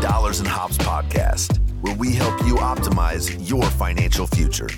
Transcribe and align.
Dollars 0.00 0.38
and 0.38 0.48
Hops 0.48 0.78
podcast, 0.78 1.58
where 1.80 1.94
we 1.96 2.14
help 2.14 2.38
you 2.46 2.54
optimize 2.54 3.48
your 3.48 3.64
financial 3.64 4.28
future. 4.28 4.68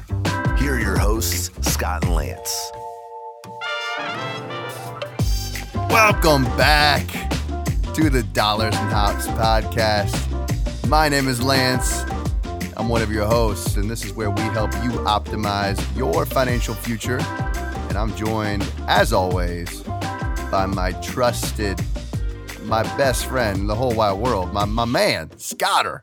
Here 0.57 0.77
are 0.77 0.81
your 0.81 0.99
hosts, 0.99 1.51
Scott 1.71 2.05
and 2.05 2.15
Lance. 2.15 2.73
Welcome 5.91 6.45
back 6.57 7.07
to 7.95 8.09
the 8.09 8.27
Dollars 8.33 8.75
and 8.75 8.91
Hops 8.91 9.27
podcast. 9.27 10.17
My 10.89 11.11
name 11.11 11.29
is 11.29 11.43
Lance. 11.43 12.03
I'm 12.79 12.89
one 12.89 13.03
of 13.03 13.13
your 13.13 13.27
hosts, 13.27 13.77
and 13.77 13.91
this 13.91 14.07
is 14.07 14.15
where 14.15 14.31
we 14.31 14.41
help 14.41 14.73
you 14.83 14.91
optimize 15.01 15.79
your 15.99 16.25
financial 16.25 16.73
future. 16.75 17.19
And 17.91 17.99
I'm 17.99 18.17
joined, 18.17 18.67
as 18.89 19.13
always, 19.13 19.83
by 20.51 20.65
my 20.67 20.93
trusted, 21.03 21.79
my 22.71 22.85
best 22.97 23.27
friend 23.27 23.59
in 23.59 23.67
the 23.67 23.75
whole 23.75 23.93
wide 23.93 24.13
world, 24.13 24.53
my, 24.53 24.65
my 24.65 24.85
man, 24.85 25.37
Scotter. 25.37 26.01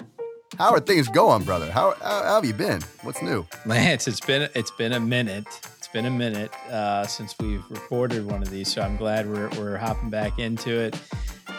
How 0.57 0.73
are 0.73 0.81
things 0.81 1.07
going, 1.07 1.43
brother? 1.43 1.71
How, 1.71 1.93
how, 2.01 2.23
how 2.23 2.35
have 2.35 2.43
you 2.43 2.53
been? 2.53 2.81
What's 3.03 3.21
new? 3.21 3.47
Lance, 3.65 4.05
it's 4.05 4.19
been 4.19 4.49
it's 4.53 4.71
been 4.71 4.91
a 4.91 4.99
minute. 4.99 5.47
It's 5.77 5.87
been 5.87 6.05
a 6.05 6.11
minute 6.11 6.53
uh, 6.69 7.07
since 7.07 7.33
we've 7.39 7.63
recorded 7.69 8.29
one 8.29 8.41
of 8.41 8.49
these, 8.49 8.73
so 8.73 8.81
I'm 8.81 8.97
glad 8.97 9.29
we're 9.29 9.47
we're 9.57 9.77
hopping 9.77 10.09
back 10.09 10.39
into 10.39 10.77
it. 10.77 10.99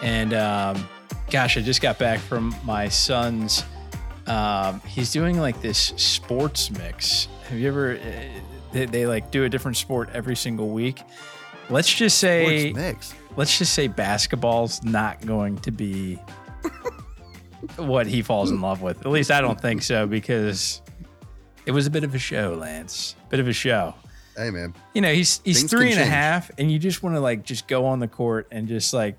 And 0.03 0.35
um, 0.35 0.87
gosh, 1.31 1.57
I 1.57 1.63
just 1.63 1.81
got 1.81 1.99
back 1.99 2.21
from 2.21 2.55
my 2.63 2.89
son's. 2.89 3.65
Um, 4.27 4.81
he's 4.81 5.11
doing 5.11 5.41
like 5.41 5.63
this 5.63 5.79
sports 5.97 6.71
mix. 6.71 7.29
Have 7.49 7.59
you 7.59 7.69
ever? 7.69 7.97
Uh, 7.97 8.41
they, 8.73 8.85
they 8.85 9.07
like 9.07 9.31
do 9.31 9.45
a 9.45 9.49
different 9.49 9.79
sport 9.79 10.11
every 10.13 10.37
single 10.37 10.69
week. 10.69 11.01
Let's 11.71 11.93
just 11.93 12.19
say 12.19 12.73
mix. 12.75 13.15
let's 13.37 13.59
just 13.59 13.75
say 13.75 13.89
basketball's 13.89 14.83
not 14.83 15.25
going 15.27 15.59
to 15.59 15.71
be 15.71 16.17
what 17.77 18.07
he 18.07 18.23
falls 18.23 18.51
in 18.51 18.61
love 18.61 18.83
with. 18.83 19.01
At 19.01 19.11
least 19.13 19.31
I 19.31 19.41
don't 19.41 19.61
think 19.61 19.83
so 19.83 20.07
because 20.07 20.81
it 21.67 21.73
was 21.73 21.87
a 21.87 21.91
bit 21.91 22.05
of 22.05 22.15
a 22.15 22.19
show, 22.19 22.55
Lance. 22.55 23.15
Bit 23.29 23.41
of 23.41 23.49
a 23.49 23.53
show. 23.53 23.95
Hey, 24.37 24.51
man. 24.51 24.73
You 24.95 25.03
know, 25.03 25.13
he's 25.13 25.41
he's 25.45 25.59
Things 25.59 25.71
three 25.71 25.91
and 25.91 26.01
a 26.01 26.05
half, 26.05 26.51
and 26.59 26.71
you 26.71 26.79
just 26.79 27.03
want 27.03 27.17
to 27.17 27.21
like 27.21 27.43
just 27.43 27.67
go 27.69 27.87
on 27.87 27.99
the 27.99 28.09
court 28.09 28.47
and 28.51 28.69
just 28.69 28.95
like 28.95 29.19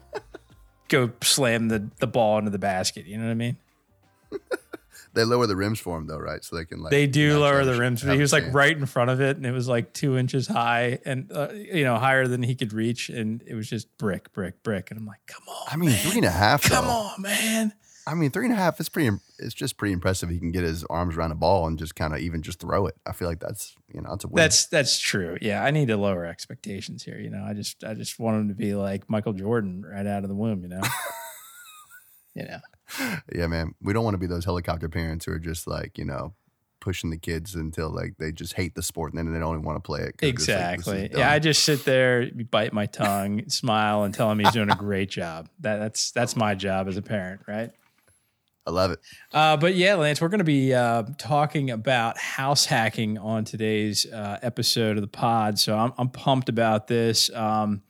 go 0.87 1.11
slam 1.21 1.67
the 1.67 1.89
the 1.99 2.07
ball 2.07 2.39
into 2.39 2.49
the 2.51 2.59
basket. 2.59 3.05
You 3.05 3.17
know 3.17 3.25
what 3.25 3.31
I 3.31 3.35
mean? 3.35 3.57
They 5.13 5.23
lower 5.23 5.47
the 5.47 5.55
rims 5.55 5.79
for 5.79 5.97
him, 5.97 6.07
though, 6.07 6.17
right? 6.17 6.43
So 6.43 6.55
they 6.55 6.65
can 6.65 6.81
like. 6.81 6.91
They 6.91 7.07
do 7.07 7.39
lower 7.39 7.65
the 7.65 7.77
rims. 7.77 8.01
He 8.01 8.17
was 8.17 8.31
like 8.31 8.43
chance. 8.43 8.55
right 8.55 8.77
in 8.77 8.85
front 8.85 9.09
of 9.09 9.21
it, 9.21 9.37
and 9.37 9.45
it 9.45 9.51
was 9.51 9.67
like 9.67 9.93
two 9.93 10.17
inches 10.17 10.47
high, 10.47 10.99
and 11.05 11.31
uh, 11.31 11.49
you 11.53 11.83
know 11.83 11.97
higher 11.97 12.27
than 12.27 12.43
he 12.43 12.55
could 12.55 12.73
reach, 12.73 13.09
and 13.09 13.43
it 13.47 13.55
was 13.55 13.69
just 13.69 13.97
brick, 13.97 14.31
brick, 14.33 14.61
brick. 14.63 14.91
And 14.91 14.99
I'm 14.99 15.05
like, 15.05 15.21
come 15.27 15.43
on, 15.47 15.67
I 15.67 15.75
mean, 15.77 15.89
man. 15.89 15.99
three 15.99 16.17
and 16.17 16.25
a 16.25 16.31
half. 16.31 16.63
come 16.63 16.85
though. 16.85 16.91
on, 16.91 17.21
man. 17.21 17.73
I 18.07 18.15
mean, 18.15 18.31
three 18.31 18.45
and 18.45 18.53
a 18.53 18.57
half 18.57 18.79
is 18.79 18.89
pretty. 18.89 19.15
It's 19.37 19.53
just 19.53 19.77
pretty 19.77 19.93
impressive. 19.93 20.29
He 20.29 20.39
can 20.39 20.51
get 20.51 20.63
his 20.63 20.83
arms 20.85 21.15
around 21.15 21.31
a 21.31 21.35
ball 21.35 21.67
and 21.67 21.77
just 21.77 21.95
kind 21.95 22.13
of 22.13 22.19
even 22.19 22.41
just 22.41 22.59
throw 22.59 22.87
it. 22.87 22.95
I 23.05 23.11
feel 23.11 23.27
like 23.27 23.39
that's 23.39 23.75
you 23.93 24.01
know 24.01 24.09
that's 24.09 24.23
a 24.23 24.27
win. 24.27 24.35
That's 24.35 24.65
that's 24.67 24.99
true. 24.99 25.37
Yeah, 25.41 25.63
I 25.63 25.71
need 25.71 25.89
to 25.89 25.97
lower 25.97 26.25
expectations 26.25 27.03
here. 27.03 27.19
You 27.19 27.29
know, 27.29 27.43
I 27.43 27.53
just 27.53 27.83
I 27.83 27.93
just 27.93 28.19
want 28.19 28.37
him 28.37 28.47
to 28.49 28.55
be 28.55 28.73
like 28.73 29.09
Michael 29.09 29.33
Jordan 29.33 29.83
right 29.85 30.07
out 30.07 30.23
of 30.23 30.29
the 30.29 30.35
womb. 30.35 30.63
You 30.63 30.69
know. 30.69 30.81
you 32.35 32.43
know. 32.43 32.59
Yeah, 33.33 33.47
man. 33.47 33.73
We 33.81 33.93
don't 33.93 34.03
want 34.03 34.15
to 34.15 34.19
be 34.19 34.27
those 34.27 34.45
helicopter 34.45 34.89
parents 34.89 35.25
who 35.25 35.31
are 35.31 35.39
just 35.39 35.67
like 35.67 35.97
you 35.97 36.05
know 36.05 36.33
pushing 36.79 37.09
the 37.09 37.17
kids 37.17 37.55
until 37.55 37.89
like 37.89 38.15
they 38.19 38.31
just 38.31 38.53
hate 38.53 38.73
the 38.73 38.81
sport 38.81 39.11
and 39.11 39.17
then 39.17 39.33
they 39.33 39.39
don't 39.39 39.55
even 39.55 39.65
want 39.65 39.75
to 39.75 39.85
play 39.85 39.99
it. 39.99 40.15
it's 40.21 40.23
like, 40.23 40.29
Exactly. 40.29 41.09
yeah, 41.13 41.29
I 41.29 41.37
just 41.39 41.63
sit 41.65 41.83
there, 41.83 42.29
bite 42.49 42.71
my 42.71 42.85
tongue, 42.85 43.43
smile, 43.49 44.03
and 44.03 44.13
tell 44.13 44.31
him 44.31 44.39
he's 44.39 44.51
doing 44.51 44.69
a 44.71 44.75
great 44.75 45.09
job. 45.09 45.49
That, 45.59 45.77
that's 45.77 46.11
that's 46.11 46.35
my 46.37 46.55
job 46.55 46.87
as 46.87 46.95
a 46.95 47.01
parent, 47.01 47.41
right? 47.47 47.71
I 48.65 48.71
love 48.71 48.91
it. 48.91 48.99
Uh, 49.33 49.57
but 49.57 49.73
yeah, 49.75 49.95
Lance, 49.95 50.21
we're 50.21 50.29
going 50.29 50.39
to 50.39 50.43
be 50.43 50.73
uh, 50.75 51.03
talking 51.17 51.71
about 51.71 52.17
house 52.19 52.65
hacking 52.65 53.17
on 53.17 53.43
today's 53.43 54.05
uh, 54.05 54.37
episode 54.43 54.95
of 54.95 55.01
the 55.01 55.07
pod. 55.07 55.57
So 55.57 55.75
I'm, 55.75 55.91
I'm 55.97 56.09
pumped 56.09 56.49
about 56.49 56.87
this. 56.87 57.33
Um, 57.33 57.81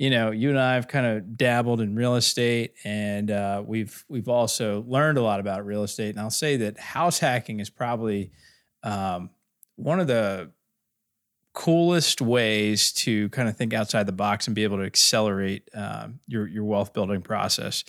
you 0.00 0.08
know, 0.08 0.30
you 0.30 0.48
and 0.48 0.58
I 0.58 0.76
have 0.76 0.88
kind 0.88 1.04
of 1.04 1.36
dabbled 1.36 1.82
in 1.82 1.94
real 1.94 2.16
estate, 2.16 2.72
and 2.84 3.30
uh, 3.30 3.62
we've 3.62 4.02
we've 4.08 4.30
also 4.30 4.82
learned 4.88 5.18
a 5.18 5.22
lot 5.22 5.40
about 5.40 5.66
real 5.66 5.82
estate. 5.82 6.08
And 6.08 6.20
I'll 6.20 6.30
say 6.30 6.56
that 6.56 6.78
house 6.78 7.18
hacking 7.18 7.60
is 7.60 7.68
probably 7.68 8.30
um, 8.82 9.28
one 9.76 10.00
of 10.00 10.06
the 10.06 10.52
coolest 11.52 12.22
ways 12.22 12.92
to 12.92 13.28
kind 13.28 13.46
of 13.46 13.58
think 13.58 13.74
outside 13.74 14.06
the 14.06 14.12
box 14.12 14.46
and 14.46 14.54
be 14.56 14.64
able 14.64 14.78
to 14.78 14.84
accelerate 14.84 15.68
um, 15.74 16.20
your 16.26 16.48
your 16.48 16.64
wealth 16.64 16.94
building 16.94 17.20
process. 17.20 17.84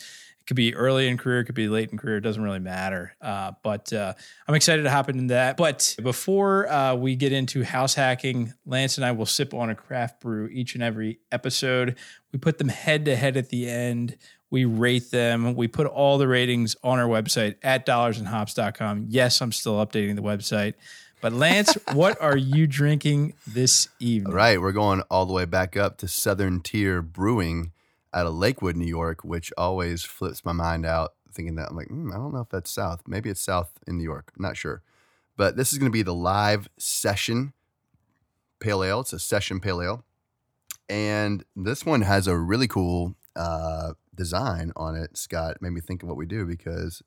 Could 0.52 0.58
be 0.58 0.76
early 0.76 1.08
in 1.08 1.18
career, 1.18 1.46
could 1.46 1.56
be 1.56 1.70
late 1.70 1.94
in 1.94 1.98
career. 1.98 2.18
It 2.18 2.22
doesn't 2.22 2.44
really 2.44 2.60
matter. 2.60 3.16
Uh, 3.22 3.54
but 3.64 3.94
uh, 3.94 4.14
I'm 4.50 4.54
excited 4.54 4.84
to 4.84 4.92
hop 4.92 5.08
into 5.08 5.34
that. 5.34 5.56
But 5.56 5.96
before 6.04 6.70
uh, 6.70 6.94
we 6.96 7.16
get 7.16 7.32
into 7.32 7.64
house 7.64 7.94
hacking, 7.94 8.52
Lance 8.66 8.98
and 8.98 9.06
I 9.06 9.14
will 9.14 9.26
sip 9.26 9.54
on 9.54 9.70
a 9.70 9.76
craft 9.76 10.20
brew 10.20 10.50
each 10.52 10.74
and 10.74 10.84
every 10.84 11.20
episode. 11.32 11.96
We 12.34 12.40
put 12.40 12.58
them 12.58 12.68
head 12.68 13.06
to 13.06 13.16
head 13.16 13.38
at 13.38 13.48
the 13.48 13.70
end. 13.70 14.18
We 14.50 14.66
rate 14.66 15.10
them. 15.10 15.56
We 15.56 15.70
put 15.70 15.88
all 15.88 16.18
the 16.18 16.28
ratings 16.28 16.76
on 16.84 17.00
our 17.00 17.08
website 17.08 17.56
at 17.64 17.86
dollarsandhops.com. 17.86 19.06
Yes, 19.08 19.42
I'm 19.42 19.54
still 19.54 19.76
updating 19.76 20.18
the 20.18 20.22
website. 20.22 20.74
But 21.22 21.32
Lance, 21.32 21.78
what 21.94 22.22
are 22.22 22.36
you 22.36 22.68
drinking 22.68 23.36
this 23.48 23.88
evening? 24.02 24.34
All 24.34 24.38
right, 24.38 24.60
we're 24.60 24.74
going 24.74 25.02
all 25.10 25.26
the 25.26 25.32
way 25.32 25.46
back 25.46 25.78
up 25.78 25.96
to 26.00 26.10
Southern 26.10 26.60
Tier 26.60 27.02
Brewing 27.02 27.72
out 28.14 28.26
of 28.26 28.34
Lakewood, 28.34 28.76
New 28.76 28.86
York, 28.86 29.24
which 29.24 29.52
always 29.58 30.04
flips 30.04 30.44
my 30.44 30.52
mind 30.52 30.86
out, 30.86 31.14
thinking 31.32 31.56
that 31.56 31.70
I'm 31.70 31.76
like, 31.76 31.88
hmm, 31.88 32.12
I 32.12 32.18
don't 32.18 32.34
know 32.34 32.42
if 32.42 32.50
that's 32.50 32.72
South. 32.72 33.02
Maybe 33.08 33.30
it's 33.30 33.42
South 33.42 33.72
in 33.88 33.98
New 33.98 34.04
York. 34.04 34.32
I'm 34.36 34.44
not 34.44 34.58
sure. 34.58 34.82
But 35.38 35.56
this 35.56 35.72
is 35.72 35.80
going 35.80 35.90
to 35.90 35.94
be 35.94 36.04
the 36.04 36.14
live 36.14 36.70
session 36.78 37.54
pale 38.60 38.84
ale. 38.84 39.02
It's 39.02 39.14
a 39.14 39.20
session 39.20 39.60
pale 39.60 39.82
ale. 39.82 40.06
And 40.90 41.44
this 41.56 41.86
one 41.86 42.02
has 42.02 42.28
a 42.28 42.38
really 42.38 42.68
cool 42.68 43.16
uh, 43.36 43.94
design 44.14 44.74
on 44.76 44.96
it, 44.96 45.18
Scott. 45.18 45.62
Made 45.62 45.72
me 45.72 45.82
think 45.82 46.04
of 46.04 46.10
what 46.10 46.18
we 46.18 46.26
do 46.26 46.46
because 46.46 47.02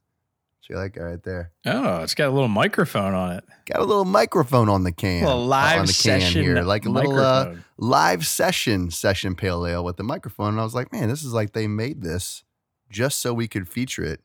see 0.66 0.74
that 0.74 0.92
guy 0.92 1.02
right 1.02 1.22
there. 1.22 1.52
Oh, 1.66 2.02
it's 2.02 2.14
got 2.14 2.28
a 2.28 2.30
little 2.30 2.48
microphone 2.48 3.14
on 3.14 3.32
it. 3.32 3.44
Got 3.66 3.80
a 3.80 3.84
little 3.84 4.04
microphone 4.04 4.68
on 4.68 4.84
the 4.84 4.92
can. 4.92 5.24
Well, 5.24 5.44
live 5.44 5.80
on 5.80 5.86
the 5.86 5.92
can 5.92 6.20
session 6.20 6.42
here, 6.42 6.62
like 6.62 6.86
a 6.86 6.90
little 6.90 7.18
uh, 7.18 7.54
live 7.76 8.26
session 8.26 8.90
session 8.90 9.34
pale 9.34 9.66
ale 9.66 9.84
with 9.84 9.96
the 9.96 10.02
microphone. 10.02 10.50
And 10.50 10.60
I 10.60 10.64
was 10.64 10.74
like, 10.74 10.92
man, 10.92 11.08
this 11.08 11.22
is 11.22 11.32
like 11.32 11.52
they 11.52 11.66
made 11.66 12.02
this 12.02 12.44
just 12.90 13.18
so 13.18 13.34
we 13.34 13.48
could 13.48 13.68
feature 13.68 14.04
it 14.04 14.20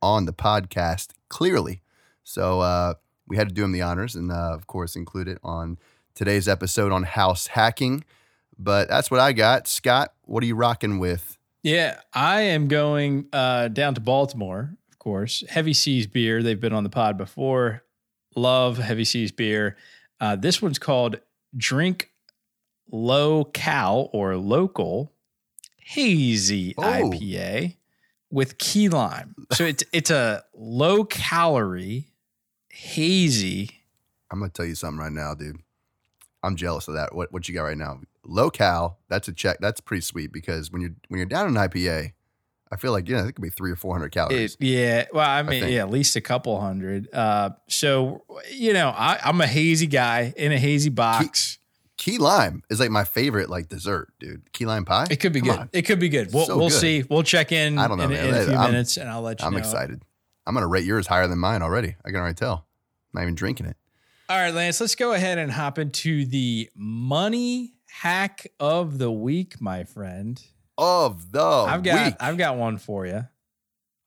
on 0.00 0.24
the 0.24 0.32
podcast 0.32 1.12
clearly. 1.28 1.82
So 2.22 2.60
uh, 2.60 2.94
we 3.26 3.36
had 3.36 3.48
to 3.48 3.54
do 3.54 3.64
him 3.64 3.72
the 3.72 3.82
honors 3.82 4.14
and, 4.14 4.30
uh, 4.30 4.54
of 4.54 4.66
course, 4.66 4.96
include 4.96 5.28
it 5.28 5.38
on 5.42 5.78
today's 6.14 6.48
episode 6.48 6.92
on 6.92 7.02
house 7.02 7.48
hacking. 7.48 8.04
But 8.58 8.88
that's 8.88 9.10
what 9.10 9.20
I 9.20 9.32
got. 9.32 9.66
Scott, 9.66 10.12
what 10.22 10.42
are 10.42 10.46
you 10.46 10.54
rocking 10.54 10.98
with? 10.98 11.38
Yeah, 11.62 12.00
I 12.14 12.42
am 12.42 12.68
going 12.68 13.26
uh, 13.32 13.68
down 13.68 13.94
to 13.94 14.00
Baltimore, 14.00 14.70
of 14.72 14.79
course. 15.00 15.42
Heavy 15.48 15.72
Seas 15.72 16.06
beer. 16.06 16.42
They've 16.44 16.60
been 16.60 16.72
on 16.72 16.84
the 16.84 16.90
pod 16.90 17.18
before. 17.18 17.82
Love 18.36 18.78
Heavy 18.78 19.04
Seas 19.04 19.32
beer. 19.32 19.76
Uh, 20.20 20.36
this 20.36 20.62
one's 20.62 20.78
called 20.78 21.16
Drink 21.56 22.12
Low 22.92 23.44
Cal 23.44 24.08
or 24.12 24.36
Local 24.36 25.12
Hazy 25.78 26.74
Oh. 26.78 26.82
IPA 26.82 27.76
with 28.30 28.58
key 28.58 28.88
lime. 28.88 29.34
So 29.52 29.64
it's 29.64 29.82
it's 29.92 30.10
a 30.10 30.44
low 30.54 31.04
calorie 31.04 32.12
hazy. 32.68 33.70
I'm 34.30 34.38
gonna 34.38 34.50
tell 34.50 34.66
you 34.66 34.74
something 34.76 35.00
right 35.00 35.10
now, 35.12 35.34
dude. 35.34 35.56
I'm 36.42 36.54
jealous 36.56 36.86
of 36.88 36.94
that. 36.94 37.14
What 37.14 37.32
what 37.32 37.48
you 37.48 37.54
got 37.54 37.62
right 37.64 37.76
now? 37.76 38.00
Low 38.24 38.50
cal. 38.50 38.98
That's 39.08 39.26
a 39.28 39.32
check. 39.32 39.58
That's 39.60 39.80
pretty 39.80 40.02
sweet 40.02 40.32
because 40.32 40.70
when 40.70 40.80
you're 40.82 40.94
when 41.08 41.18
you're 41.18 41.26
down 41.26 41.48
in 41.48 41.54
IPA, 41.54 42.12
I 42.72 42.76
feel 42.76 42.92
like 42.92 43.08
yeah, 43.08 43.26
it 43.26 43.32
could 43.32 43.42
be 43.42 43.50
three 43.50 43.70
or 43.72 43.76
four 43.76 43.94
hundred 43.94 44.12
calories. 44.12 44.54
It, 44.60 44.64
yeah, 44.66 45.06
well, 45.12 45.28
I 45.28 45.42
mean, 45.42 45.60
think. 45.62 45.72
yeah, 45.74 45.80
at 45.80 45.90
least 45.90 46.14
a 46.16 46.20
couple 46.20 46.60
hundred. 46.60 47.12
Uh, 47.12 47.50
so 47.68 48.22
you 48.52 48.72
know, 48.72 48.88
I, 48.90 49.18
I'm 49.24 49.40
a 49.40 49.46
hazy 49.46 49.86
guy 49.88 50.32
in 50.36 50.52
a 50.52 50.58
hazy 50.58 50.90
box. 50.90 51.58
Key 51.96 52.16
lime 52.18 52.62
is 52.70 52.80
like 52.80 52.90
my 52.90 53.04
favorite 53.04 53.50
like 53.50 53.68
dessert, 53.68 54.12
dude. 54.20 54.50
Key 54.52 54.66
lime 54.66 54.84
pie. 54.84 55.06
It 55.10 55.16
could 55.16 55.32
be 55.32 55.40
Come 55.40 55.48
good. 55.50 55.58
on. 55.58 55.70
It 55.72 55.82
could 55.82 55.98
be 56.00 56.08
good. 56.08 56.32
We'll 56.32 56.46
So 56.46 56.56
we'll 56.56 56.68
good. 56.68 56.80
see. 56.80 57.04
We'll 57.10 57.22
check 57.24 57.52
in. 57.52 57.76
I 57.78 57.88
don't 57.88 57.98
know, 57.98 58.04
in, 58.04 58.12
in 58.12 58.34
a 58.34 58.44
few 58.44 58.54
I'm- 58.54 58.70
minutes, 58.70 58.96
and 58.96 59.10
I'll 59.10 59.20
let 59.20 59.40
you 59.40 59.44
know. 59.44 59.48
I'm 59.48 59.52
know. 59.54 59.58
excited. 59.58 60.02
I'm 60.46 60.54
gonna 60.54 60.66
rate 60.66 60.84
yours 60.84 61.06
higher 61.08 61.26
than 61.28 61.38
mine 61.38 61.62
already. 61.62 61.96
I 62.04 62.08
can 62.10 62.16
already 62.16 62.34
tell. 62.34 62.66
I'm 63.12 63.18
not 63.18 63.22
even 63.22 63.34
drinking 63.34 63.66
it. 63.66 63.76
All 64.28 64.36
right, 64.38 64.54
Lance, 64.54 64.80
let's 64.80 64.94
go 64.94 65.12
ahead 65.12 65.38
and 65.38 65.50
hop 65.50 65.76
into 65.78 66.24
the 66.24 66.70
money 66.76 67.72
hack 67.88 68.46
of 68.60 68.98
the 68.98 69.10
week, 69.10 69.60
my 69.60 69.82
friend. 69.84 70.40
Of 70.82 71.30
the 71.30 71.40
I've 71.42 71.82
got 71.82 72.06
week. 72.06 72.14
I've 72.18 72.36
got 72.38 72.56
one 72.56 72.78
for 72.78 73.06
you. 73.06 73.26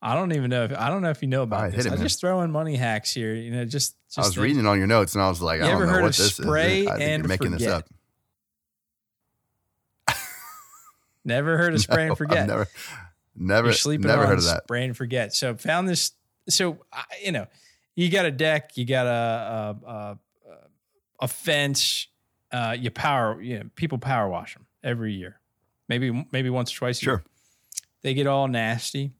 I 0.01 0.15
don't 0.15 0.33
even 0.33 0.49
know 0.49 0.65
if 0.65 0.73
I 0.77 0.89
don't 0.89 1.01
know 1.01 1.11
if 1.11 1.21
you 1.21 1.27
know 1.29 1.43
about 1.43 1.61
right, 1.61 1.71
this. 1.71 1.85
it, 1.85 1.91
I 1.91 1.95
man. 1.95 2.03
just 2.03 2.19
throw 2.19 2.41
in 2.41 2.51
money 2.51 2.75
hacks 2.75 3.13
here. 3.13 3.33
You 3.35 3.51
know, 3.51 3.63
just, 3.63 3.95
just 4.07 4.17
I 4.17 4.21
was 4.21 4.33
think- 4.33 4.43
reading 4.43 4.59
it 4.61 4.67
on 4.67 4.77
your 4.77 4.87
notes 4.87 5.13
and 5.13 5.21
I 5.23 5.29
was 5.29 5.41
like, 5.41 5.61
I 5.61 5.67
don't 5.69 5.85
know 5.87 6.01
what 6.01 6.15
this 6.15 6.35
spray 6.35 6.81
is. 6.81 6.87
I 6.87 6.97
think 6.97 7.01
and 7.09 7.23
you're 7.23 7.27
making 7.29 7.51
this 7.51 7.61
forget? 7.63 7.85
up. 10.09 10.15
Never 11.25 11.57
heard 11.57 11.73
of 11.73 11.81
spray 11.81 12.05
No, 12.05 12.09
and 12.09 12.17
forget. 12.17 12.37
I've 12.39 12.47
never, 12.47 12.67
Never, 13.35 13.67
You're 13.69 13.73
sleeping 13.73 14.07
never 14.07 14.27
heard 14.27 14.37
of 14.37 14.43
that. 14.45 14.63
spray 14.63 14.85
and 14.85 14.95
forget. 14.95 15.33
So 15.33 15.55
found 15.55 15.87
this. 15.87 16.11
So 16.49 16.79
you 17.23 17.31
know, 17.31 17.47
you 17.95 18.09
got 18.09 18.25
a 18.25 18.31
deck, 18.31 18.77
you 18.77 18.85
got 18.85 19.07
a 19.07 19.77
a, 19.85 19.89
a, 19.89 20.17
a 21.21 21.27
fence. 21.27 22.07
Uh, 22.51 22.75
you 22.77 22.91
power. 22.91 23.41
You 23.41 23.59
know, 23.59 23.69
people 23.75 23.97
power 23.97 24.29
wash 24.29 24.53
them 24.53 24.67
every 24.83 25.13
year, 25.13 25.39
maybe 25.97 26.27
maybe 26.31 26.49
once 26.49 26.73
or 26.73 26.77
twice. 26.77 27.01
A 27.01 27.05
year. 27.05 27.15
Sure. 27.17 27.23
They 28.01 28.13
get 28.13 28.27
all 28.27 28.47
nasty. 28.47 29.11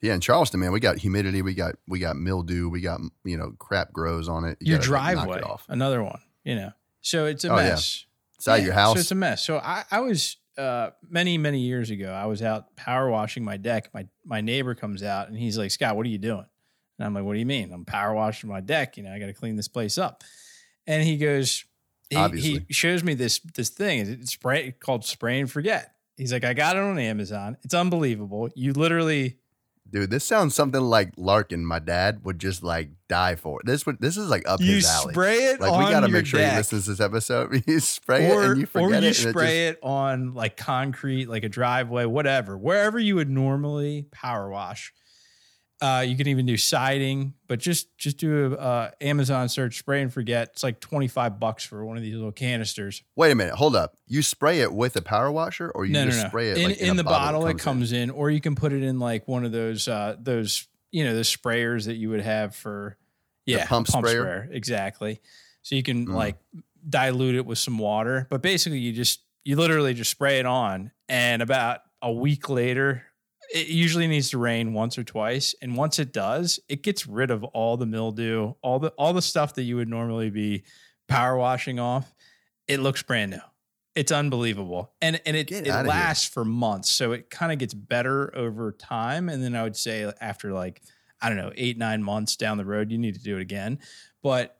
Yeah, 0.00 0.14
in 0.14 0.20
Charleston, 0.20 0.58
man, 0.58 0.72
we 0.72 0.80
got 0.80 0.98
humidity, 0.98 1.42
we 1.42 1.54
got 1.54 1.76
we 1.86 2.00
got 2.00 2.16
mildew, 2.16 2.68
we 2.68 2.80
got 2.80 3.00
you 3.24 3.36
know 3.36 3.52
crap 3.58 3.92
grows 3.92 4.28
on 4.28 4.44
it. 4.44 4.58
You 4.60 4.70
Your 4.72 4.78
gotta, 4.80 4.90
like, 4.90 5.14
knock 5.14 5.24
driveway, 5.26 5.38
it 5.38 5.44
off. 5.44 5.64
another 5.68 6.02
one. 6.02 6.20
You 6.44 6.56
know, 6.56 6.70
so 7.00 7.26
it's 7.26 7.44
a 7.44 7.52
Oh, 7.52 7.56
yeah. 7.58 7.68
mess. 7.70 8.04
It's 8.36 8.48
out 8.48 8.58
Yeah, 8.58 8.64
your 8.64 8.74
house. 8.74 8.94
So 8.96 9.00
it's 9.00 9.10
a 9.12 9.14
mess. 9.14 9.44
So 9.44 9.58
I, 9.58 9.84
I 9.92 10.00
was 10.00 10.38
uh, 10.58 10.90
many, 11.08 11.38
many 11.38 11.60
years 11.60 11.90
ago, 11.90 12.10
I 12.12 12.26
was 12.26 12.42
out 12.42 12.74
power 12.74 13.08
washing 13.10 13.44
my 13.44 13.56
deck. 13.56 13.90
My 13.94 14.08
my 14.24 14.40
neighbor 14.40 14.74
comes 14.74 15.04
out 15.04 15.28
and 15.28 15.38
he's 15.38 15.56
like, 15.56 15.70
Scott, 15.70 15.94
what 15.96 16.04
are 16.04 16.08
you 16.10 16.18
doing? 16.18 16.46
And 16.98 17.06
I'm 17.06 17.14
like, 17.14 17.22
what 17.22 17.34
do 17.34 17.38
you 17.38 17.46
mean? 17.46 17.72
I'm 17.72 17.84
power 17.84 18.12
washing 18.12 18.50
my 18.50 18.60
deck. 18.60 18.96
You 18.96 19.04
know, 19.04 19.12
I 19.12 19.20
got 19.20 19.26
to 19.26 19.32
clean 19.32 19.54
this 19.54 19.68
place 19.68 19.98
up. 19.98 20.24
And 20.86 21.04
he 21.04 21.16
goes, 21.16 21.64
he, 22.12 22.18
Obviously. 22.18 22.64
he 22.68 22.74
shows 22.74 23.02
me 23.02 23.14
this 23.14 23.40
this 23.54 23.70
thing. 23.70 24.00
It's 24.00 24.32
spray 24.32 24.72
called 24.72 25.04
spray 25.04 25.40
and 25.40 25.50
forget. 25.50 25.94
He's 26.16 26.32
like, 26.32 26.44
I 26.44 26.52
got 26.54 26.76
it 26.76 26.80
on 26.80 26.98
Amazon. 26.98 27.56
It's 27.64 27.74
unbelievable. 27.74 28.50
You 28.54 28.72
literally 28.72 29.38
Dude, 29.90 30.08
this 30.08 30.24
sounds 30.24 30.54
something 30.54 30.80
like 30.80 31.12
Larkin, 31.18 31.66
my 31.66 31.78
dad, 31.78 32.24
would 32.24 32.38
just 32.38 32.62
like 32.62 32.90
die 33.08 33.34
for. 33.34 33.60
This 33.64 33.84
would 33.84 33.98
this 34.00 34.16
is 34.16 34.30
like 34.30 34.48
up 34.48 34.60
you 34.60 34.76
his 34.76 34.86
alley. 34.86 35.12
spray 35.12 35.36
it 35.36 35.60
like 35.60 35.70
on 35.70 35.84
we 35.84 35.90
gotta 35.90 36.08
make 36.08 36.24
sure 36.24 36.40
deck. 36.40 36.52
he 36.52 36.56
listens 36.56 36.84
to 36.84 36.90
this 36.92 37.00
episode. 37.00 37.62
You 37.66 37.78
spray 37.80 38.26
it 38.26 38.34
or, 38.34 38.52
and 38.52 38.60
you 38.60 38.66
forget 38.66 38.86
or 38.86 38.88
you 38.90 38.94
it. 38.94 38.96
and 38.96 39.06
it 39.06 39.14
spray 39.14 39.66
it 39.68 39.78
on 39.82 40.32
like 40.34 40.56
concrete, 40.56 41.28
like 41.28 41.44
a 41.44 41.48
driveway, 41.48 42.06
whatever, 42.06 42.56
wherever 42.56 42.98
you 42.98 43.16
would 43.16 43.28
normally 43.28 44.06
power 44.10 44.48
wash. 44.48 44.94
Uh, 45.82 46.00
you 46.00 46.16
can 46.16 46.28
even 46.28 46.46
do 46.46 46.56
siding, 46.56 47.34
but 47.48 47.58
just 47.58 47.96
just 47.98 48.16
do 48.16 48.54
a 48.54 48.56
uh, 48.56 48.90
Amazon 49.00 49.48
search, 49.48 49.78
spray 49.78 50.00
and 50.00 50.12
forget. 50.12 50.50
It's 50.52 50.62
like 50.62 50.78
twenty 50.78 51.08
five 51.08 51.40
bucks 51.40 51.64
for 51.64 51.84
one 51.84 51.96
of 51.96 52.04
these 52.04 52.14
little 52.14 52.30
canisters. 52.30 53.02
Wait 53.16 53.32
a 53.32 53.34
minute, 53.34 53.54
hold 53.54 53.74
up. 53.74 53.96
You 54.06 54.22
spray 54.22 54.60
it 54.60 54.72
with 54.72 54.94
a 54.96 55.02
power 55.02 55.32
washer, 55.32 55.70
or 55.70 55.84
you 55.84 55.92
no, 55.92 56.04
just 56.04 56.18
no, 56.18 56.22
no. 56.22 56.28
spray 56.28 56.50
it 56.50 56.58
in, 56.58 56.64
like, 56.68 56.78
in, 56.78 56.90
a 56.90 56.94
the 56.94 57.02
bottle, 57.02 57.48
it 57.48 57.58
comes 57.58 57.90
in, 57.92 58.10
or 58.10 58.30
you 58.30 58.40
can 58.40 58.54
put 58.54 58.72
it 58.72 58.84
in 58.84 59.00
like 59.00 59.26
one 59.26 59.44
of 59.44 59.50
those 59.50 59.88
uh, 59.88 60.14
those 60.20 60.68
you 60.92 61.02
know 61.02 61.16
the 61.16 61.22
sprayers 61.22 61.86
that 61.86 61.94
you 61.96 62.10
would 62.10 62.20
have 62.20 62.54
for 62.54 62.96
yeah 63.44 63.66
pump 63.66 63.88
sprayer? 63.88 64.48
exactly. 64.52 65.20
So 65.62 65.74
you 65.74 65.82
can 65.82 66.06
Mm. 66.06 66.14
like 66.14 66.36
dilute 66.88 67.34
it 67.34 67.44
with 67.44 67.58
some 67.58 67.78
water, 67.78 68.28
but 68.30 68.40
basically 68.40 68.78
you 68.78 68.92
just 68.92 69.20
you 69.44 69.56
literally 69.56 69.94
just 69.94 70.12
spray 70.12 70.38
it 70.38 70.46
on, 70.46 70.92
and 71.08 71.42
about 71.42 71.80
a 72.00 72.12
week 72.12 72.48
later. 72.48 73.02
It 73.52 73.68
usually 73.68 74.06
needs 74.06 74.30
to 74.30 74.38
rain 74.38 74.72
once 74.72 74.96
or 74.96 75.04
twice, 75.04 75.54
and 75.60 75.76
once 75.76 75.98
it 75.98 76.12
does, 76.12 76.58
it 76.68 76.82
gets 76.82 77.06
rid 77.06 77.30
of 77.30 77.44
all 77.44 77.76
the 77.76 77.86
mildew, 77.86 78.54
all 78.62 78.78
the 78.78 78.88
all 78.90 79.12
the 79.12 79.22
stuff 79.22 79.54
that 79.54 79.64
you 79.64 79.76
would 79.76 79.88
normally 79.88 80.30
be 80.30 80.64
power 81.06 81.36
washing 81.36 81.78
off. 81.78 82.14
It 82.66 82.80
looks 82.80 83.02
brand 83.02 83.32
new. 83.32 83.40
It's 83.94 84.10
unbelievable, 84.10 84.92
and 85.02 85.20
and 85.26 85.36
it, 85.36 85.48
Get 85.48 85.66
it 85.66 85.70
outta 85.70 85.82
here. 85.82 85.88
lasts 85.90 86.26
for 86.26 86.46
months, 86.46 86.90
so 86.90 87.12
it 87.12 87.28
kind 87.28 87.52
of 87.52 87.58
gets 87.58 87.74
better 87.74 88.34
over 88.34 88.72
time. 88.72 89.28
And 89.28 89.42
then 89.44 89.54
I 89.54 89.62
would 89.64 89.76
say 89.76 90.10
after 90.20 90.52
like 90.52 90.80
I 91.20 91.28
don't 91.28 91.36
know 91.36 91.52
eight 91.54 91.76
nine 91.76 92.02
months 92.02 92.36
down 92.36 92.56
the 92.56 92.64
road, 92.64 92.90
you 92.90 92.96
need 92.96 93.14
to 93.14 93.22
do 93.22 93.36
it 93.36 93.42
again. 93.42 93.80
But 94.22 94.58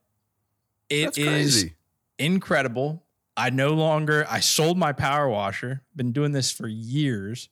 it 0.91 1.17
is 1.17 1.71
incredible. 2.19 3.05
I 3.35 3.49
no 3.49 3.71
longer 3.71 4.27
I 4.29 4.41
sold 4.41 4.77
my 4.77 4.93
power 4.93 5.29
washer. 5.31 5.83
Been 5.97 6.13
doing 6.13 6.33
this 6.33 6.53
for 6.53 6.69
years. 6.69 7.49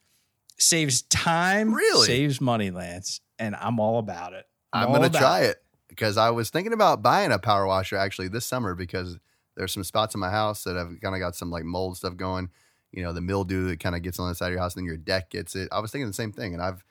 Saves 0.61 1.03
time, 1.03 1.75
Really? 1.75 2.07
saves 2.07 2.41
money, 2.41 2.71
Lance, 2.71 3.21
and 3.39 3.57
I'm 3.57 3.81
all 3.81 3.99
about 3.99 4.35
it. 4.35 4.45
I'm 4.73 4.89
all 4.89 4.95
gonna 4.95 5.11
try 5.11 5.41
it 5.41 5.57
because 5.89 6.17
I 6.17 6.31
was 6.31 6.51
thinking 6.51 6.73
about 6.73 7.03
buying 7.03 7.33
a 7.33 7.39
power 7.39 7.67
washer 7.67 7.97
actually 7.97 8.29
this 8.29 8.47
summer 8.47 8.75
because 8.75 9.19
there's 9.57 9.73
some 9.73 9.85
spots 9.85 10.15
in 10.15 10.21
my 10.21 10.31
house 10.31 10.65
that 10.65 10.77
have 10.77 10.93
kind 11.03 11.15
of 11.15 11.21
got 11.21 11.35
some 11.35 11.51
like 11.51 11.65
mold 11.65 11.97
stuff 11.97 12.17
going. 12.17 12.51
You 12.93 13.03
know, 13.03 13.13
the 13.13 13.21
mildew 13.21 13.69
that 13.69 13.81
kind 13.81 13.95
of 13.97 14.03
gets 14.03 14.19
on 14.19 14.29
the 14.29 14.35
side 14.35 14.49
of 14.49 14.53
your 14.53 14.61
house, 14.61 14.75
and 14.75 14.83
then 14.83 14.87
your 14.87 14.97
deck 14.97 15.31
gets 15.31 15.55
it. 15.57 15.69
I 15.73 15.81
was 15.81 15.91
thinking 15.93 16.07
the 16.09 16.13
same 16.13 16.33
thing, 16.33 16.53
and 16.55 16.63
I've 16.63 16.85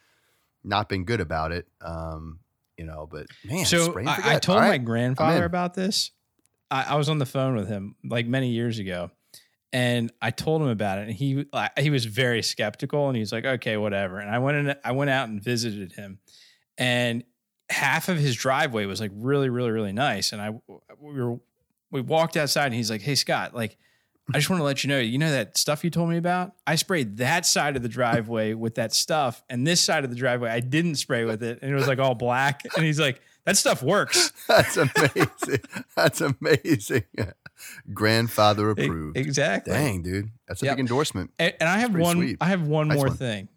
not 0.64 0.90
been 0.90 1.04
good 1.06 1.22
about 1.22 1.52
it. 1.52 1.68
Um, 1.82 2.40
you 2.78 2.86
know, 2.86 3.08
but 3.10 3.28
man, 3.44 3.66
so 3.66 3.94
I, 4.00 4.36
I 4.36 4.40
told 4.40 4.58
All 4.58 4.64
my 4.64 4.70
right. 4.72 4.84
grandfather 4.86 5.46
about 5.46 5.74
this. 5.74 6.12
I, 6.72 6.84
I 6.90 6.96
was 6.96 7.10
on 7.10 7.18
the 7.18 7.26
phone 7.26 7.56
with 7.56 7.68
him 7.68 7.96
like 8.04 8.26
many 8.26 8.50
years 8.50 8.80
ago, 8.80 9.12
and 9.72 10.12
I 10.22 10.32
told 10.32 10.62
him 10.62 10.68
about 10.68 11.00
it, 11.00 11.08
and 11.08 11.12
he 11.12 11.46
he 11.80 11.90
was 11.90 12.06
very 12.06 12.42
skeptical, 12.42 13.08
and 13.08 13.18
he's 13.18 13.32
like, 13.32 13.46
"Okay, 13.46 13.78
whatever." 13.78 14.20
And 14.20 14.30
I 14.30 14.40
went 14.40 14.58
in, 14.58 14.76
I 14.84 14.92
went 14.92 15.10
out 15.10 15.30
and 15.30 15.42
visited 15.42 15.94
him, 15.94 16.20
and 16.78 17.24
half 17.70 18.10
of 18.10 18.18
his 18.18 18.36
driveway 18.36 18.86
was 18.86 19.00
like 19.00 19.12
really, 19.14 19.50
really, 19.50 19.72
really 19.72 19.94
nice. 19.94 20.32
And 20.32 20.42
I 20.42 20.50
we 21.00 21.22
were 21.22 21.40
we 21.92 22.02
walked 22.02 22.36
outside, 22.38 22.68
and 22.68 22.76
he's 22.76 22.90
like, 22.90 23.02
"Hey, 23.02 23.16
Scott, 23.16 23.54
like." 23.54 23.78
I 24.32 24.38
just 24.38 24.48
want 24.48 24.60
to 24.60 24.64
let 24.64 24.84
you 24.84 24.90
know, 24.90 25.00
you 25.00 25.18
know 25.18 25.32
that 25.32 25.58
stuff 25.58 25.84
you 25.84 25.90
told 25.90 26.08
me 26.08 26.18
about? 26.18 26.54
I 26.68 26.76
sprayed 26.76 27.18
that 27.18 27.48
side 27.48 27.76
of 27.76 27.82
the 27.82 27.90
driveway 27.90 28.54
with 28.54 28.76
that 28.76 28.94
stuff, 28.94 29.44
and 29.50 29.66
this 29.66 29.82
side 29.82 30.04
of 30.04 30.12
the 30.12 30.16
driveway 30.16 30.52
I 30.52 30.60
didn't 30.60 30.98
spray 30.98 31.26
with 31.26 31.42
it, 31.42 31.58
and 31.64 31.72
it 31.72 31.74
was 31.74 31.88
like 31.88 31.98
all 31.98 32.14
black. 32.14 32.62
And 32.76 32.86
he's 32.86 33.00
like, 33.00 33.22
"That 33.46 33.58
stuff 33.58 33.82
works." 33.82 34.32
That's 34.48 34.78
amazing. 34.78 35.62
That's 35.96 36.22
amazing. 36.22 37.06
Grandfather 37.94 38.70
approved. 38.72 39.18
Exactly. 39.18 39.74
Dang, 39.74 40.02
dude, 40.02 40.30
that's 40.48 40.62
a 40.62 40.66
Yep. 40.66 40.76
big 40.76 40.80
endorsement. 40.82 41.32
And, 41.40 41.54
and 41.60 41.70
I 41.70 41.80
have 41.80 41.96
one. 41.96 42.18
sweet. 42.18 42.38
I 42.42 42.46
have 42.46 42.68
one 42.68 42.88
Nice 42.90 42.98
more 42.98 43.08
one. 43.08 43.18
thing. 43.18 43.48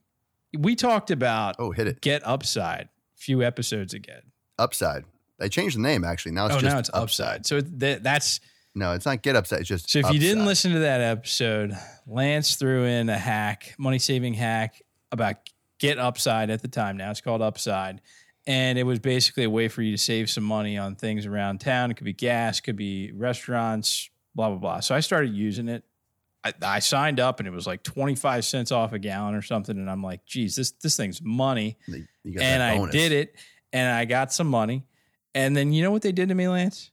We 0.58 0.76
talked 0.76 1.10
about 1.10 1.56
Oh, 1.58 1.70
hit 1.70 1.86
it. 1.86 2.00
Get 2.00 2.26
Upside 2.26 2.88
a 3.16 3.18
few 3.18 3.42
episodes 3.42 3.94
ago. 3.94 4.18
Upside. 4.58 5.04
They 5.38 5.48
changed 5.48 5.76
the 5.76 5.80
name 5.82 6.04
actually. 6.04 6.32
Now 6.32 6.46
it's 6.46 6.56
oh, 6.56 6.60
just 6.60 6.72
now 6.72 6.78
it's 6.78 6.90
Upside. 6.92 7.46
So 7.46 7.60
th- 7.60 8.00
that's 8.02 8.40
No, 8.74 8.92
it's 8.92 9.04
not 9.06 9.22
get 9.22 9.36
upside. 9.36 9.60
It's 9.60 9.68
just 9.68 9.90
so. 9.90 9.98
If 9.98 10.12
you 10.12 10.18
didn't 10.20 10.46
listen 10.46 10.72
to 10.72 10.78
that 10.80 11.00
episode, 11.00 11.76
Lance 12.06 12.56
threw 12.56 12.84
in 12.84 13.08
a 13.10 13.18
hack, 13.18 13.74
money 13.78 13.98
saving 13.98 14.34
hack 14.34 14.80
about 15.10 15.36
Get 15.78 15.98
Upside 15.98 16.48
at 16.48 16.62
the 16.62 16.68
time. 16.68 16.96
Now 16.96 17.10
it's 17.10 17.20
called 17.20 17.42
Upside. 17.42 18.00
And 18.46 18.76
it 18.78 18.82
was 18.82 18.98
basically 18.98 19.44
a 19.44 19.50
way 19.50 19.68
for 19.68 19.82
you 19.82 19.92
to 19.92 20.02
save 20.02 20.28
some 20.28 20.42
money 20.44 20.76
on 20.76 20.96
things 20.96 21.26
around 21.26 21.60
town. 21.60 21.90
It 21.90 21.94
could 21.94 22.04
be 22.04 22.12
gas, 22.12 22.60
could 22.60 22.74
be 22.76 23.12
restaurants, 23.12 24.10
blah, 24.34 24.48
blah, 24.48 24.58
blah. 24.58 24.80
So 24.80 24.94
I 24.94 25.00
started 25.00 25.32
using 25.32 25.68
it. 25.68 25.84
I, 26.44 26.52
I 26.60 26.78
signed 26.80 27.20
up 27.20 27.38
and 27.38 27.46
it 27.46 27.52
was 27.52 27.68
like 27.68 27.84
25 27.84 28.44
cents 28.44 28.72
off 28.72 28.92
a 28.92 28.98
gallon 28.98 29.36
or 29.36 29.42
something. 29.42 29.76
And 29.78 29.88
I'm 29.88 30.02
like, 30.02 30.24
geez, 30.26 30.56
this, 30.56 30.72
this 30.72 30.96
thing's 30.96 31.22
money. 31.22 31.76
You- 31.86 32.06
you 32.24 32.34
got 32.34 32.42
And 32.42 32.62
I 32.62 32.76
did 32.90 33.12
it 33.12 33.34
and 33.72 33.92
I 33.94 34.04
got 34.06 34.32
some 34.32 34.48
money. 34.48 34.84
And 35.34 35.56
then 35.56 35.72
you 35.72 35.82
know 35.84 35.90
what 35.92 36.02
they 36.02 36.12
did 36.12 36.28
to 36.28 36.34
me, 36.34 36.48
Lance? 36.48 36.90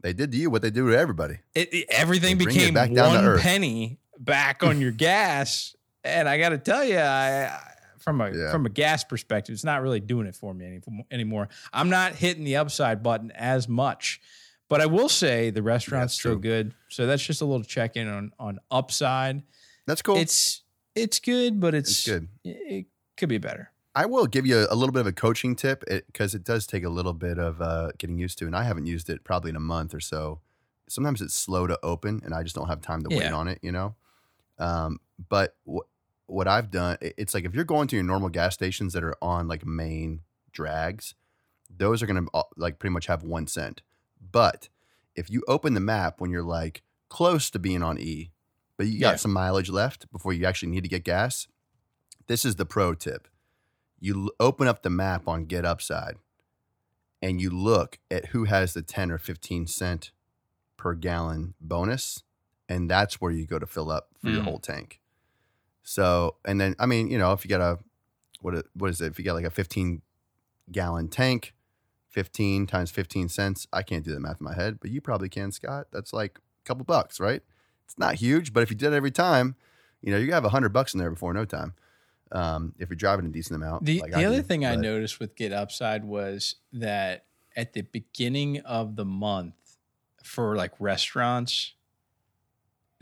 They 0.00 0.12
did 0.12 0.32
to 0.32 0.36
you 0.38 0.50
what 0.50 0.62
they 0.62 0.70
do 0.70 0.90
to 0.90 0.98
everybody. 0.98 1.38
It, 1.54 1.72
it- 1.72 1.86
everything 1.90 2.38
They 2.38 2.44
bring 2.44 2.56
it 2.56 2.58
became 2.58 2.74
back 2.74 2.92
down 2.92 3.22
to 3.22 3.28
one 3.30 3.38
penny 3.38 3.98
back 4.18 4.64
on 4.64 4.80
your 4.80 4.90
gas. 5.10 5.76
And 6.02 6.28
I 6.28 6.38
got 6.38 6.48
to 6.48 6.58
tell 6.58 6.84
you, 6.84 6.96
I, 6.98 7.44
I- 7.44 7.60
from 8.02 8.20
a 8.20 8.30
Yeah. 8.30 8.50
from 8.52 8.66
a 8.66 8.68
gas 8.70 9.04
perspective, 9.04 9.52
it's 9.54 9.64
not 9.64 9.82
really 9.82 10.00
doing 10.00 10.26
it 10.26 10.34
for 10.36 10.52
me 10.54 10.66
any, 10.66 10.80
anymore. 11.10 11.48
I'm 11.72 11.88
not 11.88 12.14
hitting 12.14 12.44
the 12.44 12.56
upside 12.56 13.02
button 13.02 13.30
as 13.32 13.68
much, 13.68 14.20
but 14.68 14.80
I 14.80 14.86
will 14.86 15.08
say 15.08 15.50
the 15.50 15.62
restaurant's 15.62 16.12
That's 16.14 16.20
still 16.20 16.32
true. 16.32 16.40
good. 16.40 16.74
So 16.88 17.06
that's 17.06 17.22
just 17.24 17.40
a 17.40 17.44
little 17.44 17.64
check 17.64 17.96
in 17.96 18.08
on 18.08 18.32
on 18.38 18.58
upside. 18.70 19.42
That's 19.86 20.02
cool. 20.02 20.16
It's 20.16 20.62
it's 20.94 21.18
good, 21.20 21.58
but 21.60 21.74
it's, 21.74 21.90
It's 21.90 22.06
good. 22.06 22.28
It, 22.44 22.48
it 22.68 22.86
could 23.16 23.28
be 23.28 23.38
better. 23.38 23.70
I 23.94 24.06
will 24.06 24.26
give 24.26 24.46
you 24.46 24.58
a, 24.58 24.66
a 24.70 24.74
little 24.74 24.92
bit 24.92 25.00
of 25.00 25.06
a 25.06 25.12
coaching 25.12 25.54
tip 25.54 25.84
because 25.86 26.34
it, 26.34 26.44
does 26.44 26.66
take 26.66 26.82
a 26.84 26.88
little 26.88 27.12
bit 27.12 27.38
of 27.38 27.60
uh, 27.60 27.90
getting 27.98 28.16
used 28.18 28.38
to, 28.38 28.46
and 28.46 28.56
I 28.56 28.62
haven't 28.64 28.86
used 28.86 29.10
it 29.10 29.22
probably 29.22 29.50
in 29.50 29.56
a 29.56 29.60
month 29.60 29.94
or 29.94 30.00
so. 30.00 30.40
Sometimes 30.88 31.20
it's 31.20 31.34
slow 31.34 31.66
to 31.66 31.78
open, 31.82 32.22
and 32.24 32.32
I 32.34 32.42
just 32.42 32.54
don't 32.56 32.68
have 32.68 32.80
time 32.80 33.02
to 33.02 33.14
wait 33.14 33.30
on 33.32 33.48
it, 33.48 33.58
you 33.62 33.70
know. 33.72 33.94
Um, 34.58 34.98
but 35.28 35.56
wh- 35.70 35.84
what 36.26 36.48
I've 36.48 36.70
done, 36.70 36.96
it's 37.00 37.34
like 37.34 37.44
if 37.44 37.54
you're 37.54 37.64
going 37.64 37.88
to 37.88 37.96
your 37.96 38.04
normal 38.04 38.28
gas 38.28 38.54
stations 38.54 38.92
that 38.94 39.04
are 39.04 39.16
on 39.20 39.48
like 39.48 39.66
main 39.66 40.20
drags, 40.52 41.14
those 41.74 42.02
are 42.02 42.06
going 42.06 42.24
to 42.26 42.44
like 42.56 42.78
pretty 42.78 42.92
much 42.92 43.06
have 43.06 43.22
one 43.22 43.46
cent. 43.46 43.82
But 44.30 44.68
if 45.14 45.28
you 45.30 45.42
open 45.48 45.74
the 45.74 45.80
map 45.80 46.20
when 46.20 46.30
you're 46.30 46.42
like 46.42 46.82
close 47.08 47.50
to 47.50 47.58
being 47.58 47.82
on 47.82 47.98
E, 47.98 48.30
but 48.76 48.86
you 48.86 48.98
got 49.00 49.10
Yeah. 49.12 49.16
some 49.16 49.32
mileage 49.32 49.68
left 49.70 50.10
before 50.12 50.32
you 50.32 50.46
actually 50.46 50.70
need 50.70 50.82
to 50.84 50.88
get 50.88 51.04
gas, 51.04 51.48
this 52.26 52.44
is 52.44 52.56
the 52.56 52.64
pro 52.66 52.94
tip. 52.94 53.28
You 54.00 54.30
open 54.40 54.66
up 54.68 54.82
the 54.82 54.90
map 54.90 55.28
on 55.28 55.44
Get 55.44 55.64
Upside 55.64 56.16
and 57.20 57.40
you 57.40 57.50
look 57.50 57.98
at 58.10 58.26
who 58.26 58.44
has 58.44 58.74
the 58.74 58.82
10 58.82 59.10
or 59.10 59.18
15 59.18 59.66
cent 59.66 60.12
per 60.76 60.94
gallon 60.94 61.54
bonus. 61.60 62.22
And 62.68 62.90
that's 62.90 63.20
where 63.20 63.30
you 63.30 63.46
go 63.46 63.58
to 63.58 63.66
fill 63.66 63.90
up 63.90 64.08
for 64.18 64.30
your 64.30 64.40
Mm. 64.40 64.44
whole 64.44 64.58
tank. 64.58 65.00
So, 65.82 66.36
and 66.44 66.60
then, 66.60 66.74
I 66.78 66.86
mean, 66.86 67.10
you 67.10 67.18
know, 67.18 67.32
if 67.32 67.44
you 67.44 67.48
got 67.48 67.60
a, 67.60 67.78
what, 68.40 68.66
what 68.74 68.90
is 68.90 69.00
it? 69.00 69.06
If 69.06 69.18
you 69.18 69.24
got 69.24 69.34
like 69.34 69.44
a 69.44 69.50
15 69.50 70.02
gallon 70.70 71.08
tank, 71.08 71.54
15 72.08 72.66
times 72.66 72.90
15 72.90 73.28
cents, 73.28 73.66
I 73.72 73.82
can't 73.82 74.04
do 74.04 74.12
the 74.12 74.20
math 74.20 74.40
in 74.40 74.44
my 74.44 74.54
head, 74.54 74.78
but 74.80 74.90
you 74.90 75.00
probably 75.00 75.28
can, 75.28 75.50
Scott. 75.50 75.86
That's 75.92 76.12
like 76.12 76.38
a 76.38 76.64
couple 76.66 76.84
bucks, 76.84 77.18
right? 77.18 77.42
It's 77.84 77.98
not 77.98 78.16
huge, 78.16 78.52
but 78.52 78.62
if 78.62 78.70
you 78.70 78.76
did 78.76 78.92
it 78.92 78.96
every 78.96 79.10
time, 79.10 79.56
you 80.02 80.12
know, 80.12 80.18
you 80.18 80.32
have 80.32 80.44
a 80.44 80.50
hundred 80.50 80.72
bucks 80.72 80.94
in 80.94 81.00
there 81.00 81.10
before 81.10 81.32
no 81.32 81.44
time. 81.44 81.74
Um, 82.30 82.74
if 82.78 82.88
you're 82.88 82.96
driving 82.96 83.26
a 83.26 83.28
decent 83.28 83.56
amount. 83.56 83.84
The, 83.84 84.00
like 84.00 84.12
the 84.12 84.24
other 84.24 84.36
do, 84.36 84.42
thing 84.42 84.64
I 84.64 84.74
noticed 84.74 85.20
with 85.20 85.36
Get 85.36 85.52
Upside 85.52 86.04
was 86.04 86.56
that 86.72 87.26
at 87.56 87.74
the 87.74 87.82
beginning 87.82 88.60
of 88.60 88.96
the 88.96 89.04
month 89.04 89.54
for 90.22 90.56
like 90.56 90.72
restaurants, 90.78 91.74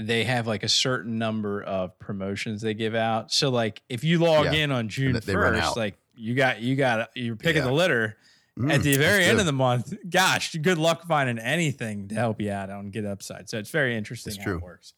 they 0.07 0.25
have 0.25 0.47
like 0.47 0.63
a 0.63 0.69
certain 0.69 1.19
number 1.19 1.63
of 1.63 1.99
promotions 1.99 2.63
they 2.63 2.75
give 2.75 2.95
out. 2.95 3.33
So 3.33 3.51
like 3.51 3.83
if 3.89 4.05
you 4.05 4.19
log 4.19 4.47
Yeah. 4.47 4.53
in 4.65 4.73
on 4.73 4.89
June 4.89 5.21
first, 5.21 5.77
like 5.77 5.97
you 6.15 6.35
got 6.35 6.61
you 6.61 6.77
got 6.77 7.11
you're 7.15 7.37
picking 7.37 7.63
Yeah. 7.63 7.69
the 7.69 7.73
litter 7.75 8.17
Mm, 8.59 8.73
at 8.75 8.83
the 8.83 8.97
very 8.97 9.25
end 9.25 9.37
good. 9.37 9.41
of 9.41 9.47
the 9.47 9.53
month. 9.53 9.95
Gosh, 10.11 10.55
good 10.61 10.77
luck 10.77 11.07
finding 11.07 11.39
anything 11.39 12.09
to 12.09 12.15
help 12.17 12.41
you 12.41 12.51
out 12.51 12.69
on 12.69 12.91
Get 12.91 13.07
Upside. 13.07 13.49
So 13.49 13.59
it's 13.59 13.71
very 13.71 13.97
interesting 13.97 14.33
It's 14.33 14.39
how 14.39 14.45
true. 14.45 14.57
it 14.57 14.63
works. 14.63 14.93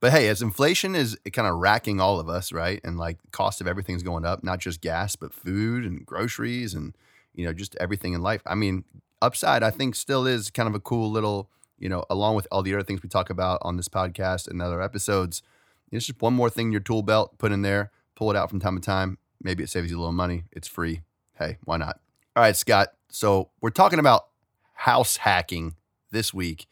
But 0.00 0.10
hey, 0.12 0.28
as 0.28 0.42
inflation 0.42 0.94
is 0.96 1.16
kind 1.32 1.46
of 1.46 1.56
racking 1.58 2.00
all 2.00 2.18
of 2.18 2.28
us, 2.28 2.52
right? 2.52 2.80
And 2.84 2.98
like 2.98 3.18
cost 3.32 3.60
of 3.60 3.68
everything's 3.68 4.02
going 4.02 4.24
up, 4.24 4.42
not 4.42 4.58
just 4.58 4.80
gas, 4.80 5.14
but 5.14 5.32
food 5.32 5.84
and 5.84 6.04
groceries 6.04 6.74
and 6.74 6.94
you 7.32 7.44
know, 7.46 7.52
just 7.52 7.76
everything 7.76 8.12
in 8.12 8.22
life. 8.22 8.42
I 8.44 8.54
mean, 8.56 8.84
upside 9.22 9.62
I 9.62 9.70
think 9.70 9.94
still 9.94 10.26
is 10.26 10.50
kind 10.50 10.68
of 10.68 10.74
a 10.74 10.80
cool 10.80 11.10
little, 11.10 11.48
you 11.80 11.88
know, 11.88 12.04
along 12.08 12.36
with 12.36 12.46
all 12.52 12.62
the 12.62 12.74
other 12.74 12.84
things 12.84 13.02
we 13.02 13.08
talk 13.08 13.30
about 13.30 13.58
on 13.62 13.76
this 13.76 13.88
podcast 13.88 14.46
and 14.46 14.62
other 14.62 14.80
episodes. 14.80 15.42
It's 15.90 16.06
just 16.06 16.22
one 16.22 16.34
more 16.34 16.50
thing 16.50 16.66
in 16.66 16.72
your 16.72 16.80
tool 16.80 17.02
belt, 17.02 17.36
put 17.38 17.50
in 17.50 17.62
there, 17.62 17.90
pull 18.14 18.30
it 18.30 18.36
out 18.36 18.50
from 18.50 18.60
time 18.60 18.76
to 18.76 18.84
time. 18.84 19.18
Maybe 19.42 19.64
it 19.64 19.70
saves 19.70 19.90
you 19.90 19.96
a 19.96 19.98
little 19.98 20.12
money. 20.12 20.44
It's 20.52 20.68
free. 20.68 21.00
Hey, 21.36 21.56
why 21.64 21.78
not? 21.78 21.98
All 22.36 22.42
right, 22.42 22.54
Scott. 22.54 22.92
So 23.08 23.50
we're 23.60 23.70
talking 23.70 23.98
about 23.98 24.26
house 24.74 25.16
hacking 25.16 25.74
this 26.12 26.32
week. 26.32 26.66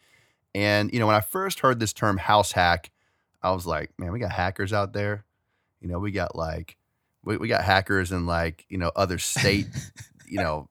And, 0.55 0.93
you 0.93 0.99
know, 0.99 1.07
when 1.07 1.15
I 1.15 1.21
first 1.21 1.59
heard 1.59 1.79
this 1.79 1.91
term 1.91 2.17
house 2.17 2.53
hack, 2.53 2.91
I 3.41 3.51
was 3.51 3.65
like, 3.65 3.91
man, 3.97 4.11
we 4.11 4.19
got 4.19 4.31
hackers 4.31 4.71
out 4.71 4.93
there. 4.93 5.25
You 5.81 5.89
know, 5.89 5.99
we 5.99 6.11
got 6.11 6.35
like, 6.35 6.77
we, 7.23 7.37
we 7.37 7.47
got 7.47 7.63
hackers 7.63 8.11
in 8.11 8.25
like, 8.25 8.65
you 8.69 8.77
know, 8.77 8.91
other 8.95 9.17
state, 9.17 9.67
you 10.27 10.37
know, 10.37 10.69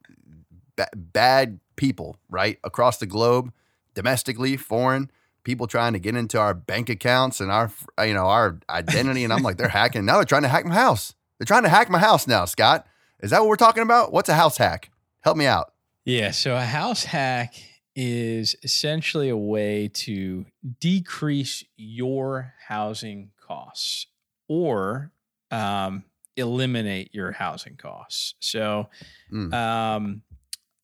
ba- 0.76 0.88
bad 0.95 1.61
people, 1.76 2.16
right? 2.28 2.59
Across 2.64 2.99
the 2.99 3.07
globe, 3.07 3.52
domestically, 3.99 4.57
foreign, 4.57 5.11
people 5.43 5.67
trying 5.67 5.93
to 5.93 5.99
get 5.99 6.14
into 6.14 6.38
our 6.38 6.55
bank 6.55 6.88
accounts 6.88 7.40
and 7.40 7.50
our, 7.50 7.69
you 8.05 8.14
know, 8.14 8.26
our 8.26 8.61
identity. 8.71 9.25
And 9.25 9.33
I'm 9.33 9.43
like, 9.43 9.57
they're 9.57 9.67
hacking. 9.69 10.05
Now 10.05 10.14
they're 10.14 10.25
trying 10.25 10.43
to 10.43 10.49
hack 10.49 10.64
my 10.64 10.75
house. 10.75 11.14
They're 11.38 11.47
trying 11.47 11.64
to 11.64 11.69
hack 11.69 11.90
my 11.90 11.99
house 11.99 12.28
now, 12.28 12.45
Scott. 12.45 12.87
Is 13.21 13.31
that 13.33 13.40
what 13.40 13.49
we're 13.49 13.57
talking 13.57 13.83
about? 13.83 14.12
What's 14.12 14.28
a 14.28 14.35
house 14.35 14.57
hack? 14.57 14.90
Help 15.23 15.37
me 15.37 15.47
out. 15.47 15.73
Yeah, 16.05 16.31
so 16.31 16.55
a 16.57 16.61
house 16.62 17.02
hack 17.05 17.55
is 17.97 18.55
essentially 18.62 19.28
a 19.31 19.37
way 19.37 19.88
to 19.93 20.47
decrease 20.78 21.64
your 21.76 22.55
housing 22.69 23.31
costs 23.45 24.07
or 24.47 25.11
um, 25.50 26.05
eliminate 26.37 27.12
your 27.12 27.33
housing 27.33 27.76
costs. 27.76 28.35
So, 28.38 28.88
Mm. 29.33 29.52
um, 29.52 30.23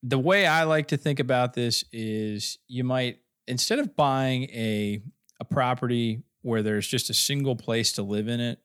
the 0.07 0.19
way 0.19 0.47
I 0.47 0.65
like 0.65 0.89
to 0.89 0.99
think 0.99 1.19
about 1.19 1.55
this 1.55 1.83
is 1.91 2.59
you 2.69 2.85
might 2.85 3.21
instead 3.47 3.79
of 3.79 3.97
buying 3.97 4.45
a 4.51 5.03
a 5.41 5.45
property 5.45 6.23
where 6.43 6.63
there's 6.63 6.87
just 6.87 7.09
a 7.09 7.15
single 7.15 7.57
place 7.57 7.93
to 7.93 8.03
live 8.03 8.29
in 8.29 8.39
it, 8.39 8.59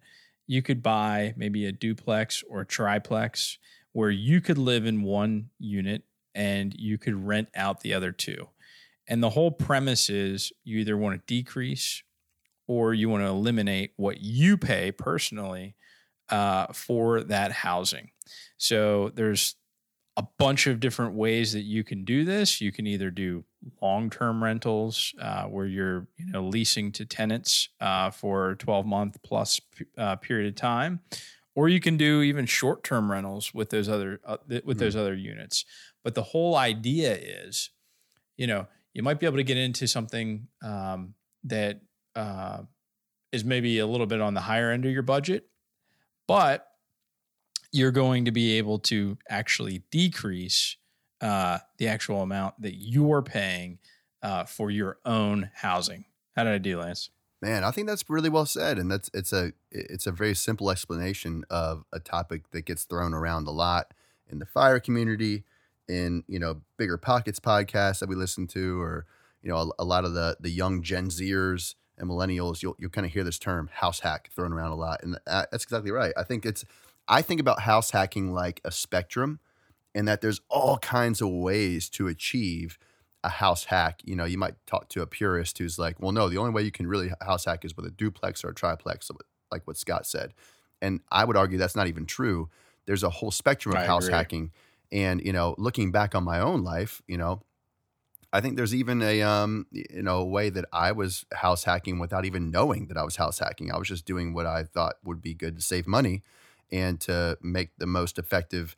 you 0.48 0.62
could 0.62 0.84
buy 0.84 1.34
maybe 1.38 1.65
a 1.65 1.72
duplex 1.72 2.43
or 2.50 2.62
a 2.62 2.65
triplex 2.65 3.58
where 3.93 4.10
you 4.12 4.41
could 4.41 4.58
live 4.58 4.86
in 4.86 5.01
one 5.01 5.50
unit 5.58 6.03
and 6.36 6.75
you 6.77 6.98
could 6.98 7.25
rent 7.25 7.48
out 7.55 7.79
the 7.79 7.93
other 7.93 8.12
two. 8.12 8.50
And 9.08 9.24
the 9.24 9.31
whole 9.31 9.50
premise 9.50 10.10
is 10.10 10.51
you 10.65 10.79
either 10.79 10.98
want 10.98 11.15
to 11.15 11.34
decrease 11.34 12.03
or 12.67 12.93
you 12.93 13.10
want 13.10 13.24
to 13.24 13.27
eliminate 13.27 13.93
what 13.96 14.22
you 14.22 14.58
pay 14.58 14.91
personally 14.91 15.75
uh, 16.27 16.67
for 16.74 17.22
that 17.24 17.51
housing. 17.51 18.12
So 18.58 19.10
there's 19.15 19.55
a 20.20 20.28
bunch 20.38 20.68
of 20.68 20.82
different 20.82 21.14
ways 21.14 21.54
that 21.54 21.62
you 21.62 21.82
can 21.82 22.04
do 22.04 22.26
this. 22.26 22.60
You 22.60 22.74
can 22.74 22.86
either 22.86 23.10
do 23.10 23.46
long-term 23.82 24.44
rentals 24.44 25.16
uh, 25.22 25.46
where 25.46 25.66
you're 25.66 26.08
you 26.18 26.26
know 26.26 26.44
leasing 26.44 26.92
to 26.92 27.06
tenants 27.06 27.70
uh, 27.80 28.12
for 28.12 28.50
a 28.52 28.58
12 28.58 28.86
month 28.86 29.18
plus 29.24 29.62
uh, 29.98 30.18
period 30.18 30.50
of 30.50 30.56
time, 30.56 31.00
or 31.56 31.70
you 31.70 31.80
can 31.80 31.96
do 31.96 32.22
even 32.22 32.46
short-term 32.46 33.10
rentals 33.10 33.54
with 33.54 33.70
those 33.70 33.88
other 33.88 34.20
uh, 34.26 34.36
th- 34.50 34.66
with 34.66 34.78
those 34.78 34.98
other 34.98 35.16
units. 35.16 35.64
But 36.04 36.16
the 36.16 36.24
whole 36.24 36.58
idea 36.58 37.16
is, 37.16 37.70
you 38.36 38.46
know, 38.46 38.68
you 38.94 39.02
might 39.02 39.22
be 39.22 39.26
able 39.26 39.38
to 39.38 39.44
get 39.44 39.58
into 39.58 39.88
something 39.88 40.50
um, 40.62 41.14
that 41.46 41.80
uh, 42.18 42.64
is 43.32 43.46
maybe 43.46 43.80
a 43.80 43.88
little 43.88 44.06
bit 44.06 44.20
on 44.20 44.34
the 44.34 44.42
higher 44.42 44.70
end 44.70 44.84
of 44.84 44.92
your 44.92 45.02
budget, 45.02 45.48
but 46.28 46.69
you're 47.72 47.92
going 47.92 48.26
to 48.26 48.32
be 48.32 48.58
able 48.58 48.80
to 48.80 49.18
actually 49.30 49.84
decrease 49.92 50.78
uh, 51.22 51.60
the 51.78 51.88
actual 51.88 52.22
amount 52.22 52.62
that 52.62 52.76
you're 52.76 53.22
paying 53.22 53.80
uh, 54.24 54.46
for 54.46 54.72
your 54.72 54.98
own 55.06 55.50
housing. 55.54 56.06
How 56.36 56.44
did 56.44 56.54
I 56.54 56.58
do, 56.58 56.80
Lance? 56.80 57.10
Man, 57.42 57.64
I 57.64 57.72
think 57.72 57.88
that's 57.88 58.04
really 58.10 58.30
well 58.30 58.46
said, 58.46 58.78
and 58.78 58.92
that's 58.92 59.10
it's 59.14 59.32
a 59.32 59.54
it's 59.72 60.06
a 60.06 60.12
very 60.12 60.36
simple 60.36 60.70
explanation 60.70 61.46
of 61.50 61.86
a 61.94 62.00
topic 62.00 62.52
that 62.52 62.66
gets 62.66 62.84
thrown 62.84 63.14
around 63.14 63.48
a 63.48 63.52
lot 63.52 63.94
in 64.30 64.40
the 64.40 64.46
fire 64.46 64.80
community, 64.80 65.46
in 65.88 66.24
you 66.28 66.38
know 66.38 66.62
BiggerPockets 66.78 67.40
podcasts 67.40 68.00
that 68.00 68.10
we 68.10 68.16
listen 68.16 68.46
to, 68.48 68.82
or 68.82 69.06
you 69.42 69.50
know 69.50 69.58
a, 69.58 69.84
a 69.84 69.86
lot 69.86 70.04
of 70.04 70.14
the 70.14 70.36
the 70.42 70.50
young 70.50 70.82
Gen 70.82 71.08
Zers 71.08 71.76
and 71.98 72.10
millennials. 72.10 72.62
You'll 72.62 72.76
you'll 72.78 72.90
kind 72.90 73.08
of 73.08 73.14
hear 73.14 73.24
this 73.24 73.40
term 73.40 73.70
house 73.72 74.02
hack 74.02 74.30
thrown 74.36 74.52
around 74.52 74.72
a 74.72 74.76
lot, 74.76 75.02
and 75.02 75.16
uh, 75.26 75.46
that's 75.50 75.64
exactly 75.64 75.92
right. 75.92 76.14
I 76.18 76.24
think 76.24 76.46
it's 76.46 76.66
I 77.10 77.24
think 77.24 77.42
about 77.42 77.62
house 77.62 77.92
hacking 77.92 78.32
like 78.32 78.62
a 78.63 78.72
spectrum, 78.72 79.39
and 79.96 80.08
that 80.08 80.22
there's 80.22 80.39
all 80.50 80.78
kinds 80.78 81.22
of 81.22 81.30
ways 81.30 81.89
to 81.89 82.08
achieve 82.08 82.78
a 83.24 83.30
house 83.30 83.66
hack. 83.66 84.01
You 84.06 84.16
know, 84.16 84.25
you 84.25 84.38
might 84.38 84.56
talk 84.68 84.88
to 84.89 85.01
a 85.01 85.08
purist 85.08 85.58
who's 85.58 85.80
like, 85.80 86.00
well, 86.00 86.12
no, 86.12 86.30
the 86.30 86.38
only 86.38 86.51
way 86.51 86.62
you 86.62 86.72
can 86.72 86.88
really 86.88 87.12
house 87.22 87.46
hack 87.46 87.66
is 87.66 87.75
with 87.75 87.86
a 87.86 87.92
duplex 87.92 88.44
or 88.44 88.50
a 88.50 88.56
triplex, 88.56 89.10
like 89.51 89.66
what 89.66 89.75
Scott 89.75 90.06
said. 90.06 90.34
And 90.82 91.01
I 91.12 91.25
would 91.25 91.36
argue 91.36 91.58
that's 91.58 91.75
not 91.75 91.88
even 91.88 92.06
true. 92.06 92.50
There's 92.86 93.04
a 93.04 93.10
whole 93.10 93.32
spectrum 93.32 93.75
of 93.75 93.82
I 93.82 93.86
house 93.86 94.06
agree. 94.06 94.16
hacking. 94.16 94.51
And, 94.92 95.22
you 95.25 95.34
know, 95.34 95.56
looking 95.58 95.92
back 95.92 96.16
on 96.16 96.24
my 96.24 96.39
own 96.39 96.63
life, 96.63 97.01
you 97.08 97.18
know, 97.18 97.42
I 98.32 98.42
think 98.42 98.56
there's 98.56 98.75
even 98.75 99.01
a 99.01 99.24
um, 99.24 99.66
you 99.72 100.04
know, 100.04 100.20
a 100.20 100.25
way 100.25 100.51
that 100.51 100.66
I 100.72 100.92
was 100.92 101.25
house 101.34 101.63
hacking 101.63 101.98
without 101.98 102.25
even 102.25 102.51
knowing 102.51 102.88
that 102.88 102.98
I 102.98 103.04
was 103.04 103.16
house 103.16 103.39
hacking. 103.39 103.72
I 103.72 103.78
was 103.78 103.88
just 103.88 104.06
doing 104.06 104.34
what 104.34 104.46
I 104.46 104.63
thought 104.63 104.98
would 105.04 105.22
be 105.22 105.34
good 105.34 105.56
to 105.56 105.62
save 105.62 105.88
money 105.88 106.24
and 106.72 107.00
to 107.02 107.38
make 107.42 107.78
the 107.78 107.88
most 107.88 108.18
effective 108.18 108.76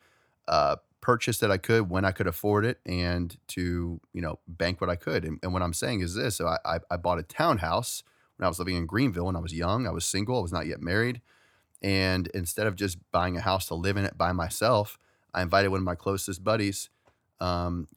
uh, 0.48 0.78
purchase 1.02 1.40
that 1.40 1.52
I 1.52 1.58
could 1.58 1.90
when 1.90 2.06
I 2.06 2.12
could 2.12 2.28
afford 2.28 2.66
it 2.66 2.80
and 2.86 3.36
to, 3.50 4.00
you 4.14 4.22
know, 4.22 4.40
bank 4.48 4.80
what 4.80 4.90
I 4.90 4.96
could. 4.96 5.26
And, 5.26 5.40
and 5.42 5.52
what 5.52 5.62
I'm 5.62 5.74
saying 5.74 6.02
is 6.02 6.16
this. 6.16 6.36
So 6.36 6.48
I, 6.48 6.58
I, 6.64 6.80
I 6.92 6.98
bought 6.98 7.20
a 7.20 7.24
townhouse 7.24 8.04
when 8.38 8.46
I 8.46 8.50
was 8.50 8.60
living 8.60 8.76
in 8.76 8.86
Greenville 8.86 9.26
when 9.26 9.36
I 9.36 9.40
was 9.40 9.54
young. 9.54 9.88
I 9.88 9.92
was 9.92 10.06
single. 10.06 10.38
I 10.38 10.42
was 10.42 10.54
not 10.54 10.68
yet 10.68 10.82
married. 10.82 11.22
And 11.82 12.28
instead 12.28 12.68
of 12.68 12.76
just 12.76 13.00
buying 13.12 13.36
a 13.36 13.42
house 13.42 13.66
to 13.68 13.76
live 13.76 13.98
in 13.98 14.06
it 14.06 14.18
by 14.18 14.32
myself, 14.32 15.00
I 15.34 15.42
invited 15.42 15.70
one 15.70 15.80
of 15.80 15.86
my 15.86 15.96
closest 15.96 16.44
buddies, 16.44 16.90
um, 17.40 17.88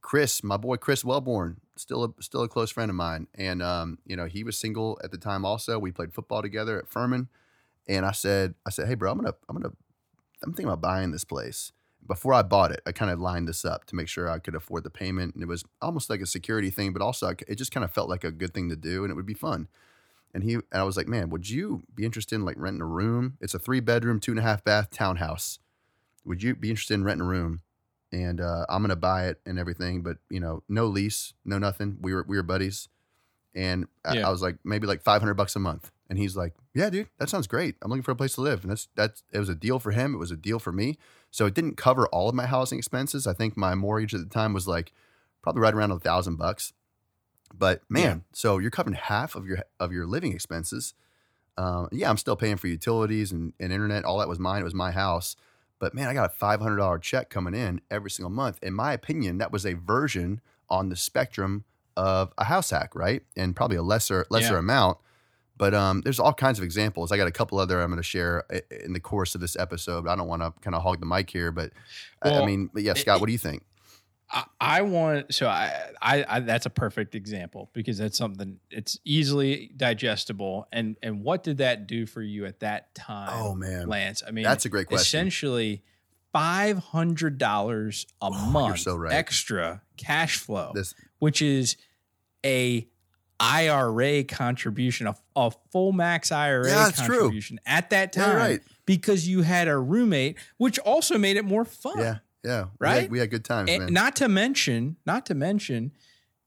Chris, 0.00 0.42
my 0.42 0.56
boy 0.56 0.76
Chris 0.76 1.04
Wellborn, 1.04 1.60
still 1.76 2.04
a, 2.04 2.22
still 2.22 2.42
a 2.42 2.48
close 2.48 2.70
friend 2.70 2.90
of 2.90 2.96
mine. 2.96 3.28
And, 3.34 3.62
um, 3.62 3.98
you 4.06 4.16
know, 4.16 4.24
he 4.24 4.42
was 4.42 4.58
single 4.58 4.98
at 5.04 5.12
the 5.12 5.18
time 5.18 5.44
also. 5.44 5.78
We 5.78 5.92
played 5.92 6.12
football 6.12 6.42
together 6.42 6.78
at 6.78 6.88
Furman. 6.88 7.28
And 7.88 8.04
I 8.04 8.12
said, 8.12 8.54
I 8.66 8.70
said, 8.70 8.88
hey, 8.88 8.94
bro, 8.94 9.12
I'm 9.12 9.24
to, 9.24 9.34
I'm 9.48 9.62
to, 9.62 9.72
I'm 10.42 10.52
thinking 10.52 10.66
about 10.66 10.80
buying 10.80 11.10
this 11.10 11.24
place 11.24 11.72
before 12.08 12.32
I 12.32 12.42
bought 12.42 12.72
it, 12.72 12.80
I 12.86 12.92
kind 12.92 13.10
of 13.10 13.20
lined 13.20 13.46
this 13.46 13.64
up 13.64 13.84
to 13.86 13.94
make 13.94 14.08
sure 14.08 14.28
I 14.28 14.38
could 14.38 14.54
afford 14.54 14.82
the 14.82 14.90
payment, 14.90 15.34
and 15.34 15.42
it 15.42 15.46
was 15.46 15.64
almost 15.80 16.08
like 16.08 16.20
a 16.20 16.26
security 16.26 16.70
thing, 16.70 16.92
but 16.92 17.02
also 17.02 17.34
it 17.46 17.56
just 17.56 17.70
kind 17.70 17.84
of 17.84 17.92
felt 17.92 18.08
like 18.08 18.24
a 18.24 18.32
good 18.32 18.54
thing 18.54 18.70
to 18.70 18.76
do, 18.76 19.04
and 19.04 19.10
it 19.10 19.14
would 19.14 19.26
be 19.26 19.34
fun. 19.34 19.68
And 20.34 20.42
he 20.42 20.54
and 20.54 20.64
I 20.72 20.82
was 20.84 20.96
like, 20.96 21.06
man, 21.08 21.30
would 21.30 21.48
you 21.48 21.82
be 21.94 22.04
interested 22.04 22.34
in 22.34 22.44
like 22.44 22.56
renting 22.58 22.82
a 22.82 22.86
room? 22.86 23.36
It's 23.40 23.54
a 23.54 23.58
three 23.58 23.80
bedroom, 23.80 24.20
two 24.20 24.32
and 24.32 24.38
a 24.38 24.42
half 24.42 24.64
bath 24.64 24.90
townhouse. 24.90 25.58
Would 26.24 26.42
you 26.42 26.54
be 26.54 26.70
interested 26.70 26.94
in 26.94 27.04
renting 27.04 27.26
a 27.26 27.30
room? 27.30 27.62
And 28.10 28.40
uh, 28.40 28.64
I'm 28.68 28.82
gonna 28.82 28.96
buy 28.96 29.26
it 29.28 29.40
and 29.44 29.58
everything, 29.58 30.02
but 30.02 30.18
you 30.30 30.40
know, 30.40 30.62
no 30.68 30.86
lease, 30.86 31.34
no 31.44 31.58
nothing. 31.58 31.98
We 32.00 32.14
were 32.14 32.24
we 32.26 32.36
were 32.36 32.42
buddies, 32.42 32.88
and 33.54 33.86
I, 34.04 34.16
I 34.22 34.30
was 34.30 34.42
like 34.42 34.58
maybe 34.64 34.86
like 34.86 35.02
500 35.02 35.34
bucks 35.34 35.56
a 35.56 35.58
month. 35.58 35.90
And 36.10 36.18
he's 36.18 36.36
like, 36.36 36.54
yeah, 36.74 36.88
dude, 36.88 37.08
that 37.18 37.28
sounds 37.28 37.46
great. 37.46 37.76
I'm 37.82 37.90
looking 37.90 38.02
for 38.02 38.12
a 38.12 38.16
place 38.16 38.34
to 38.36 38.40
live, 38.40 38.62
and 38.62 38.70
that's 38.70 38.88
that's 38.94 39.22
it 39.32 39.38
was 39.38 39.48
a 39.50 39.54
deal 39.54 39.78
for 39.78 39.90
him. 39.92 40.14
It 40.14 40.18
was 40.18 40.30
a 40.30 40.36
deal 40.36 40.58
for 40.58 40.72
me. 40.72 40.96
So 41.30 41.44
it 41.44 41.54
didn't 41.54 41.76
cover 41.76 42.06
all 42.08 42.28
of 42.30 42.34
my 42.34 42.46
housing 42.46 42.78
expenses. 42.78 43.26
I 43.26 43.34
think 43.34 43.56
my 43.56 43.74
mortgage 43.74 44.14
at 44.14 44.20
the 44.20 44.26
time 44.26 44.54
was 44.54 44.66
like 44.66 44.92
probably 45.42 45.60
right 45.60 45.74
around 45.74 45.90
a 45.90 45.98
thousand 45.98 46.36
bucks. 46.36 46.72
But 47.54 47.82
man, 47.88 48.02
Yeah. 48.02 48.16
so 48.32 48.58
you're 48.58 48.70
covering 48.70 48.94
half 48.96 49.34
of 49.34 49.46
your 49.46 49.58
of 49.78 49.92
your 49.92 50.06
living 50.06 50.32
expenses. 50.32 50.94
Um, 51.56 51.88
yeah, 51.92 52.08
I'm 52.08 52.16
still 52.16 52.36
paying 52.36 52.56
for 52.56 52.68
utilities 52.68 53.32
and, 53.32 53.52
and 53.58 53.72
internet. 53.72 54.04
All 54.04 54.18
that 54.18 54.28
was 54.28 54.38
mine. 54.38 54.60
It 54.60 54.64
was 54.64 54.74
my 54.74 54.92
house. 54.92 55.36
But 55.80 55.94
man, 55.94 56.08
I 56.08 56.14
got 56.14 56.30
a 56.30 56.34
five 56.34 56.60
hundred 56.60 56.76
dollar 56.76 56.98
check 56.98 57.30
coming 57.30 57.54
in 57.54 57.80
every 57.90 58.10
single 58.10 58.30
month. 58.30 58.58
In 58.62 58.74
my 58.74 58.92
opinion, 58.92 59.38
that 59.38 59.52
was 59.52 59.66
a 59.66 59.74
version 59.74 60.40
on 60.70 60.88
the 60.88 60.96
spectrum 60.96 61.64
of 61.96 62.32
a 62.38 62.44
house 62.44 62.70
hack, 62.70 62.94
right? 62.94 63.22
And 63.36 63.54
probably 63.56 63.76
a 63.76 63.82
lesser 63.82 64.24
lesser 64.30 64.54
Yeah. 64.54 64.58
amount. 64.60 64.98
But 65.58 65.74
um, 65.74 66.00
there's 66.02 66.20
all 66.20 66.32
kinds 66.32 66.58
of 66.58 66.64
examples. 66.64 67.10
I 67.12 67.16
got 67.16 67.26
a 67.26 67.32
couple 67.32 67.58
other 67.58 67.80
I'm 67.80 67.90
going 67.90 67.98
to 67.98 68.02
share 68.02 68.44
in 68.70 68.92
the 68.92 69.00
course 69.00 69.34
of 69.34 69.40
this 69.40 69.56
episode. 69.56 70.06
I 70.08 70.14
don't 70.16 70.28
want 70.28 70.40
to 70.42 70.52
kind 70.60 70.74
of 70.76 70.82
hog 70.82 71.00
the 71.00 71.06
mic 71.06 71.28
here, 71.30 71.50
but 71.52 71.72
I- 72.22 72.38
I 72.40 72.46
mean, 72.46 72.70
but 72.72 72.82
yeah, 72.84 72.94
Scott, 72.94 73.20
what 73.20 73.26
do 73.26 73.32
you 73.32 73.38
think? 73.38 73.64
I, 74.30 74.44
I 74.60 74.82
want 74.82 75.32
so 75.34 75.48
I, 75.48 75.72
I 76.02 76.24
I 76.28 76.40
that's 76.40 76.66
a 76.66 76.70
perfect 76.70 77.14
example 77.14 77.70
because 77.72 77.96
that's 77.96 78.18
something 78.18 78.60
it's 78.70 78.98
easily 79.04 79.70
digestible 79.74 80.68
and 80.70 80.96
and 81.02 81.24
what 81.24 81.42
did 81.42 81.58
that 81.58 81.86
do 81.86 82.04
for 82.04 82.20
you 82.20 82.44
at 82.44 82.60
that 82.60 82.94
time? 82.94 83.30
Oh 83.32 83.54
man, 83.54 83.88
Lance. 83.88 84.22
I 84.26 84.30
mean, 84.30 84.44
that's 84.44 84.66
a 84.66 84.68
great 84.68 84.86
question. 84.86 85.00
essentially 85.00 85.82
five 86.30 86.76
hundred 86.78 87.38
dollars 87.38 88.06
a 88.20 88.26
Oh, 88.26 88.50
month 88.50 88.80
so 88.80 88.96
right. 88.96 89.14
extra 89.14 89.80
cash 89.96 90.36
flow, 90.36 90.72
This 90.74 90.94
which 91.20 91.40
is 91.40 91.76
a 92.44 92.86
IRA 93.40 94.24
contribution, 94.24 95.06
a, 95.06 95.14
a 95.36 95.50
full 95.70 95.92
max 95.92 96.32
IRA 96.32 96.66
Yeah, 96.68 96.88
it's 96.88 97.00
true. 97.02 97.18
contribution 97.18 97.60
at 97.66 97.90
that 97.90 98.14
Yeah, 98.16 98.24
time, 98.26 98.36
right. 98.36 98.60
because 98.86 99.28
you 99.28 99.42
had 99.42 99.68
a 99.68 99.76
roommate, 99.78 100.38
which 100.56 100.78
also 100.80 101.18
made 101.18 101.36
it 101.36 101.44
more 101.44 101.64
fun. 101.64 101.98
yeah, 101.98 102.18
yeah, 102.44 102.62
We 102.64 102.68
Right? 102.78 103.02
had, 103.02 103.10
we 103.10 103.18
had 103.20 103.30
good 103.30 103.44
times, 103.44 103.70
And 103.70 103.84
man. 103.84 103.92
not 103.92 104.16
to 104.16 104.28
mention, 104.28 104.96
not 105.06 105.26
to 105.26 105.34
mention, 105.34 105.92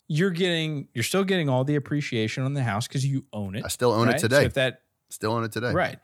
you're 0.07 0.31
getting, 0.31 0.89
you're 0.93 1.03
still 1.05 1.23
getting 1.23 1.47
all 1.47 1.63
the 1.63 1.75
appreciation 1.75 2.43
on 2.43 2.53
the 2.53 2.63
house 2.63 2.87
because 2.87 3.05
you 3.05 3.23
own 3.31 3.55
it. 3.55 3.63
I 3.63 3.69
still 3.69 3.93
own 3.93 4.07
right? 4.07 4.15
it 4.17 4.19
So 4.21 4.27
today. 4.27 4.45
if 4.45 4.53
that 4.55 4.81
still 5.09 5.31
own 5.31 5.45
it 5.45 5.51
today. 5.53 5.71
Right. 5.71 5.99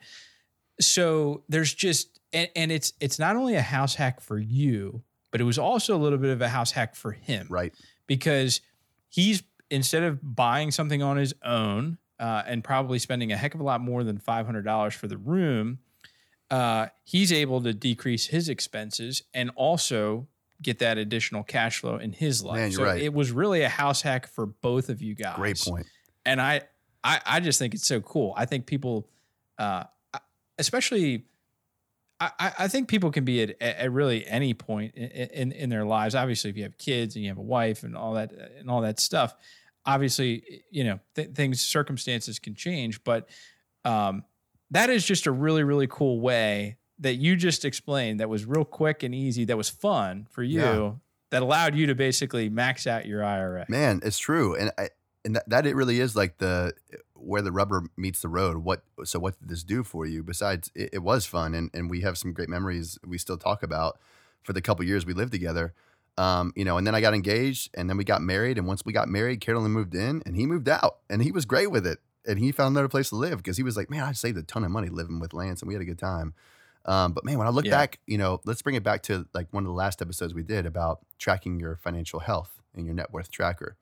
So 0.80 1.42
there's 1.48 1.74
just 1.74 2.18
and, 2.32 2.48
and 2.54 2.70
it's 2.72 2.92
it's 3.00 3.18
not 3.18 3.36
only 3.36 3.54
a 3.56 3.62
house 3.62 3.94
hack 3.94 4.20
for 4.20 4.38
you, 4.38 5.02
but 5.30 5.40
it 5.40 5.44
was 5.44 5.58
also 5.58 5.96
a 5.96 5.98
little 5.98 6.18
bit 6.18 6.30
of 6.30 6.40
a 6.40 6.48
house 6.48 6.70
hack 6.72 6.94
for 6.94 7.12
him. 7.12 7.46
Right. 7.50 7.74
Because 8.06 8.60
he's 9.08 9.42
instead 9.70 10.02
of 10.02 10.18
buying 10.22 10.70
something 10.70 11.02
on 11.02 11.16
his 11.16 11.34
own 11.44 11.98
uh, 12.18 12.42
and 12.46 12.64
probably 12.64 12.98
spending 12.98 13.32
a 13.32 13.36
heck 13.36 13.54
of 13.54 13.60
a 13.60 13.64
lot 13.64 13.80
more 13.80 14.04
than 14.04 14.18
five 14.18 14.46
hundred 14.46 14.64
dollars 14.64 14.94
for 14.94 15.06
the 15.06 15.16
room, 15.16 15.78
uh, 16.50 16.86
he's 17.04 17.32
able 17.32 17.60
to 17.62 17.72
decrease 17.72 18.26
his 18.26 18.48
expenses 18.48 19.22
and 19.34 19.50
also 19.56 20.26
get 20.60 20.80
that 20.80 20.98
additional 20.98 21.42
cash 21.42 21.78
flow 21.80 21.96
in 21.96 22.12
his 22.12 22.42
life. 22.42 22.56
Man, 22.56 22.72
so 22.72 22.84
right. 22.84 23.00
it 23.00 23.12
was 23.12 23.30
really 23.30 23.62
a 23.62 23.68
house 23.68 24.02
hack 24.02 24.26
for 24.26 24.46
both 24.46 24.88
of 24.88 25.00
you 25.00 25.14
guys 25.14 25.36
Great 25.36 25.60
point. 25.60 25.86
and 26.26 26.40
I, 26.40 26.62
I, 27.04 27.20
I 27.24 27.40
just 27.40 27.58
think 27.58 27.74
it's 27.74 27.86
so 27.86 28.00
cool. 28.00 28.34
I 28.36 28.44
think 28.44 28.66
people, 28.66 29.08
uh, 29.58 29.84
especially, 30.58 31.26
I, 32.20 32.52
I- 32.58 32.68
think 32.68 32.88
people 32.88 33.10
can 33.10 33.24
be 33.24 33.42
at, 33.42 33.60
at 33.62 33.92
really 33.92 34.26
any 34.26 34.54
point 34.54 34.94
in, 34.94 35.08
in 35.10 35.52
in 35.52 35.70
their 35.70 35.84
lives. 35.84 36.14
Obviously, 36.14 36.50
if 36.50 36.56
you 36.56 36.64
have 36.64 36.76
kids 36.78 37.14
and 37.14 37.24
you 37.24 37.30
have 37.30 37.38
a 37.38 37.42
wife 37.42 37.82
and 37.84 37.96
all 37.96 38.14
that 38.14 38.32
and 38.58 38.68
all 38.70 38.80
that 38.82 38.98
stuff, 38.98 39.34
obviously, 39.86 40.62
you 40.70 40.84
know, 40.84 40.98
th- 41.14 41.30
things 41.30 41.60
circumstances 41.60 42.38
can 42.38 42.54
change. 42.54 43.02
But 43.04 43.28
um, 43.84 44.24
that 44.70 44.90
is 44.90 45.04
just 45.04 45.26
a 45.26 45.30
really 45.32 45.62
really 45.62 45.86
cool 45.86 46.20
way 46.20 46.76
that 46.98 47.14
you 47.14 47.36
just 47.36 47.64
explained. 47.64 48.18
That 48.20 48.28
was 48.28 48.44
real 48.44 48.64
quick 48.64 49.02
and 49.04 49.14
easy. 49.14 49.44
That 49.44 49.56
was 49.56 49.68
fun 49.68 50.26
for 50.30 50.42
you. 50.42 50.60
Yeah. 50.60 50.92
That 51.30 51.42
allowed 51.42 51.74
you 51.74 51.86
to 51.88 51.94
basically 51.94 52.48
max 52.48 52.86
out 52.86 53.04
your 53.06 53.22
IRA. 53.22 53.66
Man, 53.68 54.00
it's 54.02 54.18
true, 54.18 54.54
and 54.56 54.72
I, 54.78 54.88
and 55.26 55.36
that, 55.36 55.48
that 55.50 55.66
it 55.66 55.76
really 55.76 56.00
is 56.00 56.16
like 56.16 56.38
the 56.38 56.72
where 57.18 57.42
the 57.42 57.52
rubber 57.52 57.84
meets 57.96 58.22
the 58.22 58.28
road. 58.28 58.58
What 58.58 58.82
so 59.04 59.18
what 59.18 59.38
did 59.40 59.48
this 59.48 59.64
do 59.64 59.84
for 59.84 60.06
you? 60.06 60.22
Besides, 60.22 60.70
it, 60.74 60.90
it 60.94 60.98
was 61.00 61.26
fun, 61.26 61.54
and 61.54 61.70
and 61.74 61.90
we 61.90 62.00
have 62.02 62.18
some 62.18 62.32
great 62.32 62.48
memories 62.48 62.98
we 63.06 63.18
still 63.18 63.36
talk 63.38 63.62
about 63.62 63.98
for 64.42 64.52
the 64.52 64.62
couple 64.62 64.84
years 64.84 65.04
we 65.06 65.14
lived 65.14 65.32
together. 65.32 65.74
Um, 66.16 66.52
you 66.56 66.64
know, 66.64 66.78
and 66.78 66.86
then 66.86 66.94
I 66.96 67.00
got 67.00 67.14
engaged, 67.14 67.70
and 67.74 67.88
then 67.88 67.96
we 67.96 68.04
got 68.04 68.20
married, 68.22 68.58
and 68.58 68.66
once 68.66 68.84
we 68.84 68.92
got 68.92 69.08
married, 69.08 69.40
Carolyn 69.40 69.70
moved 69.70 69.94
in, 69.94 70.22
and 70.26 70.34
he 70.36 70.46
moved 70.46 70.68
out, 70.68 70.98
and 71.08 71.22
he 71.22 71.30
was 71.30 71.44
great 71.44 71.70
with 71.70 71.86
it, 71.86 71.98
and 72.26 72.40
he 72.40 72.50
found 72.50 72.72
another 72.74 72.88
place 72.88 73.10
to 73.10 73.16
live 73.16 73.38
because 73.38 73.56
he 73.56 73.62
was 73.62 73.76
like, 73.76 73.88
man, 73.88 74.02
I 74.02 74.12
saved 74.12 74.36
a 74.36 74.42
ton 74.42 74.64
of 74.64 74.70
money 74.72 74.88
living 74.88 75.20
with 75.20 75.32
Lance, 75.32 75.62
and 75.62 75.68
we 75.68 75.74
had 75.74 75.80
a 75.80 75.84
good 75.86 75.98
time. 75.98 76.34
Um, 76.84 77.12
but 77.12 77.24
man, 77.24 77.38
when 77.38 77.46
I 77.46 77.50
look 77.50 77.64
Yeah. 77.66 77.70
back, 77.70 78.00
you 78.06 78.18
know, 78.18 78.40
let's 78.44 78.62
bring 78.62 78.74
it 78.74 78.82
back 78.82 79.02
to 79.04 79.26
like 79.34 79.46
one 79.52 79.62
of 79.64 79.68
the 79.68 79.74
last 79.74 80.00
episodes 80.02 80.34
we 80.34 80.42
did 80.42 80.66
about 80.66 81.00
tracking 81.18 81.60
your 81.60 81.76
financial 81.76 82.20
health 82.20 82.60
and 82.74 82.86
your 82.86 82.94
net 82.94 83.12
worth 83.12 83.30
tracker. 83.30 83.76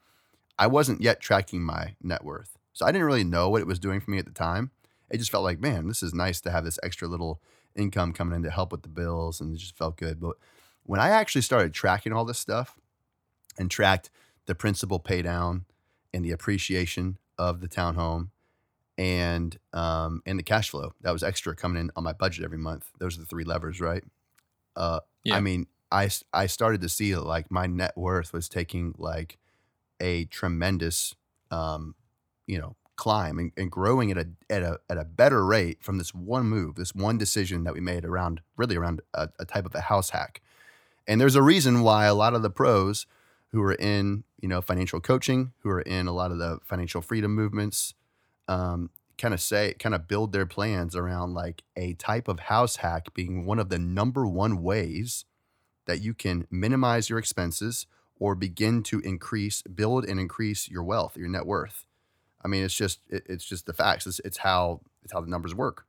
I 0.58 0.66
wasn't 0.68 1.00
yet 1.02 1.20
tracking 1.20 1.62
my 1.62 1.96
net 2.02 2.24
worth. 2.24 2.55
So 2.76 2.84
I 2.84 2.92
didn't 2.92 3.06
really 3.06 3.24
know 3.24 3.48
what 3.48 3.62
it 3.62 3.66
was 3.66 3.78
doing 3.78 4.00
for 4.00 4.10
me 4.10 4.18
at 4.18 4.26
the 4.26 4.32
time. 4.32 4.70
It 5.08 5.16
just 5.16 5.30
felt 5.30 5.44
like, 5.44 5.58
man, 5.58 5.88
this 5.88 6.02
is 6.02 6.12
nice 6.12 6.42
to 6.42 6.50
have 6.50 6.62
this 6.62 6.78
extra 6.82 7.08
little 7.08 7.40
income 7.74 8.12
coming 8.12 8.36
in 8.36 8.42
to 8.42 8.50
help 8.50 8.70
with 8.70 8.82
the 8.82 8.90
bills 8.90 9.40
and 9.40 9.54
it 9.54 9.58
just 9.58 9.78
felt 9.78 9.96
good. 9.96 10.20
But 10.20 10.36
when 10.82 11.00
I 11.00 11.08
actually 11.08 11.40
started 11.40 11.72
tracking 11.72 12.12
all 12.12 12.26
this 12.26 12.38
stuff 12.38 12.78
and 13.58 13.70
tracked 13.70 14.10
the 14.44 14.54
principal 14.54 14.98
pay 14.98 15.22
down 15.22 15.64
and 16.12 16.22
the 16.22 16.32
appreciation 16.32 17.16
of 17.38 17.62
the 17.62 17.68
townhome 17.68 18.28
and 18.98 19.58
um 19.72 20.20
and 20.26 20.38
the 20.38 20.42
cash 20.42 20.68
flow 20.68 20.92
that 21.00 21.12
was 21.12 21.22
extra 21.22 21.56
coming 21.56 21.80
in 21.80 21.90
on 21.96 22.04
my 22.04 22.12
budget 22.12 22.44
every 22.44 22.58
month. 22.58 22.90
Those 22.98 23.16
are 23.16 23.20
the 23.20 23.26
three 23.26 23.44
levers, 23.44 23.80
right? 23.80 24.04
Uh 24.76 25.00
Yeah. 25.24 25.36
I 25.36 25.40
mean, 25.40 25.66
I 25.90 26.10
I 26.34 26.46
started 26.46 26.82
to 26.82 26.90
see 26.90 27.16
like 27.16 27.50
my 27.50 27.66
net 27.66 27.96
worth 27.96 28.34
was 28.34 28.50
taking 28.50 28.94
like 28.98 29.38
a 29.98 30.26
tremendous 30.26 31.14
um 31.50 31.94
you 32.46 32.58
know 32.58 32.76
climb 32.96 33.38
and, 33.38 33.52
and 33.56 33.70
growing 33.70 34.10
at 34.10 34.18
a 34.18 34.26
at 34.50 34.62
a 34.62 34.80
at 34.88 34.98
a 34.98 35.04
better 35.04 35.44
rate 35.44 35.82
from 35.82 35.98
this 35.98 36.14
one 36.14 36.46
move 36.46 36.74
this 36.74 36.94
one 36.94 37.18
decision 37.18 37.64
that 37.64 37.74
we 37.74 37.80
made 37.80 38.04
around 38.04 38.40
really 38.56 38.76
around 38.76 39.00
a, 39.14 39.28
a 39.38 39.44
type 39.44 39.66
of 39.66 39.74
a 39.74 39.82
house 39.82 40.10
hack. 40.10 40.40
And 41.06 41.20
there's 41.20 41.36
a 41.36 41.42
reason 41.42 41.82
why 41.82 42.06
a 42.06 42.14
lot 42.14 42.34
of 42.34 42.42
the 42.42 42.50
pros 42.50 43.06
who 43.52 43.62
are 43.62 43.74
in 43.74 44.24
you 44.40 44.48
know 44.48 44.60
financial 44.60 45.00
coaching 45.00 45.52
who 45.60 45.70
are 45.70 45.82
in 45.82 46.06
a 46.06 46.12
lot 46.12 46.32
of 46.32 46.38
the 46.38 46.58
financial 46.64 47.02
freedom 47.02 47.34
movements 47.34 47.94
um, 48.48 48.90
kind 49.18 49.34
of 49.34 49.40
say 49.40 49.74
kind 49.78 49.94
of 49.94 50.08
build 50.08 50.32
their 50.32 50.46
plans 50.46 50.96
around 50.96 51.34
like 51.34 51.62
a 51.76 51.94
type 51.94 52.28
of 52.28 52.40
house 52.40 52.76
hack 52.76 53.14
being 53.14 53.46
one 53.46 53.58
of 53.58 53.68
the 53.68 53.78
number 53.78 54.26
one 54.26 54.62
ways 54.62 55.24
that 55.86 56.00
you 56.00 56.14
can 56.14 56.46
minimize 56.50 57.08
your 57.08 57.18
expenses 57.18 57.86
or 58.18 58.34
begin 58.34 58.82
to 58.82 59.00
increase 59.00 59.62
build 59.62 60.04
and 60.04 60.18
increase 60.18 60.68
your 60.68 60.82
wealth 60.82 61.16
your 61.16 61.28
net 61.28 61.46
worth 61.46 61.86
i 62.44 62.48
mean 62.48 62.64
it's 62.64 62.74
just 62.74 63.00
it, 63.08 63.24
it's 63.26 63.44
just 63.44 63.66
the 63.66 63.72
facts 63.72 64.06
it's, 64.06 64.20
it's 64.20 64.38
how 64.38 64.80
it's 65.02 65.12
how 65.12 65.20
the 65.20 65.28
numbers 65.28 65.54
work 65.54 65.86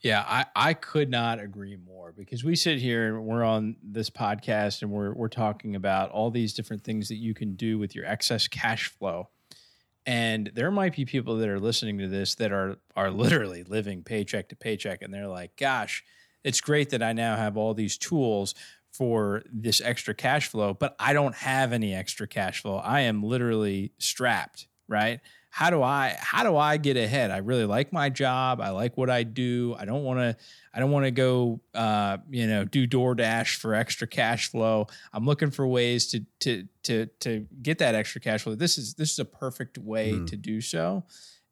Yeah, 0.00 0.24
I, 0.26 0.46
I 0.54 0.74
could 0.74 1.10
not 1.10 1.40
agree 1.40 1.76
more 1.76 2.12
because 2.12 2.44
we 2.44 2.54
sit 2.56 2.78
here 2.78 3.16
and 3.16 3.24
we're 3.24 3.44
on 3.44 3.76
this 3.82 4.10
podcast 4.10 4.82
and 4.82 4.90
we're 4.90 5.12
we're 5.12 5.28
talking 5.28 5.74
about 5.74 6.10
all 6.10 6.30
these 6.30 6.54
different 6.54 6.84
things 6.84 7.08
that 7.08 7.16
you 7.16 7.34
can 7.34 7.54
do 7.54 7.78
with 7.78 7.94
your 7.94 8.04
excess 8.04 8.48
cash 8.48 8.88
flow. 8.88 9.28
And 10.06 10.50
there 10.54 10.70
might 10.70 10.96
be 10.96 11.04
people 11.04 11.36
that 11.36 11.48
are 11.48 11.60
listening 11.60 11.98
to 11.98 12.08
this 12.08 12.36
that 12.36 12.52
are 12.52 12.76
are 12.96 13.10
literally 13.10 13.64
living 13.64 14.02
paycheck 14.02 14.48
to 14.50 14.56
paycheck 14.56 15.02
and 15.02 15.12
they're 15.12 15.28
like, 15.28 15.56
gosh, 15.56 16.04
it's 16.44 16.60
great 16.60 16.90
that 16.90 17.02
I 17.02 17.12
now 17.12 17.36
have 17.36 17.56
all 17.56 17.74
these 17.74 17.98
tools 17.98 18.54
for 18.92 19.42
this 19.52 19.80
extra 19.80 20.14
cash 20.14 20.48
flow, 20.48 20.74
but 20.74 20.96
I 20.98 21.12
don't 21.12 21.34
have 21.34 21.72
any 21.72 21.94
extra 21.94 22.26
cash 22.26 22.62
flow. 22.62 22.76
I 22.76 23.00
am 23.02 23.22
literally 23.22 23.92
strapped, 23.98 24.66
right? 24.88 25.20
How 25.50 25.70
do 25.70 25.82
I 25.82 26.16
how 26.20 26.44
do 26.44 26.56
I 26.56 26.76
get 26.76 26.96
ahead? 26.96 27.30
I 27.30 27.38
really 27.38 27.64
like 27.64 27.92
my 27.92 28.10
job. 28.10 28.60
I 28.60 28.70
like 28.70 28.96
what 28.96 29.08
I 29.10 29.22
do. 29.22 29.74
I 29.78 29.84
don't 29.86 30.04
want 30.04 30.20
to 30.20 30.36
I 30.74 30.78
don't 30.80 30.90
want 30.90 31.06
to 31.06 31.10
go 31.10 31.60
uh, 31.74 32.18
you 32.30 32.46
know, 32.46 32.64
do 32.64 32.86
DoorDash 32.86 33.56
for 33.56 33.74
extra 33.74 34.06
cash 34.06 34.50
flow. 34.50 34.86
I'm 35.12 35.24
looking 35.24 35.50
for 35.50 35.66
ways 35.66 36.08
to 36.08 36.20
to 36.40 36.68
to 36.84 37.06
to 37.20 37.46
get 37.62 37.78
that 37.78 37.94
extra 37.94 38.20
cash 38.20 38.42
flow. 38.42 38.54
This 38.54 38.76
is 38.78 38.94
this 38.94 39.10
is 39.12 39.18
a 39.18 39.24
perfect 39.24 39.78
way 39.78 40.12
Mm. 40.12 40.26
to 40.28 40.36
do 40.36 40.60
so. 40.60 41.04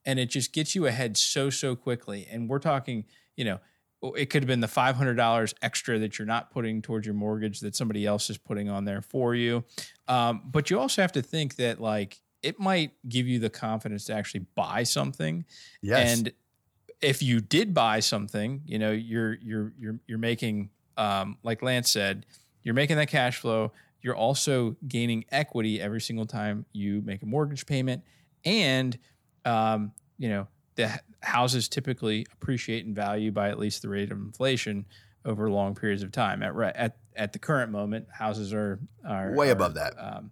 And 0.04 0.18
it 0.20 0.26
just 0.26 0.52
gets 0.52 0.74
you 0.74 0.86
ahead 0.86 1.16
so 1.16 1.50
so 1.50 1.74
quickly. 1.74 2.28
And 2.30 2.48
we're 2.48 2.60
talking, 2.60 3.06
you 3.34 3.44
know, 3.44 3.58
it 4.14 4.26
could 4.26 4.42
have 4.42 4.46
been 4.46 4.60
the 4.60 4.68
$500 4.68 5.54
extra 5.62 5.98
that 5.98 6.18
you're 6.18 6.26
not 6.26 6.50
putting 6.50 6.80
towards 6.82 7.06
your 7.06 7.14
mortgage 7.14 7.60
that 7.60 7.74
somebody 7.74 8.06
else 8.06 8.30
is 8.30 8.38
putting 8.38 8.68
on 8.68 8.84
there 8.84 9.00
for 9.00 9.34
you. 9.34 9.64
Um, 10.06 10.42
but 10.44 10.70
you 10.70 10.78
also 10.78 11.02
have 11.02 11.12
to 11.12 11.22
think 11.22 11.56
that 11.56 11.80
like 11.80 12.20
it 12.46 12.60
might 12.60 12.92
give 13.08 13.26
you 13.26 13.40
the 13.40 13.50
confidence 13.50 14.04
to 14.04 14.14
actually 14.14 14.46
buy 14.54 14.84
something. 14.84 15.44
yes 15.82 16.16
And 16.16 16.32
if 17.00 17.20
you 17.20 17.40
did 17.40 17.74
buy 17.74 18.00
something, 18.00 18.62
you 18.64 18.78
know, 18.78 18.92
you're 18.92 19.34
you're 19.34 19.72
you're 19.78 19.98
you're 20.06 20.18
making 20.18 20.70
um, 20.96 21.38
like 21.42 21.60
Lance 21.60 21.90
said, 21.90 22.24
you're 22.62 22.74
making 22.74 22.96
that 22.96 23.08
cash 23.08 23.38
flow. 23.38 23.72
You're 24.00 24.14
also 24.14 24.76
gaining 24.86 25.24
equity 25.32 25.80
every 25.80 26.00
single 26.00 26.26
time 26.26 26.64
you 26.72 27.02
make 27.02 27.22
a 27.22 27.26
mortgage 27.26 27.66
payment, 27.66 28.04
and 28.44 28.96
um, 29.44 29.92
you 30.16 30.28
know 30.28 30.46
the 30.76 31.00
houses 31.22 31.68
typically 31.68 32.26
appreciate 32.32 32.86
in 32.86 32.94
value 32.94 33.32
by 33.32 33.48
at 33.48 33.58
least 33.58 33.82
the 33.82 33.88
rate 33.88 34.12
of 34.12 34.18
inflation 34.18 34.86
over 35.24 35.50
long 35.50 35.74
periods 35.74 36.04
of 36.04 36.12
time. 36.12 36.44
At 36.44 36.54
right 36.54 36.74
at 36.76 36.96
at 37.16 37.32
the 37.32 37.40
current 37.40 37.72
moment, 37.72 38.06
houses 38.12 38.54
are 38.54 38.78
are 39.04 39.34
Way 39.34 39.48
are, 39.48 39.52
above 39.52 39.74
that. 39.74 39.94
Um, 39.98 40.30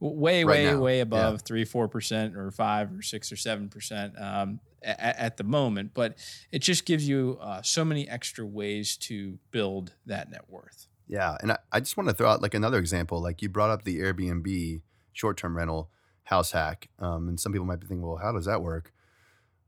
way 0.00 0.44
Right 0.44 0.52
way 0.52 0.64
now, 0.72 0.80
way 0.80 0.96
yeah. 0.96 1.02
above 1.02 1.42
three 1.42 1.64
four 1.64 1.86
percent 1.88 2.36
or 2.36 2.50
five 2.50 2.92
or 2.92 3.02
six 3.02 3.30
or 3.30 3.36
seven 3.36 3.68
percent 3.68 4.14
um, 4.18 4.60
at, 4.82 4.98
at 5.18 5.36
the 5.36 5.44
moment. 5.44 5.92
But 5.94 6.18
it 6.50 6.60
just 6.60 6.86
gives 6.86 7.06
you 7.06 7.38
uh, 7.40 7.62
so 7.62 7.84
many 7.84 8.08
extra 8.08 8.44
ways 8.44 8.96
to 8.98 9.38
build 9.50 9.94
that 10.06 10.30
net 10.30 10.44
worth. 10.48 10.88
Yeah, 11.06 11.36
and 11.40 11.52
I, 11.52 11.58
I 11.72 11.80
just 11.80 11.96
want 11.96 12.08
to 12.08 12.14
throw 12.14 12.30
out 12.30 12.40
like 12.40 12.54
another 12.54 12.78
example. 12.78 13.20
Like 13.20 13.42
you 13.42 13.48
brought 13.48 13.70
up 13.70 13.84
the 13.84 13.98
Airbnb 13.98 14.82
short-term 15.12 15.56
rental 15.56 15.90
house 16.22 16.52
hack, 16.52 16.88
um, 16.98 17.28
and 17.28 17.38
some 17.38 17.52
people 17.52 17.66
might 17.66 17.80
be 17.80 17.86
thinking, 17.86 18.06
well, 18.06 18.16
how 18.16 18.32
does 18.32 18.46
that 18.46 18.62
work? 18.62 18.92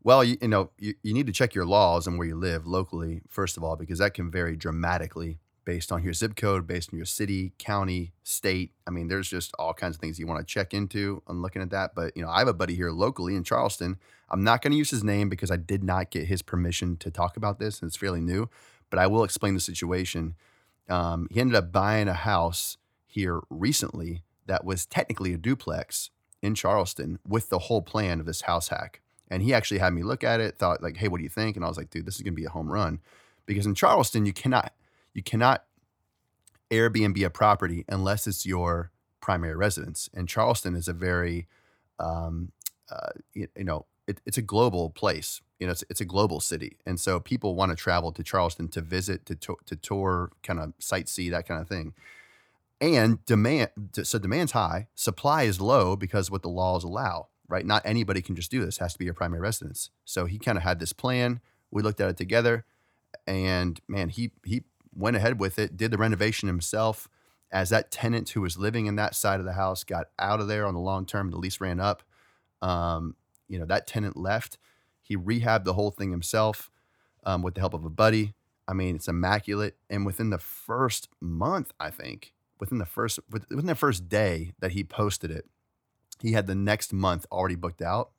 Well, 0.05 0.25
you, 0.25 0.37
you 0.41 0.49
know, 0.49 0.71
you, 0.79 0.95
you 1.03 1.15
need 1.15 1.27
to 1.27 1.33
check 1.33 1.55
your 1.55 1.67
laws 1.67 2.07
and 2.07 2.19
where 2.19 2.27
you 2.27 2.37
live 2.37 2.67
locally, 2.67 3.23
first 3.29 3.57
of 3.57 3.65
all, 3.65 3.77
because 3.77 3.99
that 3.99 4.15
can 4.15 4.31
vary 4.31 4.57
dramatically 4.57 5.39
based 5.65 5.93
on 5.93 6.03
your 6.03 6.13
zip 6.13 6.35
code, 6.35 6.67
based 6.67 6.91
on 6.93 6.99
your 6.99 7.07
city, 7.07 7.53
county, 7.59 8.13
state. 8.23 8.73
I 8.87 8.91
mean, 8.91 9.09
there's 9.09 9.29
just 9.29 9.55
all 9.59 9.73
kinds 9.73 9.97
of 9.97 10.01
things 10.01 10.19
you 10.19 10.27
want 10.27 10.41
to 10.41 10.53
check 10.53 10.75
into 10.75 11.23
on 11.27 11.43
looking 11.43 11.63
at 11.63 11.71
that. 11.71 11.95
But, 11.95 12.17
you 12.17 12.23
know, 12.23 12.31
I 12.31 12.41
have 12.41 12.49
a 12.49 12.55
buddy 12.55 12.75
here 12.75 12.91
locally 12.91 13.37
in 13.37 13.45
Charleston. 13.45 13.99
I'm 14.29 14.43
not 14.43 14.63
going 14.63 14.73
to 14.73 14.79
use 14.79 14.91
his 14.91 15.05
name 15.05 15.29
because 15.29 15.51
I 15.51 15.57
did 15.57 15.85
not 15.85 16.11
get 16.11 16.27
his 16.27 16.43
permission 16.43 16.97
to 16.99 17.11
talk 17.11 17.37
about 17.37 17.59
this 17.59 17.81
and 17.81 17.89
it's 17.89 17.97
fairly 17.97 18.21
new, 18.21 18.49
but 18.91 18.99
I 18.99 19.07
will 19.07 19.25
explain 19.25 19.55
the 19.55 19.61
situation. 19.61 20.35
Um, 20.89 21.29
he 21.31 21.41
ended 21.41 21.57
up 21.57 21.71
buying 21.71 22.09
a 22.09 22.15
house 22.15 22.79
here 23.07 23.41
recently 23.51 24.23
that 24.47 24.65
was 24.65 24.87
technically 24.87 25.33
a 25.33 25.39
duplex 25.39 26.11
in 26.41 26.55
Charleston 26.55 27.19
with 27.27 27.51
the 27.51 27.61
whole 27.61 27.83
plan 27.83 28.19
of 28.19 28.27
this 28.27 28.43
house 28.43 28.69
hack. 28.69 29.01
And 29.29 29.43
he 29.43 29.55
actually 29.55 29.79
had 29.79 29.95
me 29.95 30.03
look 30.03 30.25
at 30.25 30.41
it, 30.41 30.59
thought 30.59 30.83
like, 30.83 30.99
"Hey, 30.99 31.09
what 31.09 31.19
do 31.19 31.23
you 31.23 31.31
think?" 31.31 31.57
And 31.57 31.65
I 31.65 31.69
was 31.69 31.79
like, 31.79 31.89
"Dude, 31.89 32.05
this 32.05 32.17
is 32.17 32.23
going 32.23 32.35
to 32.35 32.41
be 32.41 32.45
a 32.45 32.51
home 32.51 32.71
run." 32.71 33.01
Because 33.47 33.65
in 33.65 33.75
Charleston, 33.75 34.27
you 34.27 34.33
cannot 34.35 34.75
you 35.15 35.23
cannot 35.23 35.65
Airbnb 36.71 37.23
a 37.25 37.31
property 37.31 37.85
unless 37.89 38.27
it's 38.27 38.47
your 38.47 38.91
primary 39.21 39.55
residence. 39.55 40.09
And 40.15 40.29
Charleston 40.29 40.75
is 40.75 40.89
a 40.89 40.93
very 40.93 41.47
um, 42.01 42.53
uh, 42.91 43.11
you, 43.35 43.49
you, 43.57 43.65
know, 43.65 43.87
it, 44.07 44.21
it's 44.27 44.39
a 44.39 44.43
global 44.43 44.91
place. 44.91 45.41
You 45.61 45.67
know, 45.67 45.73
it's, 45.73 45.85
it's 45.89 46.01
a 46.01 46.05
global 46.05 46.41
city, 46.41 46.77
and 46.85 46.99
so 46.99 47.21
people 47.21 47.55
want 47.55 47.71
to 47.71 47.77
travel 47.77 48.11
to 48.13 48.23
Charleston 48.25 48.67
to 48.69 48.81
visit, 48.81 49.25
to 49.27 49.37
to, 49.37 49.57
to 49.67 49.77
tour, 49.77 50.33
kind 50.43 50.59
of 50.59 50.77
sightsee, 50.81 51.31
that 51.31 51.47
kind 51.47 51.61
of 51.61 51.69
thing. 51.69 51.95
And 52.81 53.25
demand, 53.27 53.69
so 54.03 54.19
demand's 54.19 54.53
high, 54.53 54.89
supply 54.97 55.45
is 55.45 55.61
low 55.61 55.95
because 55.95 56.33
what 56.33 56.43
the 56.43 56.49
laws 56.49 56.83
allow 56.83 57.29
right? 57.49 57.67
Not 57.67 57.83
anybody 57.85 58.23
can 58.23 58.35
just 58.35 58.51
do 58.51 58.65
this, 58.65 58.79
it 58.79 58.81
has 58.81 58.95
to 58.95 58.99
be 58.99 59.05
your 59.05 59.13
primary 59.13 59.43
residence. 59.43 59.91
So 60.07 60.25
he 60.25 60.39
kind 60.39 60.57
of 60.57 60.65
had 60.65 60.81
this 60.81 60.95
plan. 60.95 61.41
We 61.71 61.83
looked 61.83 62.01
at 62.01 62.09
it 62.09 62.17
together 62.17 62.65
and 63.27 63.81
man, 63.89 64.09
he 64.09 64.33
he 64.45 64.65
went 64.95 65.17
ahead 65.17 65.41
with 65.41 65.59
it, 65.59 65.77
did 65.77 65.91
the 65.91 65.99
renovation 65.99 66.49
himself. 66.49 67.09
As 67.51 67.69
that 67.69 67.91
tenant 67.91 68.31
who 68.31 68.41
was 68.41 68.57
living 68.57 68.87
in 68.87 68.97
that 68.97 69.15
side 69.15 69.39
of 69.39 69.45
the 69.45 69.53
house 69.53 69.85
got 69.85 70.07
out 70.19 70.41
of 70.41 70.49
there 70.49 70.67
on 70.67 70.73
the 70.73 70.81
long 70.81 71.05
term, 71.05 71.31
the 71.31 71.37
lease 71.37 71.61
ran 71.61 71.81
up. 71.81 72.03
Um, 72.63 73.15
you 73.47 73.59
know, 73.59 73.67
that 73.67 73.87
tenant 73.87 74.17
left. 74.17 74.57
He 75.03 75.17
rehabbed 75.17 75.65
the 75.65 75.75
whole 75.75 75.91
thing 75.91 76.11
himself 76.11 76.71
um, 77.25 77.43
with 77.43 77.55
the 77.55 77.61
help 77.61 77.75
of 77.75 77.85
a 77.85 77.91
buddy. 77.91 78.33
I 78.67 78.73
mean, 78.73 78.97
it's 78.97 79.09
immaculate. 79.09 79.77
And 79.91 80.07
within 80.07 80.31
the 80.31 80.39
first 80.39 81.09
month, 81.21 81.73
I 81.79 81.91
think, 81.91 82.33
within 82.59 82.79
the 82.79 82.87
first 82.87 83.19
within 83.29 83.67
the 83.67 83.75
first 83.75 84.09
day 84.09 84.53
that 84.61 84.73
he 84.73 84.85
posted 84.85 85.31
it, 85.31 85.47
he 86.21 86.33
had 86.33 86.47
the 86.47 86.55
next 86.55 86.93
month 86.93 87.27
already 87.31 87.57
booked 87.57 87.83
out 87.83 88.13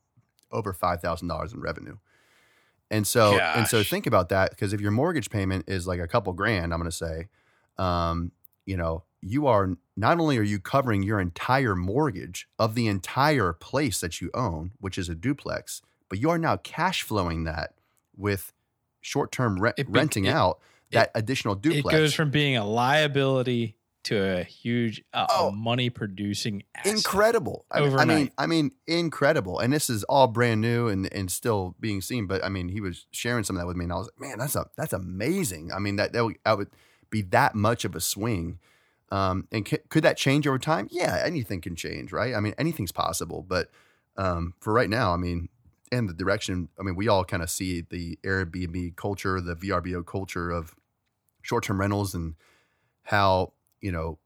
over 0.52 0.74
$5,000 0.74 1.54
in 1.54 1.60
revenue. 1.60 1.98
And 2.94 3.08
so, 3.08 3.40
Gosh. 3.40 3.58
and 3.58 3.68
so 3.68 3.84
think 3.84 4.06
about 4.06 4.30
that 4.30 4.52
because 4.52 4.72
if 4.72 4.80
your 4.80 4.92
mortgage 4.92 5.32
payment 5.32 5.66
is 5.68 5.88
like 5.88 6.00
a 6.00 6.08
couple 6.08 6.32
grand, 6.34 6.72
I'm 6.72 6.80
going 6.80 6.92
to 6.92 6.96
say, 6.96 7.28
um, 7.80 8.32
you 8.68 8.78
know, 8.78 9.04
you 9.20 9.48
are 9.48 9.72
not 9.98 10.20
only 10.20 10.38
are 10.38 10.44
you 10.44 10.60
covering 10.60 11.02
your 11.02 11.20
entire 11.20 11.76
mortgage 11.76 12.48
of 12.60 12.76
the 12.76 12.86
entire 12.86 13.52
place 13.52 14.00
that 14.02 14.22
you 14.22 14.30
own, 14.36 14.74
which 14.80 15.00
is 15.00 15.10
a 15.10 15.16
duplex, 15.16 15.82
but 16.08 16.20
you 16.20 16.30
are 16.30 16.38
now 16.38 16.58
cash 16.58 17.02
flowing 17.02 17.46
that 17.46 17.74
with 18.16 18.54
short-term 19.02 19.60
re- 19.60 19.74
be- 19.76 19.86
renting 19.90 20.26
it, 20.26 20.30
out 20.36 20.60
that 20.92 21.08
it, 21.08 21.18
additional 21.18 21.56
duplex. 21.56 21.96
It 21.96 21.98
goes 21.98 22.14
from 22.14 22.30
being 22.30 22.56
a 22.56 22.66
liability 22.66 23.76
to 24.04 24.40
a 24.40 24.44
huge 24.44 25.04
uh, 25.14 25.26
oh, 25.30 25.52
money 25.52 25.90
producing 25.90 26.64
incredible. 26.86 27.66
I 27.72 27.82
mean, 27.82 27.98
I 27.98 28.06
mean 28.06 28.32
I 28.38 28.48
mean 28.48 28.72
incredible. 28.88 29.60
And 29.60 29.72
this 29.72 29.90
is 29.90 30.04
all 30.06 30.28
brand 30.28 30.62
new 30.62 30.88
and 30.88 31.12
and 31.14 31.32
still 31.32 31.76
being 31.80 32.02
seen 32.02 32.28
but 32.28 32.44
I 32.44 32.50
mean 32.50 32.70
he 32.70 32.82
was 32.82 33.08
sharing 33.12 33.44
some 33.44 33.56
of 33.56 33.62
that 33.62 33.68
with 33.68 33.78
me 33.78 33.86
and 33.86 33.94
I 33.94 33.98
was 33.98 34.10
like 34.20 34.30
man 34.30 34.40
that's 34.40 34.56
a 34.56 34.66
that's 34.78 34.94
amazing. 34.94 35.72
I 35.74 35.80
mean 35.80 35.96
that 35.98 36.14
that 36.14 36.26
would, 36.26 36.38
that 36.46 36.58
would 36.58 36.70
be 37.10 37.22
that 37.24 37.56
much 37.56 37.86
of 37.86 37.96
a 37.96 38.02
swing. 38.02 38.60
Um, 39.12 39.48
and 39.52 39.68
c- 39.68 39.78
could 39.90 40.04
that 40.04 40.18
change 40.18 40.48
over 40.48 40.60
time? 40.60 40.88
Yeah 40.92 41.22
anything 41.24 41.62
can 41.62 41.76
change 41.76 42.12
right? 42.12 42.36
I 42.36 42.40
mean 42.40 42.54
anything's 42.58 42.92
possible 42.92 43.46
but 43.48 43.70
um, 44.18 44.54
for 44.60 44.74
right 44.74 44.90
now 44.90 45.14
I 45.14 45.18
mean 45.18 45.50
and 45.92 46.10
the 46.10 46.14
direction 46.14 46.70
I 46.80 46.84
mean 46.84 46.96
we 46.96 47.08
all 47.08 47.24
kind 47.24 47.42
of 47.42 47.50
see 47.50 47.82
the 47.82 48.18
Airbnb 48.24 48.96
culture 48.96 49.40
the 49.40 49.56
VRBO 49.56 50.06
culture 50.06 50.52
of 50.52 50.76
short-term 51.42 51.80
rentals 51.80 52.16
and 52.16 52.36
how 53.04 53.54
you 53.84 53.92
know, 53.92 54.18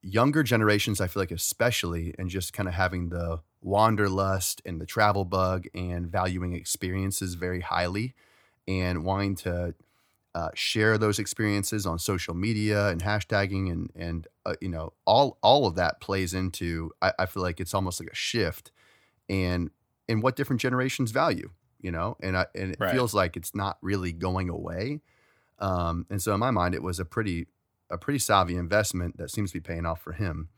younger 0.00 0.42
generations, 0.44 1.00
I 1.00 1.08
feel 1.08 1.20
like 1.20 1.32
especially, 1.32 2.14
and 2.18 2.30
just 2.30 2.52
kind 2.52 2.68
of 2.68 2.74
having 2.74 3.08
the 3.08 3.40
wanderlust 3.60 4.62
and 4.64 4.80
the 4.80 4.86
travel 4.86 5.24
bug 5.24 5.66
and 5.74 6.06
valuing 6.06 6.54
experiences 6.54 7.34
very 7.34 7.60
highly 7.60 8.14
and 8.66 9.04
wanting 9.04 9.34
to 9.34 9.74
uh, 10.34 10.48
share 10.54 10.96
those 10.98 11.18
experiences 11.18 11.84
on 11.84 11.98
social 11.98 12.32
media 12.32 12.88
and 12.88 13.02
hashtagging 13.02 13.70
and 13.70 13.90
and 13.94 14.28
uh, 14.46 14.54
you 14.62 14.68
know 14.68 14.94
all 15.04 15.36
all 15.42 15.66
of 15.66 15.74
that 15.74 16.00
plays 16.00 16.32
into 16.32 16.90
I, 17.02 17.12
I, 17.18 17.26
feel 17.26 17.42
like 17.42 17.60
it's 17.60 17.74
almost 17.74 18.00
like 18.00 18.08
a 18.08 18.14
shift 18.14 18.72
and 19.28 19.70
and 20.08 20.22
what 20.22 20.34
different 20.34 20.62
generations 20.62 21.10
value 21.10 21.50
you 21.82 21.90
know 21.90 22.16
and 22.22 22.34
I, 22.38 22.46
and 22.54 22.72
it 22.72 22.78
right. 22.80 22.94
feels 22.94 23.12
like 23.12 23.36
it's 23.36 23.54
not 23.54 23.76
really 23.82 24.12
going 24.12 24.48
away 24.48 25.02
um, 25.58 26.06
and 26.08 26.22
so 26.22 26.32
in 26.32 26.40
my 26.40 26.50
mind 26.50 26.74
it 26.74 26.82
was 26.82 26.98
a 26.98 27.04
pretty 27.04 27.46
a 27.92 27.98
pretty 27.98 28.18
savvy 28.18 28.56
investment 28.56 29.18
that 29.18 29.30
seems 29.30 29.52
to 29.52 29.58
be 29.58 29.60
paying 29.60 29.86
off 29.86 30.00
for 30.00 30.12
him. 30.12 30.48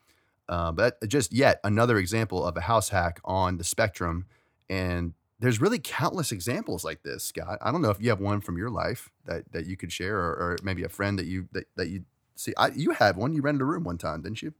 Uh, 0.48 0.72
but 0.72 0.96
just 1.08 1.32
yet 1.32 1.60
another 1.64 1.98
example 1.98 2.44
of 2.44 2.56
a 2.56 2.62
house 2.62 2.90
hack 2.90 3.20
on 3.24 3.58
the 3.58 3.64
spectrum. 3.64 4.26
And 4.68 5.14
there's 5.40 5.60
really 5.60 5.78
countless 5.78 6.32
examples 6.32 6.84
like 6.84 7.02
this, 7.02 7.24
Scott. 7.24 7.58
I 7.60 7.70
don't 7.70 7.82
know 7.82 7.90
if 7.90 8.00
you 8.00 8.08
have 8.10 8.20
one 8.20 8.40
from 8.40 8.56
your 8.56 8.70
life 8.70 9.10
that, 9.26 9.50
that 9.52 9.66
you 9.66 9.76
could 9.76 9.92
share, 9.92 10.16
or, 10.16 10.32
or 10.32 10.56
maybe 10.62 10.84
a 10.84 10.88
friend 10.88 11.18
that 11.18 11.26
you 11.26 11.48
that, 11.52 11.66
that 11.76 11.88
you 11.88 12.04
see. 12.34 12.54
I, 12.56 12.68
you 12.68 12.92
had 12.92 13.16
one. 13.16 13.32
You 13.32 13.42
rented 13.42 13.62
a 13.62 13.64
room 13.64 13.84
one 13.84 13.98
time, 13.98 14.22
didn't 14.22 14.42
you? 14.42 14.54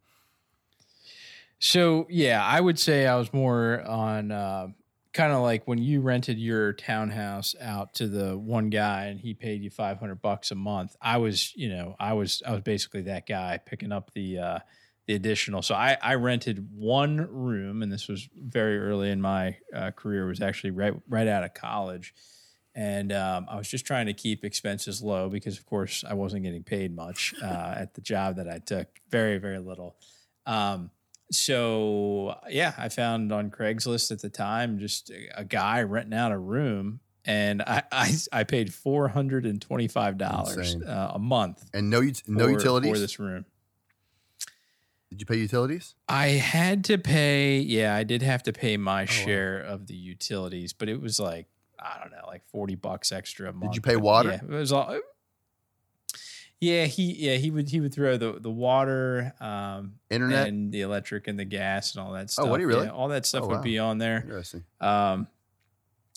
So 1.58 2.06
yeah, 2.10 2.44
I 2.44 2.60
would 2.60 2.78
say 2.78 3.06
I 3.06 3.16
was 3.16 3.32
more 3.32 3.82
on 3.86 4.32
uh, 4.32 4.68
kind 5.14 5.32
of 5.32 5.40
like 5.40 5.66
when 5.66 5.78
you 5.78 6.00
rented 6.00 6.38
your 6.38 6.72
townhouse 6.72 7.54
out 7.60 7.94
to 7.94 8.08
the 8.08 8.36
one 8.36 8.68
guy 8.68 9.06
and 9.06 9.20
he 9.20 9.32
paid 9.32 9.62
you 9.62 9.70
500 9.70 10.20
bucks 10.20 10.50
a 10.50 10.54
month 10.56 10.96
i 11.00 11.16
was 11.16 11.54
you 11.56 11.68
know 11.68 11.94
i 12.00 12.12
was 12.12 12.42
i 12.44 12.52
was 12.52 12.62
basically 12.62 13.02
that 13.02 13.26
guy 13.26 13.58
picking 13.64 13.92
up 13.92 14.12
the 14.12 14.38
uh 14.38 14.58
the 15.06 15.14
additional. 15.14 15.62
So 15.62 15.74
i 15.74 15.96
i 16.02 16.14
rented 16.14 16.68
one 16.72 17.16
room 17.16 17.82
and 17.82 17.92
this 17.92 18.08
was 18.08 18.28
very 18.34 18.78
early 18.78 19.10
in 19.10 19.20
my 19.20 19.56
uh, 19.74 19.90
career. 19.90 20.24
It 20.24 20.28
was 20.28 20.40
actually 20.40 20.70
right 20.70 20.94
right 21.08 21.28
out 21.28 21.44
of 21.44 21.54
college. 21.54 22.14
And 22.76 23.12
um, 23.12 23.46
i 23.48 23.56
was 23.56 23.68
just 23.68 23.86
trying 23.86 24.06
to 24.06 24.14
keep 24.14 24.44
expenses 24.44 25.02
low 25.02 25.28
because 25.28 25.58
of 25.58 25.66
course 25.66 26.04
i 26.08 26.14
wasn't 26.14 26.42
getting 26.42 26.64
paid 26.64 26.94
much 26.94 27.34
uh, 27.42 27.74
at 27.76 27.94
the 27.94 28.00
job 28.00 28.36
that 28.36 28.48
i 28.48 28.58
took. 28.58 28.88
Very 29.10 29.38
very 29.38 29.58
little. 29.58 29.96
Um, 30.46 30.90
so 31.30 32.36
yeah, 32.48 32.74
I 32.78 32.88
found 32.88 33.32
on 33.32 33.50
Craigslist 33.50 34.10
at 34.10 34.20
the 34.20 34.30
time 34.30 34.78
just 34.78 35.10
a, 35.34 35.44
guy 35.44 35.82
renting 35.82 36.18
out 36.18 36.32
a 36.32 36.38
room, 36.38 37.00
and 37.24 37.62
I 37.62 37.82
I, 37.92 38.12
I 38.32 38.44
paid 38.44 38.72
four 38.72 39.08
hundred 39.08 39.46
and 39.46 39.60
twenty 39.60 39.88
five 39.88 40.18
dollars 40.18 40.76
uh, 40.76 41.12
a 41.14 41.18
month, 41.18 41.68
and 41.72 41.90
no 41.90 42.00
no 42.26 42.44
for, 42.44 42.50
utilities 42.50 42.92
for 42.92 42.98
this 42.98 43.18
room. 43.18 43.44
Did 45.10 45.20
you 45.20 45.26
pay 45.26 45.36
utilities? 45.36 45.94
I 46.08 46.28
had 46.28 46.84
to 46.86 46.98
pay. 46.98 47.58
Yeah, 47.58 47.94
I 47.94 48.02
did 48.02 48.22
have 48.22 48.42
to 48.44 48.52
pay 48.52 48.76
my 48.76 49.02
oh, 49.02 49.06
share 49.06 49.62
wow. 49.64 49.74
of 49.74 49.86
the 49.86 49.94
utilities, 49.94 50.72
but 50.72 50.88
it 50.88 51.00
was 51.00 51.20
like 51.20 51.46
I 51.78 51.98
don't 52.00 52.10
know, 52.10 52.26
like 52.26 52.44
forty 52.46 52.74
bucks 52.74 53.12
extra 53.12 53.50
a 53.50 53.52
month. 53.52 53.72
Did 53.72 53.76
you 53.76 53.82
pay 53.82 53.96
water? 53.96 54.30
Yeah, 54.30 54.56
it 54.56 54.58
was 54.58 54.72
all. 54.72 54.98
Yeah, 56.60 56.86
he 56.86 57.12
yeah 57.12 57.36
he 57.36 57.50
would 57.50 57.68
he 57.68 57.80
would 57.80 57.92
throw 57.92 58.16
the 58.16 58.38
the 58.40 58.50
water, 58.50 59.34
um, 59.40 59.94
internet, 60.08 60.48
and 60.48 60.72
the 60.72 60.80
electric 60.80 61.28
and 61.28 61.38
the 61.38 61.44
gas 61.44 61.94
and 61.94 62.04
all 62.04 62.12
that 62.12 62.30
stuff. 62.30 62.46
Oh, 62.46 62.50
what 62.50 62.56
do 62.56 62.62
you 62.62 62.68
really? 62.68 62.86
Yeah, 62.86 62.92
all 62.92 63.08
that 63.08 63.26
stuff 63.26 63.44
oh, 63.44 63.48
would 63.48 63.56
wow. 63.56 63.62
be 63.62 63.78
on 63.78 63.98
there. 63.98 64.18
Interesting. 64.18 64.64
Um, 64.80 65.26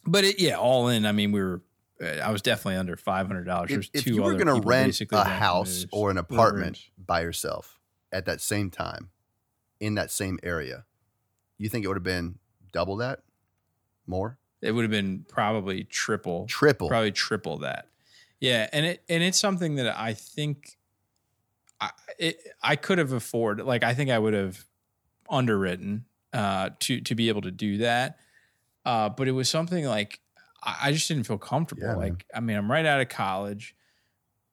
but 0.05 0.23
it, 0.23 0.39
yeah, 0.39 0.55
all 0.55 0.87
in. 0.87 1.05
I 1.05 1.11
mean, 1.11 1.31
we 1.31 1.41
were. 1.41 1.61
Uh, 2.01 2.05
I 2.05 2.31
was 2.31 2.41
definitely 2.41 2.77
under 2.77 2.95
five 2.95 3.27
hundred 3.27 3.45
dollars. 3.45 3.71
If, 3.71 3.89
if 3.93 4.07
you 4.07 4.21
were 4.21 4.35
going 4.35 4.47
to 4.47 4.65
rent 4.65 5.01
a 5.11 5.23
house 5.23 5.85
or 5.91 6.11
an 6.11 6.17
apartment 6.17 6.79
by 6.97 7.21
yourself 7.21 7.79
at 8.11 8.25
that 8.25 8.39
same 8.39 8.69
time, 8.69 9.09
in 9.79 9.95
that 9.95 10.11
same 10.11 10.39
area, 10.43 10.85
you 11.57 11.67
think 11.67 11.83
it 11.83 11.87
would 11.87 11.97
have 11.97 12.03
been 12.03 12.39
double 12.71 12.97
that, 12.97 13.19
more? 14.05 14.37
It 14.61 14.71
would 14.71 14.83
have 14.83 14.91
been 14.91 15.25
probably 15.27 15.83
triple. 15.83 16.45
Triple. 16.47 16.87
Probably 16.87 17.11
triple 17.11 17.57
that. 17.59 17.87
Yeah, 18.39 18.67
and 18.71 18.85
it 18.85 19.03
and 19.09 19.23
it's 19.23 19.39
something 19.39 19.75
that 19.75 19.97
I 19.97 20.13
think 20.13 20.77
I 21.81 21.91
it, 22.19 22.39
I 22.61 22.75
could 22.75 22.97
have 22.97 23.11
afforded. 23.11 23.65
Like 23.65 23.83
I 23.83 23.93
think 23.93 24.09
I 24.09 24.19
would 24.19 24.33
have 24.33 24.63
underwritten 25.29 26.05
uh, 26.33 26.69
to 26.79 27.01
to 27.01 27.15
be 27.15 27.29
able 27.29 27.41
to 27.41 27.51
do 27.51 27.79
that. 27.79 28.19
Uh, 28.85 29.09
but 29.09 29.27
it 29.27 29.31
was 29.31 29.49
something 29.49 29.85
like 29.85 30.19
I, 30.63 30.77
I 30.83 30.91
just 30.91 31.07
didn't 31.07 31.23
feel 31.23 31.37
comfortable. 31.37 31.83
Yeah, 31.83 31.95
like 31.95 32.25
I 32.33 32.39
mean, 32.39 32.57
I'm 32.57 32.71
right 32.71 32.85
out 32.85 33.01
of 33.01 33.09
college. 33.09 33.75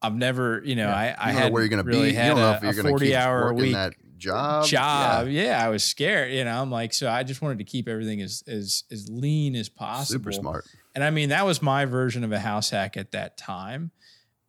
I've 0.05 0.15
never, 0.15 0.61
you 0.63 0.77
know, 0.77 0.89
yeah. 0.89 1.17
I, 1.19 1.31
I 1.31 1.33
had 1.33 1.53
where 1.53 1.63
you're 1.63 1.71
going 1.71 1.83
to 1.83 1.89
really 1.91 2.11
be. 2.11 2.15
Had 2.15 2.25
you 2.25 2.31
don't 2.33 2.41
know 2.41 2.53
if 2.53 2.63
you're 2.63 2.83
going 2.83 2.99
to 2.99 3.05
keep 3.05 3.15
hour 3.15 3.45
working 3.45 3.63
week. 3.63 3.73
that 3.73 3.95
job. 4.19 4.67
job. 4.67 5.29
Yeah. 5.29 5.65
I 5.65 5.71
was 5.71 5.83
scared. 5.83 6.31
You 6.31 6.45
know, 6.45 6.61
I'm 6.61 6.71
like, 6.71 6.93
so 6.93 7.09
I 7.09 7.23
just 7.23 7.41
wanted 7.41 7.59
to 7.59 7.65
keep 7.65 7.89
everything 7.89 8.21
as 8.21 8.43
as 8.47 8.85
as 8.91 9.09
lean 9.09 9.57
as 9.57 9.71
possible. 9.71 10.19
Super 10.19 10.33
smart. 10.33 10.67
And 10.95 11.03
I 11.03 11.11
mean, 11.11 11.31
that 11.31 11.45
was 11.45 11.61
my 11.61 11.87
version 11.87 12.25
of 12.25 12.33
a 12.33 12.39
house 12.39 12.71
hack 12.71 12.97
at 12.97 13.13
that 13.13 13.37
time. 13.37 13.91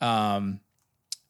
Um, 0.00 0.60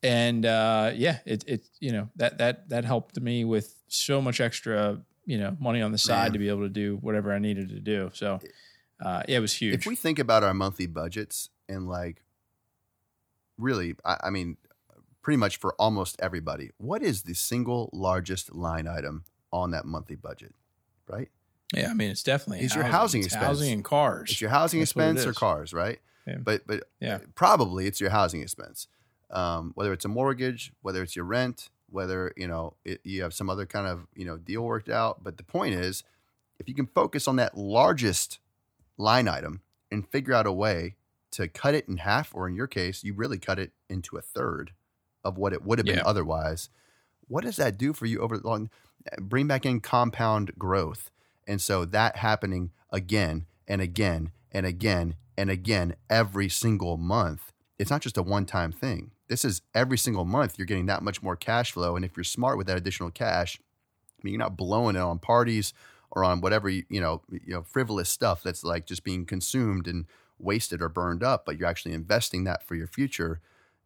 and 0.03 0.45
uh, 0.45 0.93
yeah, 0.95 1.19
it 1.25 1.45
it 1.47 1.69
you 1.81 1.93
know 1.93 2.09
that 2.17 2.39
that 2.39 2.69
that 2.69 2.85
helped 2.85 3.21
me 3.21 3.45
with 3.45 3.75
so 3.89 4.21
much 4.21 4.41
extra 4.41 5.01
you 5.25 5.39
know 5.39 5.57
money 5.59 5.83
on 5.83 5.93
the 5.93 5.99
side 5.99 6.25
Man. 6.25 6.33
to 6.35 6.39
be 6.39 6.49
able 6.49 6.63
to 6.63 6.69
do 6.69 6.97
whatever 7.01 7.33
I 7.33 7.39
needed 7.39 7.71
to 7.71 7.81
do. 7.81 8.11
So 8.13 8.41
uh, 9.01 9.23
yeah, 9.29 9.39
it 9.39 9.41
was 9.41 9.55
huge. 9.55 9.75
If 9.75 9.87
we 9.87 9.97
think 9.97 10.19
about 10.19 10.43
our 10.43 10.55
monthly 10.55 10.87
budgets 10.87 11.51
and 11.69 11.89
like, 11.89 12.23
really, 13.59 13.95
I, 14.05 14.19
I 14.25 14.31
mean, 14.31 14.57
pretty 15.23 15.37
much 15.37 15.59
for 15.59 15.75
almost 15.75 16.17
everybody, 16.21 16.71
what 16.79 17.03
is 17.03 17.23
the 17.23 17.35
single 17.35 17.91
largest 17.93 18.55
line 18.55 18.87
item 18.87 19.25
on 19.53 19.73
that 19.73 19.85
monthly 19.85 20.17
budget? 20.17 20.55
Right? 21.09 21.29
Yeah, 21.75 21.91
I 21.91 21.95
mean, 21.95 22.11
it's 22.11 22.23
definitely 22.23 22.65
It's 22.65 22.75
your 22.75 22.85
housing 22.85 23.21
It's 23.21 23.29
expense. 23.29 23.45
housing 23.47 23.73
and 23.73 23.85
cars. 23.85 24.31
It's 24.31 24.41
your 24.41 24.51
housing 24.51 24.81
That's 24.81 24.91
expense 24.93 25.25
or 25.27 25.33
cars, 25.33 25.73
right? 25.73 25.99
Yeah. 26.27 26.39
But 26.39 26.67
but 26.67 26.85
Yeah. 27.01 27.19
probably 27.35 27.87
it's 27.87 28.01
your 28.01 28.11
housing 28.11 28.41
expense. 28.43 28.89
Um, 29.31 29.73
whether 29.75 29.93
it's 29.93 30.05
a 30.05 30.09
mortgage, 30.09 30.73
whether 30.83 31.03
it's 31.03 31.17
your 31.17 31.25
rent, 31.25 31.69
whether 31.89 32.33
you 32.37 32.47
know 32.49 32.75
it, 32.85 33.01
you 33.05 33.23
have 33.23 33.35
some 33.35 33.49
other 33.51 33.67
kind 33.67 33.87
of 33.87 34.07
you 34.15 34.25
know 34.25 34.37
deal 34.37 34.63
worked 34.63 34.89
out. 34.89 35.23
But 35.25 35.37
the 35.37 35.43
point 35.45 35.75
is, 35.75 36.05
if 36.59 36.69
you 36.69 36.75
can 36.75 36.87
focus 36.87 37.27
on 37.29 37.37
that 37.37 37.57
largest 37.57 38.39
line 38.97 39.29
item 39.29 39.63
and 39.91 40.09
figure 40.09 40.35
out 40.35 40.47
a 40.47 40.53
way 40.53 40.97
to 41.33 41.49
cut 41.49 41.75
it 41.75 41.89
in 41.89 41.99
half, 41.99 42.35
or 42.35 42.49
in 42.49 42.55
your 42.55 42.67
case, 42.67 43.05
you 43.05 43.13
really 43.15 43.39
cut 43.39 43.59
it 43.59 43.73
into 43.89 44.17
a 44.17 44.23
third 44.23 44.73
of 45.25 45.37
what 45.37 45.53
it 45.53 45.65
would 45.65 45.79
have 45.79 45.87
been 45.87 45.97
Yeah. 45.97 46.05
otherwise. 46.07 46.71
What 47.29 47.43
does 47.45 47.57
that 47.57 47.77
do 47.77 47.93
for 47.93 48.07
you 48.07 48.21
over 48.21 48.39
the 48.39 48.47
long? 48.47 48.71
Bring 49.21 49.47
back 49.49 49.67
in 49.67 49.81
compound 49.81 50.53
growth, 50.59 51.11
and 51.47 51.61
so 51.61 51.85
that 51.85 52.17
happening 52.17 52.71
again 52.91 53.47
and 53.69 53.81
again 53.81 54.33
and 54.53 54.67
again 54.67 55.17
and 55.37 55.51
again 55.51 55.97
every 56.09 56.49
single 56.49 56.97
month. 56.97 57.53
It's 57.79 57.91
not 57.91 58.01
just 58.01 58.17
a 58.17 58.23
one-time 58.23 58.73
thing. 58.73 59.11
This 59.29 59.45
is 59.45 59.61
every 59.75 59.99
single 59.99 60.25
month 60.25 60.57
you're 60.57 60.67
getting 60.67 60.87
that 60.87 61.03
much 61.03 61.23
more 61.23 61.37
cash 61.37 61.73
flow, 61.73 61.97
and 61.97 62.05
if 62.05 62.17
you're 62.17 62.25
smart 62.25 62.57
with 62.57 62.67
that 62.69 62.79
additional 62.79 63.11
cash, 63.11 63.59
I 63.61 64.21
mean, 64.23 64.33
you're 64.33 64.39
not 64.39 64.57
blowing 64.57 64.97
it 64.97 65.01
on 65.01 65.19
parties 65.19 65.75
or 66.11 66.25
on 66.25 66.41
whatever 66.41 66.69
you 66.69 66.85
know, 66.91 67.23
you 67.31 67.53
know, 67.53 67.63
frivolous 67.63 68.09
stuff 68.09 68.43
that's 68.43 68.65
like 68.65 68.87
just 68.87 69.05
being 69.05 69.27
consumed 69.27 69.87
and 69.87 70.07
wasted 70.39 70.81
or 70.81 70.89
burned 70.89 71.23
up, 71.23 71.45
but 71.45 71.59
you're 71.59 71.69
actually 71.69 71.95
investing 71.95 72.45
that 72.45 72.63
for 72.63 72.75
your 72.75 72.87
future. 72.87 73.41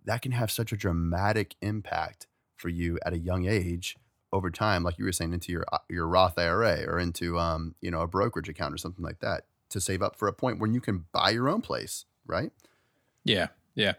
That 0.04 0.22
can 0.22 0.32
have 0.32 0.50
such 0.50 0.72
a 0.72 0.76
dramatic 0.76 1.56
impact 1.60 2.26
for 2.56 2.68
you 2.68 2.98
at 3.04 3.12
a 3.12 3.18
young 3.18 3.46
age 3.46 3.96
over 4.32 4.50
time, 4.50 4.82
like 4.82 4.98
you 4.98 5.04
were 5.04 5.12
saying, 5.12 5.32
into 5.32 5.52
your 5.52 5.64
uh, 5.72 5.78
your 5.88 6.06
Roth 6.06 6.38
IRA 6.38 6.84
or 6.86 6.98
into 6.98 7.38
um, 7.38 7.74
you 7.80 7.90
know, 7.90 8.00
a 8.00 8.06
brokerage 8.06 8.48
account 8.48 8.74
or 8.74 8.78
something 8.78 9.04
like 9.04 9.20
that 9.20 9.44
to 9.70 9.80
save 9.80 10.02
up 10.02 10.16
for 10.16 10.28
a 10.28 10.32
point 10.32 10.58
when 10.58 10.74
you 10.74 10.80
can 10.80 11.06
buy 11.12 11.30
your 11.30 11.48
own 11.48 11.62
place, 11.62 12.04
right? 12.26 12.52
Yeah, 13.24 13.48
yeah. 13.74 13.94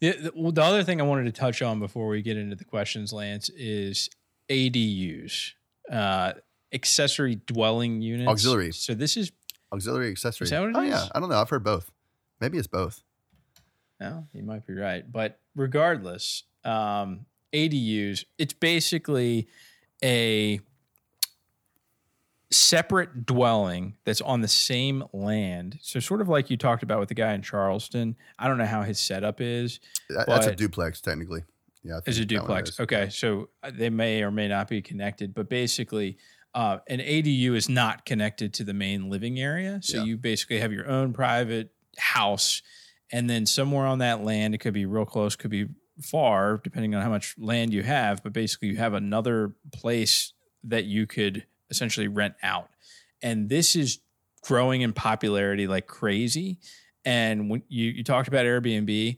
The, 0.00 0.12
the, 0.12 0.32
well, 0.34 0.52
the 0.52 0.62
other 0.62 0.84
thing 0.84 1.00
I 1.00 1.04
wanted 1.04 1.24
to 1.24 1.32
touch 1.32 1.62
on 1.62 1.80
before 1.80 2.08
we 2.08 2.22
get 2.22 2.36
into 2.36 2.56
the 2.56 2.64
questions, 2.64 3.12
Lance, 3.12 3.48
is 3.50 4.10
ADUs, 4.48 5.52
uh, 5.90 6.32
accessory 6.72 7.36
dwelling 7.36 8.02
units, 8.02 8.28
Auxiliary. 8.28 8.72
So 8.72 8.94
this 8.94 9.16
is 9.16 9.32
Auxiliary 9.72 10.10
accessory. 10.10 10.44
Is 10.44 10.50
that 10.50 10.60
what 10.60 10.70
it 10.70 10.76
oh 10.76 10.82
yeah. 10.82 11.08
I 11.14 11.20
don't 11.20 11.28
know. 11.28 11.40
I've 11.40 11.50
heard 11.50 11.64
both. 11.64 11.90
Maybe 12.40 12.58
it's 12.58 12.66
both. 12.66 13.02
no, 14.00 14.26
you 14.32 14.42
might 14.42 14.66
be 14.66 14.74
right, 14.74 15.10
but 15.10 15.38
regardless, 15.54 16.44
um, 16.64 17.26
ADUs, 17.54 18.24
it's 18.38 18.52
basically 18.52 19.48
a 20.02 20.60
separate 22.50 23.26
dwelling 23.26 23.96
that's 24.04 24.20
on 24.20 24.40
the 24.40 24.48
same 24.48 25.04
land. 25.12 25.78
So 25.82 25.98
sort 26.00 26.20
of 26.20 26.28
like 26.28 26.50
you 26.50 26.56
talked 26.56 26.82
about 26.82 27.00
with 27.00 27.08
the 27.08 27.14
guy 27.14 27.32
in 27.34 27.42
Charleston. 27.42 28.16
I 28.38 28.46
don't 28.46 28.58
know 28.58 28.66
how 28.66 28.82
his 28.82 28.98
setup 28.98 29.40
is. 29.40 29.80
That- 30.08 30.26
That's 30.26 30.46
a 30.46 30.54
duplex, 30.54 31.00
technically. 31.00 31.42
Yeah, 31.82 31.98
is 32.06 32.16
a 32.16 32.20
think 32.20 32.30
that 32.30 32.36
one 32.36 32.42
duplex. 32.48 32.70
is. 32.70 32.80
Okay, 32.80 33.08
so 33.10 33.48
uh, 33.62 33.70
they 33.74 33.90
may 33.90 34.22
or 34.22 34.30
may 34.30 34.48
not 34.48 34.68
be 34.68 34.80
connected, 34.80 35.34
but 35.34 35.50
basically, 35.50 36.16
uh, 36.54 36.78
an 36.88 37.00
ADU 37.00 37.54
is 37.54 37.68
not 37.68 38.06
connected 38.06 38.54
to 38.54 38.64
the 38.64 38.72
main 38.72 39.10
living 39.10 39.38
area. 39.38 39.80
So 39.82 39.98
Yeah. 39.98 40.04
you 40.04 40.16
basically 40.16 40.60
have 40.60 40.72
your 40.72 40.88
own 40.88 41.12
private 41.12 41.72
house, 41.98 42.62
and 43.12 43.28
then 43.28 43.44
somewhere 43.44 43.84
on 43.86 43.98
that 43.98 44.22
land, 44.24 44.54
it 44.54 44.58
could 44.58 44.72
be 44.72 44.86
real 44.86 45.04
close, 45.04 45.36
could 45.36 45.50
be 45.50 45.66
far, 46.02 46.60
depending 46.62 46.94
on 46.94 47.02
how 47.02 47.10
much 47.10 47.34
land 47.38 47.72
you 47.72 47.82
have. 47.82 48.22
But 48.22 48.32
basically, 48.32 48.68
you 48.68 48.76
have 48.76 48.94
another 48.94 49.54
place 49.72 50.32
that 50.64 50.84
you 50.84 51.06
could 51.06 51.46
essentially 51.70 52.08
rent 52.08 52.34
out, 52.42 52.70
and 53.22 53.48
this 53.48 53.76
is 53.76 54.00
growing 54.42 54.82
in 54.82 54.92
popularity 54.92 55.66
like 55.66 55.86
crazy. 55.86 56.58
And 57.04 57.50
when 57.50 57.62
you 57.68 57.90
you 57.90 58.04
talked 58.04 58.28
about 58.28 58.46
Airbnb, 58.46 59.16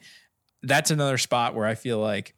that's 0.62 0.91
another 0.91 1.19
spot 1.19 1.55
where 1.55 1.67
I 1.67 1.75
feel 1.75 1.99
like 1.99 2.35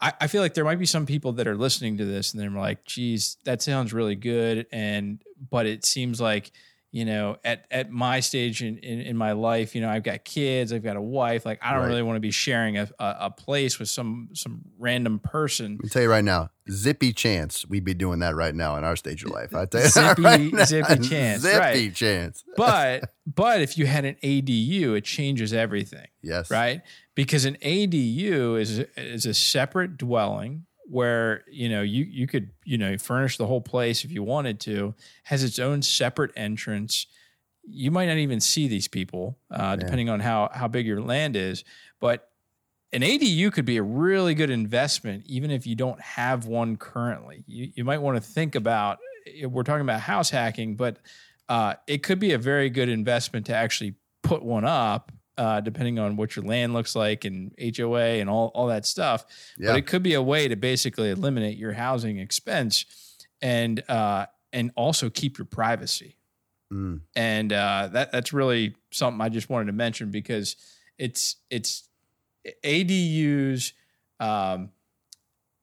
I, 0.00 0.12
I 0.22 0.26
feel 0.26 0.42
like 0.42 0.54
there 0.54 0.64
might 0.64 0.78
be 0.78 0.86
some 0.86 1.06
people 1.06 1.32
that 1.34 1.46
are 1.46 1.56
listening 1.56 1.96
to 1.98 2.04
this 2.04 2.32
and 2.32 2.42
they're 2.42 2.50
like, 2.50 2.84
geez, 2.84 3.36
that 3.44 3.62
sounds 3.62 3.92
really 3.92 4.16
good. 4.16 4.66
And 4.72 5.22
but 5.50 5.66
it 5.66 5.84
seems 5.84 6.20
like, 6.20 6.52
you 6.94 7.06
know, 7.06 7.38
at 7.42 7.64
at 7.70 7.90
my 7.90 8.20
stage 8.20 8.62
in, 8.62 8.76
in, 8.78 9.00
in 9.00 9.16
my 9.16 9.32
life, 9.32 9.74
you 9.74 9.80
know, 9.80 9.88
I've 9.88 10.02
got 10.02 10.24
kids, 10.24 10.72
I've 10.74 10.82
got 10.82 10.96
a 10.96 11.00
wife. 11.00 11.46
Like 11.46 11.58
I 11.62 11.72
don't 11.72 11.80
Right. 11.84 11.88
really 11.88 12.02
want 12.02 12.16
to 12.16 12.20
be 12.20 12.30
sharing 12.30 12.76
a, 12.76 12.86
a, 12.98 13.16
a 13.20 13.30
place 13.30 13.78
with 13.78 13.88
some 13.88 14.28
some 14.34 14.60
random 14.78 15.18
person. 15.18 15.72
Let 15.76 15.82
me 15.84 15.88
tell 15.88 16.02
you 16.02 16.10
right 16.10 16.22
now, 16.24 16.50
zippy 16.70 17.14
chance 17.14 17.66
we'd 17.66 17.84
be 17.84 17.94
doing 17.94 18.18
that 18.18 18.34
right 18.36 18.54
now 18.54 18.76
in 18.76 18.84
our 18.84 18.94
stage 18.96 19.24
of 19.24 19.30
life. 19.30 19.54
I 19.54 19.64
tell 19.64 19.80
you 19.82 19.88
Zippy- 19.88 20.22
right 20.22 20.52
now. 20.52 20.64
zippy 20.64 20.98
chance, 21.08 21.42
zippy 21.42 21.58
right. 21.58 21.94
chance. 21.94 22.44
But 22.58 23.10
but 23.26 23.62
if 23.62 23.78
you 23.78 23.86
had 23.86 24.04
an 24.04 24.16
ADU, 24.22 24.94
it 24.96 25.04
changes 25.04 25.54
everything. 25.54 26.08
Yes, 26.22 26.50
right? 26.50 26.82
Because 27.14 27.46
an 27.46 27.56
ADU 27.62 28.60
is 28.60 28.80
is 28.98 29.24
a 29.24 29.32
separate 29.34 29.96
dwelling 29.96 30.66
where 30.92 31.42
you 31.50 31.70
know 31.70 31.80
you 31.80 32.04
you 32.04 32.26
could 32.26 32.50
you 32.64 32.76
know 32.76 32.98
furnish 32.98 33.38
the 33.38 33.46
whole 33.46 33.62
place 33.62 34.04
if 34.04 34.12
you 34.12 34.22
wanted 34.22 34.60
to. 34.60 34.94
Has 35.24 35.42
its 35.42 35.58
own 35.58 35.80
separate 35.80 36.32
entrance. 36.36 37.06
You 37.64 37.90
might 37.90 38.06
not 38.06 38.18
even 38.18 38.40
see 38.40 38.68
these 38.68 38.88
people, 38.88 39.38
uh, 39.50 39.76
depending 39.76 40.10
on 40.10 40.20
how 40.20 40.50
how 40.52 40.68
big 40.68 40.86
your 40.86 41.00
land 41.00 41.34
is. 41.34 41.64
But 41.98 42.28
an 42.92 43.00
ADU 43.00 43.50
could 43.52 43.64
be 43.64 43.78
a 43.78 43.82
really 43.82 44.34
good 44.34 44.50
investment, 44.50 45.24
even 45.26 45.50
if 45.50 45.66
you 45.66 45.74
don't 45.74 46.00
have 46.00 46.44
one 46.44 46.76
currently. 46.76 47.42
You 47.46 47.72
you 47.74 47.84
might 47.84 48.02
want 48.02 48.22
to 48.22 48.22
think 48.22 48.54
about. 48.54 48.98
We're 49.44 49.62
talking 49.62 49.82
about 49.82 50.00
house 50.00 50.28
hacking, 50.28 50.74
but 50.74 50.98
uh, 51.48 51.74
it 51.86 52.02
could 52.02 52.18
be 52.18 52.32
a 52.32 52.38
very 52.38 52.68
good 52.68 52.90
investment 52.90 53.46
to 53.46 53.54
actually 53.54 53.94
put 54.22 54.42
one 54.42 54.66
up, 54.66 55.10
uh, 55.38 55.60
depending 55.60 55.98
on 55.98 56.16
what 56.16 56.36
your 56.36 56.44
land 56.44 56.72
looks 56.74 56.94
like 56.94 57.24
and 57.24 57.54
HOA 57.76 58.20
and 58.20 58.28
all, 58.28 58.50
all 58.54 58.66
that 58.66 58.84
stuff. 58.86 59.24
Yeah. 59.58 59.70
But 59.70 59.78
it 59.78 59.86
could 59.86 60.02
be 60.02 60.14
a 60.14 60.22
way 60.22 60.48
to 60.48 60.56
basically 60.56 61.10
eliminate 61.10 61.56
your 61.56 61.72
housing 61.72 62.18
expense 62.18 62.84
and 63.40 63.82
uh, 63.88 64.26
and 64.52 64.70
also 64.76 65.08
keep 65.10 65.38
your 65.38 65.46
privacy. 65.46 66.16
Mm. 66.72 67.00
And 67.16 67.52
uh, 67.52 67.88
that 67.92 68.12
that's 68.12 68.32
really 68.32 68.74
something 68.90 69.20
I 69.20 69.28
just 69.28 69.48
wanted 69.50 69.66
to 69.66 69.72
mention 69.72 70.10
because 70.10 70.56
it's 70.98 71.36
it's 71.50 71.88
ADUs. 72.64 73.72
Um, 74.20 74.70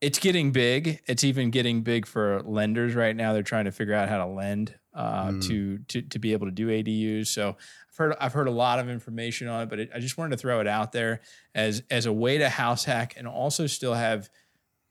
it's 0.02 0.20
getting 0.20 0.52
big. 0.52 1.02
It's 1.08 1.24
even 1.24 1.50
getting 1.52 1.82
big 1.82 2.06
for 2.06 2.42
lenders 2.44 2.96
right 2.96 3.16
now. 3.16 3.34
They're 3.34 3.44
trying 3.44 3.66
to 3.66 3.72
figure 3.72 3.94
out 3.94 4.08
how 4.08 4.20
to 4.20 4.28
lend 4.28 4.76
uh, 4.94 5.30
Mm. 5.30 5.48
to, 5.48 5.78
to 5.90 6.02
to 6.02 6.20
be 6.20 6.34
able 6.34 6.48
to 6.48 6.52
do 6.52 6.68
ADUs. 6.68 7.28
So 7.28 7.58
heard 8.00 8.16
I've 8.20 8.34
heard 8.34 8.48
a 8.48 8.52
lot 8.52 8.80
of 8.80 8.90
information 8.90 9.48
on 9.48 9.64
it, 9.64 9.70
but 9.70 9.80
it, 9.80 9.92
I 9.94 10.00
just 10.00 10.18
wanted 10.18 10.32
to 10.32 10.38
throw 10.38 10.60
it 10.60 10.68
out 10.68 10.92
there 10.92 11.22
as 11.54 11.84
as 11.92 12.08
a 12.08 12.14
way 12.14 12.40
to 12.40 12.50
house 12.50 12.86
hack 12.86 13.14
and 13.16 13.28
also 13.28 13.68
still 13.68 13.94
have 13.94 14.30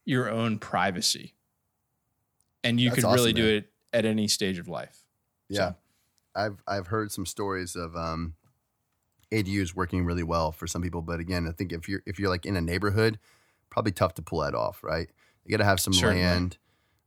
your 0.05 0.31
own 0.31 0.59
privacy. 0.59 1.35
And 2.62 2.79
you 2.79 2.90
That's 2.90 3.03
could 3.03 3.12
really 3.12 3.31
awesome, 3.31 3.42
do 3.42 3.47
it 3.49 3.73
at 3.92 4.05
any 4.05 4.29
stage 4.29 4.59
of 4.59 4.68
life. 4.68 5.05
Yeah, 5.49 5.73
I've 6.37 6.62
I've 6.68 6.88
heard 6.88 7.11
some 7.11 7.27
stories 7.27 7.75
of 7.75 7.97
um, 7.97 8.35
ADUs 9.33 9.75
working 9.75 10.05
really 10.05 10.23
well 10.23 10.53
for 10.53 10.66
some 10.66 10.83
people, 10.83 11.03
but 11.03 11.18
again, 11.18 11.49
I 11.49 11.53
think 11.53 11.73
if 11.73 11.88
you're 11.88 12.03
if 12.07 12.18
you're 12.18 12.31
like 12.31 12.47
in 12.47 12.57
a 12.57 12.61
neighborhood, 12.61 13.18
probably 13.71 13.92
tough 13.92 14.14
to 14.14 14.23
pull 14.23 14.40
that 14.40 14.55
off, 14.55 14.85
right? 14.85 15.09
You 15.44 15.51
got 15.51 15.62
to 15.62 15.64
have 15.64 15.81
some 15.81 15.94
Certainly. 15.94 16.23
land, 16.25 16.59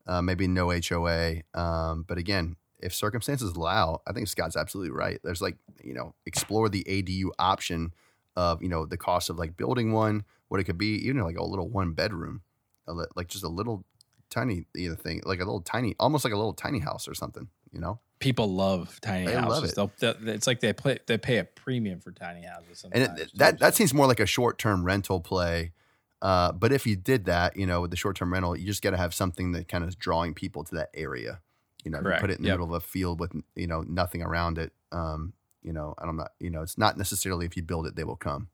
uh, 0.08 0.22
maybe 0.22 0.48
no 0.48 0.72
HOA, 0.72 1.44
um, 1.54 2.06
but 2.08 2.18
again, 2.18 2.56
if 2.82 2.94
circumstances 2.94 3.52
allow, 3.54 4.02
I 4.08 4.14
think 4.14 4.28
Scott's 4.28 4.56
absolutely 4.56 4.92
right. 4.92 5.20
There's 5.24 5.42
like 5.42 5.58
you 5.84 5.94
know 5.94 6.14
explore 6.26 6.70
the 6.70 6.84
ADU 6.88 7.32
option 7.40 7.94
of 8.36 8.62
you 8.62 8.70
know 8.70 8.86
the 8.86 8.98
cost 8.98 9.30
of 9.30 9.38
like 9.38 9.58
building 9.58 9.92
one, 9.92 10.24
what 10.48 10.60
it 10.60 10.64
could 10.66 10.78
be, 10.78 10.96
even 11.08 11.22
like 11.24 11.38
a 11.38 11.44
little 11.44 11.70
one 11.70 11.94
bedroom, 11.94 12.42
a 12.88 12.94
li- 12.94 13.06
like 13.16 13.28
just 13.28 13.44
a 13.44 13.50
little 13.50 13.86
tiny 14.30 14.66
thing, 14.76 15.22
like 15.26 15.40
a 15.40 15.44
little 15.46 15.62
tiny, 15.62 15.96
almost 16.00 16.24
like 16.24 16.34
a 16.34 16.38
little 16.38 16.54
tiny 16.54 16.80
house 16.80 17.08
or 17.08 17.14
something, 17.14 17.50
you 17.72 17.80
know. 17.80 18.00
People 18.20 18.54
love 18.54 19.00
tiny 19.02 19.26
They 19.26 19.36
love 19.36 19.64
houses. 19.64 19.72
it. 19.72 19.76
They'll, 19.76 19.92
they'll- 20.00 20.30
it's 20.36 20.48
like 20.48 20.60
they 20.62 20.72
play, 20.74 21.00
they 21.08 21.18
pay 21.18 21.38
a 21.40 21.44
premium 21.44 22.00
for 22.00 22.12
tiny 22.12 22.44
houses. 22.46 22.86
and 22.92 23.04
it, 23.20 23.32
that 23.36 23.60
that 23.60 23.76
seems 23.76 23.94
more 23.94 24.08
like 24.08 24.20
a 24.20 24.26
short 24.26 24.58
term 24.58 24.86
rental 24.86 25.20
play 25.20 25.74
Uh, 26.22 26.52
but 26.52 26.72
if 26.72 26.86
you 26.86 26.96
did 26.96 27.26
that, 27.26 27.58
you 27.58 27.66
know, 27.66 27.82
with 27.82 27.90
the 27.92 27.98
short 27.98 28.16
term 28.16 28.32
rental, 28.32 28.56
you 28.56 28.66
just 28.66 28.84
got 28.84 28.92
to 28.92 28.98
have 28.98 29.12
something 29.14 29.54
that 29.54 29.68
kind 29.68 29.84
of 29.84 29.90
is 29.90 29.96
drawing 29.96 30.34
people 30.36 30.64
to 30.64 30.76
that 30.76 30.90
area. 30.94 31.42
You 31.84 31.92
know, 31.92 32.00
if 32.00 32.06
you 32.06 32.12
put 32.20 32.30
it 32.30 32.38
in 32.38 32.44
the 32.44 32.48
Yep. 32.50 32.60
middle 32.60 32.76
of 32.76 32.84
a 32.84 32.86
field 32.86 33.20
with 33.20 33.32
you 33.56 33.68
know 33.68 33.82
nothing 33.82 34.22
around 34.22 34.58
it. 34.58 34.72
Um, 34.92 35.34
you 35.64 35.74
know, 35.74 35.94
I 35.98 36.06
don't 36.06 36.18
know. 36.18 36.28
You 36.40 36.50
know, 36.50 36.62
it's 36.62 36.78
not 36.78 36.98
necessarily 36.98 37.46
if 37.46 37.56
you 37.56 37.64
build 37.64 37.86
it, 37.88 37.96
they 37.96 38.04
will 38.04 38.16
come. 38.16 38.50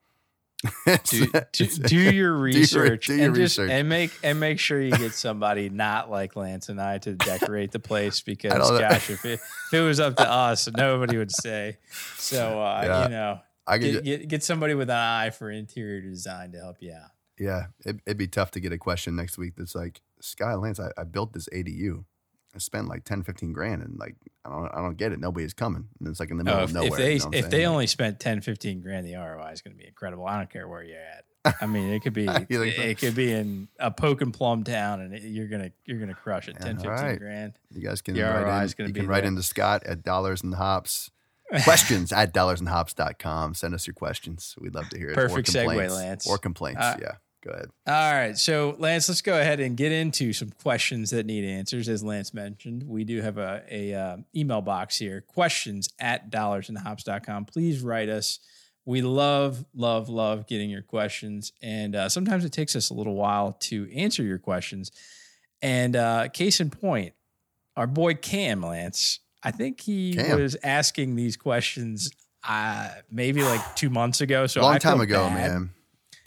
Do, 1.05 1.27
do, 1.53 1.65
do 1.67 1.95
your 2.15 2.33
research 2.33 3.05
do 3.07 3.15
your 3.15 3.25
and 3.27 3.35
just 3.35 3.59
research. 3.59 3.69
and 3.71 3.87
make 3.87 4.11
and 4.23 4.39
make 4.39 4.59
sure 4.59 4.81
you 4.81 4.89
get 4.97 5.13
somebody 5.13 5.69
not 5.69 6.09
like 6.09 6.35
Lance 6.35 6.69
and 6.69 6.81
I 6.81 6.97
to 6.97 7.13
decorate 7.13 7.71
the 7.71 7.79
place 7.79 8.21
because 8.21 8.53
gosh, 8.79 9.11
if 9.11 9.23
it, 9.23 9.33
if 9.39 9.73
it 9.73 9.81
was 9.81 9.99
up 9.99 10.15
to 10.15 10.27
us, 10.27 10.67
nobody 10.75 11.15
would 11.17 11.31
say. 11.31 11.77
So 12.17 12.59
uh, 12.59 12.81
Yeah. 12.83 13.03
you 13.03 13.09
know, 13.09 13.39
I 13.67 13.77
get, 13.77 14.03
get 14.03 14.27
get 14.27 14.43
somebody 14.43 14.73
with 14.73 14.89
an 14.89 14.95
eye 14.97 15.29
for 15.29 15.51
interior 15.51 16.01
design 16.01 16.53
to 16.53 16.57
help 16.57 16.77
you 16.81 16.93
out. 16.93 17.11
yeah, 17.37 17.67
it, 17.85 17.97
it'd 18.07 18.17
be 18.17 18.27
tough 18.27 18.49
to 18.51 18.59
get 18.59 18.73
a 18.73 18.79
question 18.79 19.15
next 19.15 19.37
week 19.37 19.53
that's 19.57 19.75
like, 19.75 20.01
Sky 20.21 20.55
Lance, 20.55 20.79
I, 20.79 20.89
I 20.97 21.03
built 21.03 21.33
this 21.33 21.47
ADU. 21.53 22.03
I 22.57 22.59
spent 22.59 22.87
like 22.87 23.03
10, 23.05 23.23
15 23.23 23.53
grand 23.53 23.83
and 23.83 23.97
like, 23.99 24.15
I 24.43 24.49
don't, 24.49 24.67
I 24.73 24.77
don't 24.81 24.97
get 24.97 25.11
it. 25.11 25.19
Nobody's 25.19 25.53
coming. 25.53 25.87
And 25.99 26.09
it's 26.09 26.19
like 26.19 26.31
in 26.31 26.37
the 26.37 26.43
middle 26.43 26.59
Oh, 26.59 26.63
of 26.63 26.69
if, 26.69 26.73
nowhere. 26.75 26.89
if 26.91 26.97
they 26.97 27.13
you 27.13 27.19
know 27.19 27.29
if 27.33 27.49
they 27.49 27.65
only 27.65 27.87
spent 27.87 28.19
10, 28.19 28.41
15 28.41 28.81
grand, 28.81 29.05
the 29.05 29.15
ROI 29.15 29.51
is 29.53 29.61
going 29.61 29.75
to 29.75 29.77
be 29.81 29.87
incredible. 29.87 30.25
I 30.25 30.37
don't 30.37 30.49
care 30.49 30.67
where 30.67 30.83
you're 30.83 30.97
at. 30.97 31.23
I 31.61 31.65
mean, 31.65 31.93
it 31.93 32.01
could 32.01 32.13
be 32.13 32.25
so? 32.27 32.33
it 32.49 32.97
could 32.99 33.15
be 33.15 33.31
in 33.31 33.67
a 33.79 33.89
poke 33.91 34.21
and 34.21 34.33
plum 34.33 34.63
town, 34.65 34.99
and 34.99 35.13
it, 35.13 35.21
you're 35.21 35.47
gonna 35.47 35.71
you're 35.85 35.99
gonna 35.99 36.13
crush 36.13 36.49
it. 36.49 36.57
Yeah, 36.59 36.65
10, 36.65 36.75
15 36.77 36.91
alright. 36.91 37.19
grand. 37.19 37.53
You 37.71 37.81
guys 37.87 38.01
can 38.01 38.15
The 38.15 38.23
write 38.23 38.41
ROI 38.43 38.57
in, 38.57 38.63
is 38.63 38.73
gonna 38.73 38.87
you 38.89 38.93
be 38.93 38.99
can 38.99 39.07
write 39.07 39.23
into 39.23 39.43
Scott 39.43 39.83
at 39.85 40.03
dollars 40.03 40.43
and 40.43 40.55
hops. 40.55 41.09
Questions 41.63 42.11
at 42.11 42.33
dollarsandhops.com. 42.33 43.53
Send 43.53 43.73
us 43.73 43.87
your 43.87 43.93
questions. 43.93 44.55
We'd 44.59 44.75
love 44.75 44.89
to 44.89 44.97
hear 44.97 45.11
it. 45.11 45.15
Perfect 45.15 45.47
or 45.47 45.51
segue, 45.53 45.65
complaints. 45.67 45.93
Lance. 45.95 46.27
Or 46.29 46.37
complaints. 46.37 46.81
Uh, 46.81 46.97
yeah. 47.01 47.11
Go 47.47 47.53
ahead. 47.53 47.69
All 47.87 48.13
right. 48.13 48.37
So, 48.37 48.75
Lance, 48.77 49.07
let's 49.07 49.21
go 49.21 49.39
ahead 49.39 49.59
and 49.61 49.77
get 49.77 49.93
into 49.93 50.33
some 50.33 50.49
questions 50.61 51.11
that 51.11 51.25
need 51.25 51.45
answers. 51.45 51.87
As 51.87 52.03
Lance 52.03 52.33
mentioned, 52.33 52.83
we 52.83 53.05
do 53.05 53.21
have 53.21 53.37
a, 53.37 53.63
a 53.71 53.93
uh, 53.93 54.17
email 54.35 54.61
box 54.61 54.97
here 54.97 55.21
questions 55.21 55.87
at 55.97 56.29
dollarsandhops.com. 56.29 57.45
Please 57.45 57.81
write 57.81 58.09
us. 58.09 58.39
We 58.85 59.01
love, 59.01 59.65
love, 59.73 60.09
love 60.09 60.45
getting 60.47 60.69
your 60.69 60.81
questions. 60.81 61.53
And 61.61 61.95
uh, 61.95 62.09
sometimes 62.09 62.43
it 62.43 62.51
takes 62.51 62.75
us 62.75 62.89
a 62.89 62.93
little 62.93 63.15
while 63.15 63.53
to 63.61 63.89
answer 63.95 64.23
your 64.23 64.39
questions. 64.39 64.91
And 65.61 65.95
uh, 65.95 66.27
case 66.29 66.59
in 66.59 66.69
point, 66.69 67.13
our 67.77 67.87
boy 67.87 68.15
Cam 68.15 68.61
Lance, 68.61 69.19
I 69.41 69.51
think 69.51 69.79
he 69.79 70.15
Cam. 70.15 70.41
was 70.41 70.57
asking 70.63 71.15
these 71.15 71.37
questions 71.37 72.09
uh, 72.47 72.89
maybe 73.09 73.41
like 73.43 73.75
two 73.75 73.89
months 73.89 74.19
ago. 74.19 74.47
So 74.47 74.61
Long 74.61 74.75
I 74.75 74.79
time 74.79 74.99
ago, 74.99 75.27
bad. 75.27 75.33
man. 75.33 75.69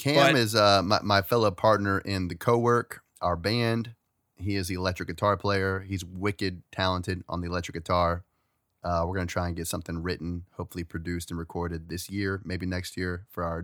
Cam 0.01 0.33
But- 0.33 0.37
is 0.37 0.55
uh, 0.55 0.83
my, 0.83 1.01
my 1.03 1.21
fellow 1.21 1.51
partner 1.51 1.99
in 1.99 2.29
the 2.29 2.35
co-work, 2.35 3.03
our 3.21 3.37
band. 3.37 3.95
He 4.35 4.57
is 4.57 4.69
the 4.69 4.75
electric 4.75 5.09
guitar 5.09 5.37
player. 5.37 5.81
He's 5.81 6.03
wicked 6.03 6.63
talented 6.73 7.23
on 7.29 7.43
the 7.43 7.49
electric 7.49 7.75
guitar. 7.75 8.25
Uh, 8.83 9.05
we're 9.07 9.17
going 9.17 9.27
to 9.27 9.33
try 9.33 9.47
and 9.47 9.55
get 9.55 9.67
something 9.67 10.03
written, 10.03 10.47
hopefully 10.53 10.85
produced 10.85 11.31
and 11.31 11.39
recorded 11.39 11.91
this 11.91 12.09
year, 12.09 12.41
maybe 12.47 12.65
next 12.65 12.97
year 12.97 13.27
for 13.29 13.45
our 13.45 13.63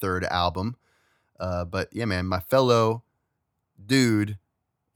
third 0.00 0.24
album. 0.24 0.76
Uh, 1.38 1.66
but 1.66 1.90
yeah, 1.92 2.06
man, 2.06 2.24
my 2.24 2.40
fellow 2.40 3.02
dude 3.84 4.38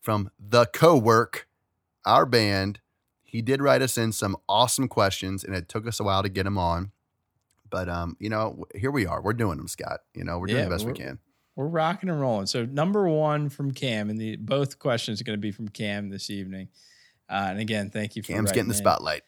from 0.01 0.31
the 0.41 0.65
co-work, 0.65 1.47
our 2.07 2.25
band, 2.25 2.81
he 3.23 3.43
did 3.43 3.61
write 3.61 3.83
us 3.83 3.99
in 3.99 4.11
some 4.13 4.39
awesome 4.49 4.89
questions, 4.89 5.45
and 5.45 5.55
it 5.55 5.69
took 5.69 5.87
us 5.87 6.01
a 6.01 6.05
while 6.05 6.23
to 6.23 6.31
get 6.31 6.47
him 6.47 6.57
on. 6.57 6.93
But 7.71 7.89
um, 7.89 8.17
you 8.19 8.29
know, 8.31 8.65
here 8.75 8.91
we 8.91 9.07
are. 9.07 9.21
We're 9.23 9.33
doing 9.33 9.59
them, 9.59 9.69
Scott. 9.69 10.01
You 10.15 10.25
know, 10.25 10.39
we're 10.39 10.47
doing 10.47 10.59
Yeah, 10.59 10.65
the 10.65 10.71
best 10.71 10.87
we 10.87 10.93
can. 10.93 11.19
We're 11.57 11.67
rocking 11.67 12.09
and 12.09 12.21
rolling. 12.21 12.47
So 12.47 12.65
number 12.65 13.09
one 13.09 13.49
from 13.49 13.73
Cam, 13.73 14.11
and 14.11 14.19
the 14.21 14.37
both 14.37 14.79
questions 14.79 15.21
are 15.21 15.25
going 15.25 15.37
to 15.37 15.41
be 15.41 15.51
from 15.51 15.69
Cam 15.69 16.09
this 16.09 16.31
evening. 16.31 16.69
Uh, 17.29 17.49
and 17.51 17.59
again, 17.59 17.91
thank 17.91 18.17
you 18.17 18.23
for 18.23 18.33
Cam's 18.33 18.53
getting 18.53 18.69
the 18.69 18.75
in. 18.75 18.79
spotlight. 18.79 19.23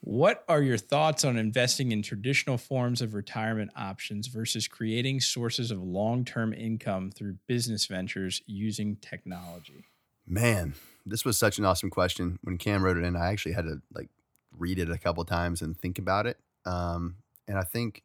What 0.00 0.44
are 0.48 0.62
your 0.62 0.78
thoughts 0.78 1.24
on 1.24 1.36
investing 1.36 1.90
in 1.90 2.02
traditional 2.02 2.58
forms 2.58 3.02
of 3.02 3.14
retirement 3.14 3.72
options 3.74 4.28
versus 4.28 4.68
creating 4.68 5.20
sources 5.20 5.72
of 5.72 5.82
long-term 5.82 6.52
income 6.52 7.10
through 7.10 7.38
business 7.48 7.86
ventures 7.86 8.40
using 8.46 8.96
technology? 8.96 9.84
Man, 10.26 10.74
this 11.04 11.24
was 11.24 11.36
such 11.36 11.58
an 11.58 11.64
awesome 11.64 11.90
question. 11.90 12.38
When 12.42 12.58
Cam 12.58 12.84
wrote 12.84 12.96
it 12.96 13.04
in, 13.04 13.16
I 13.16 13.32
actually 13.32 13.52
had 13.52 13.64
to 13.64 13.82
like 13.92 14.08
read 14.56 14.78
it 14.78 14.90
a 14.90 14.98
couple 14.98 15.24
times 15.24 15.60
and 15.62 15.76
think 15.76 15.98
about 15.98 16.26
it. 16.26 16.38
Um, 16.64 17.16
and 17.48 17.58
I 17.58 17.62
think 17.62 18.02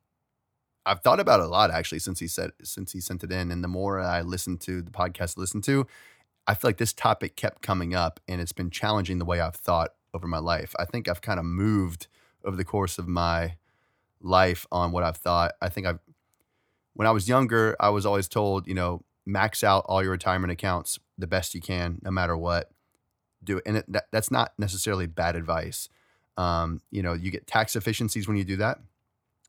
I've 0.85 1.01
thought 1.01 1.19
about 1.19 1.39
it 1.39 1.45
a 1.45 1.49
lot 1.49 1.71
actually 1.71 1.99
since 1.99 2.19
he 2.19 2.27
said 2.27 2.51
since 2.63 2.91
he 2.91 2.99
sent 2.99 3.23
it 3.23 3.31
in. 3.31 3.51
And 3.51 3.63
the 3.63 3.67
more 3.67 3.99
I 3.99 4.21
listened 4.21 4.61
to 4.61 4.81
the 4.81 4.91
podcast, 4.91 5.37
listened 5.37 5.63
to, 5.65 5.85
I 6.47 6.53
feel 6.53 6.69
like 6.69 6.77
this 6.77 6.93
topic 6.93 7.35
kept 7.35 7.61
coming 7.61 7.93
up, 7.93 8.19
and 8.27 8.41
it's 8.41 8.53
been 8.53 8.71
challenging 8.71 9.19
the 9.19 9.25
way 9.25 9.39
I've 9.39 9.55
thought 9.55 9.91
over 10.13 10.27
my 10.27 10.39
life. 10.39 10.73
I 10.79 10.85
think 10.85 11.07
I've 11.07 11.21
kind 11.21 11.39
of 11.39 11.45
moved 11.45 12.07
over 12.43 12.57
the 12.57 12.65
course 12.65 12.97
of 12.97 13.07
my 13.07 13.55
life 14.21 14.65
on 14.71 14.91
what 14.91 15.03
I've 15.03 15.17
thought. 15.17 15.53
I 15.61 15.69
think 15.69 15.87
I've 15.87 15.99
when 16.93 17.07
I 17.07 17.11
was 17.11 17.29
younger, 17.29 17.75
I 17.79 17.89
was 17.89 18.05
always 18.05 18.27
told, 18.27 18.67
you 18.67 18.73
know, 18.73 19.03
max 19.25 19.63
out 19.63 19.85
all 19.87 20.01
your 20.01 20.11
retirement 20.11 20.51
accounts 20.51 20.99
the 21.17 21.27
best 21.27 21.55
you 21.55 21.61
can, 21.61 21.99
no 22.03 22.11
matter 22.11 22.35
what. 22.35 22.69
Do 23.43 23.57
it, 23.57 23.63
and 23.65 23.77
it, 23.77 23.85
that, 23.91 24.05
that's 24.11 24.29
not 24.29 24.53
necessarily 24.57 25.07
bad 25.07 25.35
advice. 25.35 25.89
Um, 26.37 26.81
you 26.91 27.01
know, 27.01 27.13
you 27.13 27.31
get 27.31 27.47
tax 27.47 27.75
efficiencies 27.75 28.27
when 28.27 28.37
you 28.37 28.43
do 28.43 28.57
that. 28.57 28.79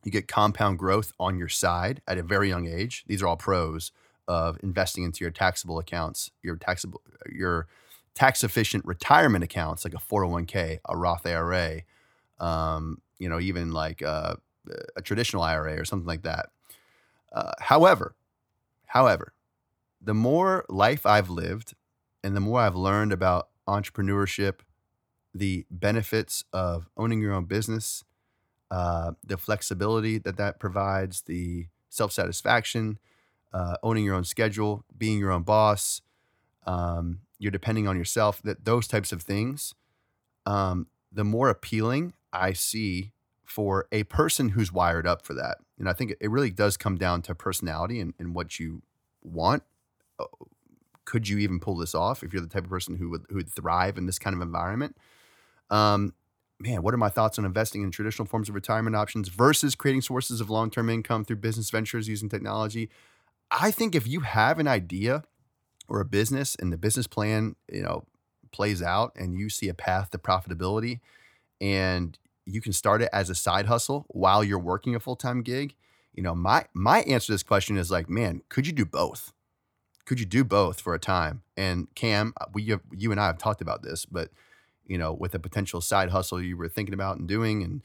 You 0.05 0.11
get 0.11 0.29
compound 0.29 0.79
growth 0.79 1.12
on 1.19 1.38
your 1.38 1.49
side 1.49 2.03
at 2.09 2.19
a 2.19 2.23
very 2.23 2.49
young 2.49 2.67
age. 2.67 3.05
These 3.07 3.23
are 3.23 3.29
all 3.29 3.37
pros 3.37 3.93
of 4.29 4.59
investing 4.62 5.05
into 5.05 5.25
your 5.25 5.31
taxable 5.31 5.79
accounts, 5.79 6.31
your 6.43 6.57
taxable, 6.57 7.01
your 7.31 7.67
tax 8.15 8.45
efficient 8.45 8.85
retirement 8.85 9.45
accounts 9.45 9.85
like 9.85 9.95
a 9.95 9.99
401k, 9.99 10.79
a 10.88 10.97
Roth 10.97 11.27
IRA, 11.27 11.83
um, 12.38 13.01
you 13.19 13.29
know, 13.29 13.41
even 13.41 13.73
like 13.73 14.03
a, 14.03 14.38
a 14.97 15.03
traditional 15.03 15.43
IRA 15.43 15.79
or 15.79 15.85
something 15.85 16.07
like 16.07 16.23
that. 16.23 16.51
Uh, 17.33 17.53
however, 17.61 18.15
however, 18.87 19.33
the 20.01 20.15
more 20.15 20.65
life 20.69 21.07
I've 21.07 21.31
lived 21.31 21.75
and 22.23 22.37
the 22.37 22.41
more 22.41 22.61
I've 22.61 22.77
learned 22.77 23.12
about 23.12 23.49
entrepreneurship, 23.69 24.61
the 25.35 25.65
benefits 25.71 26.45
of 26.53 26.88
owning 26.97 27.21
your 27.21 27.33
own 27.33 27.47
business, 27.47 28.05
uh, 28.73 29.13
the 29.23 29.37
flexibility 29.37 30.17
that 30.17 30.39
that 30.39 30.59
provides, 30.59 31.21
the 31.23 31.67
self 31.91 32.11
satisfaction, 32.11 32.99
uh, 33.53 33.77
owning 33.83 34.03
your 34.03 34.15
own 34.15 34.25
schedule, 34.25 34.83
being 34.97 35.19
your 35.19 35.31
own 35.31 35.43
boss, 35.43 36.01
um, 36.67 37.21
you're 37.39 37.51
depending 37.51 37.87
on 37.87 37.99
yourself, 37.99 38.41
that 38.43 38.65
those 38.65 38.87
types 38.87 39.13
of 39.13 39.21
things, 39.21 39.75
um, 40.47 40.87
the 41.13 41.23
more 41.23 41.51
appealing 41.51 42.15
I 42.33 42.55
see 42.55 43.13
for 43.45 43.87
a 43.93 44.05
person 44.05 44.49
who's 44.49 44.73
wired 44.73 45.07
up 45.07 45.27
for 45.27 45.35
that. 45.35 45.59
And 45.79 45.87
I 45.87 45.93
think 45.93 46.15
it 46.19 46.31
really 46.31 46.51
does 46.51 46.79
come 46.79 46.97
down 46.97 47.21
to 47.23 47.35
personality 47.35 48.01
and, 48.01 48.15
and 48.19 48.35
what 48.35 48.59
you 48.59 48.81
want. 49.23 49.65
Uh, 50.19 50.25
Could 51.05 51.29
you 51.29 51.37
even 51.39 51.61
pull 51.61 51.77
this 51.77 51.95
off 51.95 52.23
if 52.23 52.33
you're 52.33 52.41
the 52.41 52.49
type 52.49 52.65
of 52.65 52.71
person 52.71 52.97
who 52.97 53.11
would 53.11 53.27
who 53.29 53.37
would 53.37 53.51
thrive 53.51 53.99
in 53.99 54.07
this 54.07 54.19
kind 54.19 54.35
of 54.35 54.41
environment? 54.41 54.97
Um, 55.69 56.15
man, 56.62 56.83
what 56.83 56.94
are 56.94 56.98
my 56.98 57.09
thoughts 57.09 57.38
on 57.38 57.44
investing 57.44 57.83
in 57.83 57.90
traditional 57.90 58.27
forms 58.27 58.48
of 58.48 58.55
retirement 58.55 58.94
options 58.94 59.29
versus 59.29 59.75
creating 59.75 60.03
sources 60.03 60.40
of 60.40 60.48
long-term 60.48 60.88
income 60.88 61.25
through 61.25 61.37
business 61.37 61.70
ventures 61.70 62.09
using 62.09 62.29
technology? 62.29 62.88
I 63.51 63.70
think 63.70 63.94
if 63.94 64.07
you 64.07 64.20
have 64.20 64.59
an 64.59 64.68
idea 64.68 65.25
or 65.88 66.01
a 66.01 66.05
business 66.05 66.55
and 66.55 66.72
the 66.72 66.79
business 66.79 67.07
plan, 67.07 67.57
you 67.70 67.83
know, 67.83 68.05
plays 68.53 68.81
out 68.81 69.12
and 69.16 69.35
you 69.35 69.48
see 69.48 69.68
a 69.68 69.75
path 69.75 70.11
to 70.11 70.18
profitability 70.18 71.01
and 71.61 72.18
you 72.46 72.61
can 72.61 72.72
start 72.72 73.03
it 73.03 73.09
as 73.12 73.29
a 73.29 73.35
side 73.35 73.66
hustle 73.66 74.07
while 74.09 74.44
you're 74.44 74.59
working 74.59 74.94
a 74.94 75.01
full-time 75.01 75.42
gig, 75.42 75.75
you 76.14 76.22
know, 76.22 76.35
my 76.35 76.64
my 76.75 77.01
answer 77.03 77.27
to 77.27 77.33
this 77.33 77.42
question 77.42 77.77
is 77.77 77.91
like, 77.91 78.09
man, 78.09 78.43
could 78.49 78.66
you 78.66 78.72
do 78.72 78.84
both? 78.84 79.32
Could 80.05 80.20
you 80.20 80.26
do 80.26 80.45
both 80.45 80.80
for 80.80 80.95
a 80.95 80.99
time? 80.99 81.43
And 81.57 81.89
Cam, 81.95 82.34
we 82.53 82.66
have, 82.66 82.80
you 82.93 83.11
and 83.11 83.20
I 83.20 83.26
have 83.26 83.39
talked 83.39 83.61
about 83.62 83.82
this, 83.82 84.05
but 84.05 84.30
you 84.87 84.99
know, 84.99 85.12
with 85.12 85.35
a 85.35 85.39
potential 85.39 85.80
side 85.80 86.11
hustle 86.11 86.41
you 86.41 86.57
were 86.57 86.68
thinking 86.68 86.95
about 86.95 87.18
and 87.18 87.28
doing, 87.28 87.62
and 87.62 87.83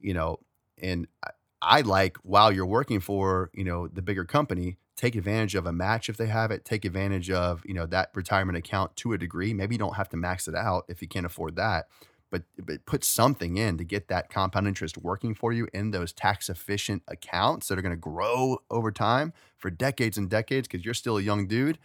you 0.00 0.14
know, 0.14 0.40
and 0.80 1.06
I, 1.24 1.30
I 1.62 1.80
like 1.80 2.16
while 2.18 2.52
you're 2.52 2.66
working 2.66 3.00
for 3.00 3.50
you 3.54 3.64
know 3.64 3.88
the 3.88 4.02
bigger 4.02 4.24
company, 4.24 4.76
take 4.96 5.14
advantage 5.16 5.54
of 5.54 5.66
a 5.66 5.72
match 5.72 6.08
if 6.08 6.16
they 6.16 6.26
have 6.26 6.50
it. 6.50 6.64
Take 6.64 6.84
advantage 6.84 7.30
of 7.30 7.62
you 7.64 7.74
know 7.74 7.86
that 7.86 8.10
retirement 8.14 8.58
account 8.58 8.96
to 8.96 9.12
a 9.12 9.18
degree. 9.18 9.54
Maybe 9.54 9.74
you 9.74 9.78
don't 9.78 9.96
have 9.96 10.08
to 10.10 10.16
max 10.16 10.48
it 10.48 10.54
out 10.54 10.84
if 10.88 11.02
you 11.02 11.08
can't 11.08 11.26
afford 11.26 11.56
that, 11.56 11.86
but 12.30 12.42
but 12.58 12.84
put 12.86 13.04
something 13.04 13.56
in 13.56 13.78
to 13.78 13.84
get 13.84 14.08
that 14.08 14.28
compound 14.30 14.68
interest 14.68 14.98
working 14.98 15.34
for 15.34 15.52
you 15.52 15.68
in 15.72 15.90
those 15.90 16.12
tax 16.12 16.48
efficient 16.48 17.02
accounts 17.08 17.68
that 17.68 17.78
are 17.78 17.82
going 17.82 17.90
to 17.90 17.96
grow 17.96 18.58
over 18.70 18.90
time 18.90 19.32
for 19.56 19.70
decades 19.70 20.18
and 20.18 20.28
decades 20.28 20.68
because 20.68 20.84
you're 20.84 20.94
still 20.94 21.16
a 21.16 21.22
young 21.22 21.46
dude, 21.46 21.78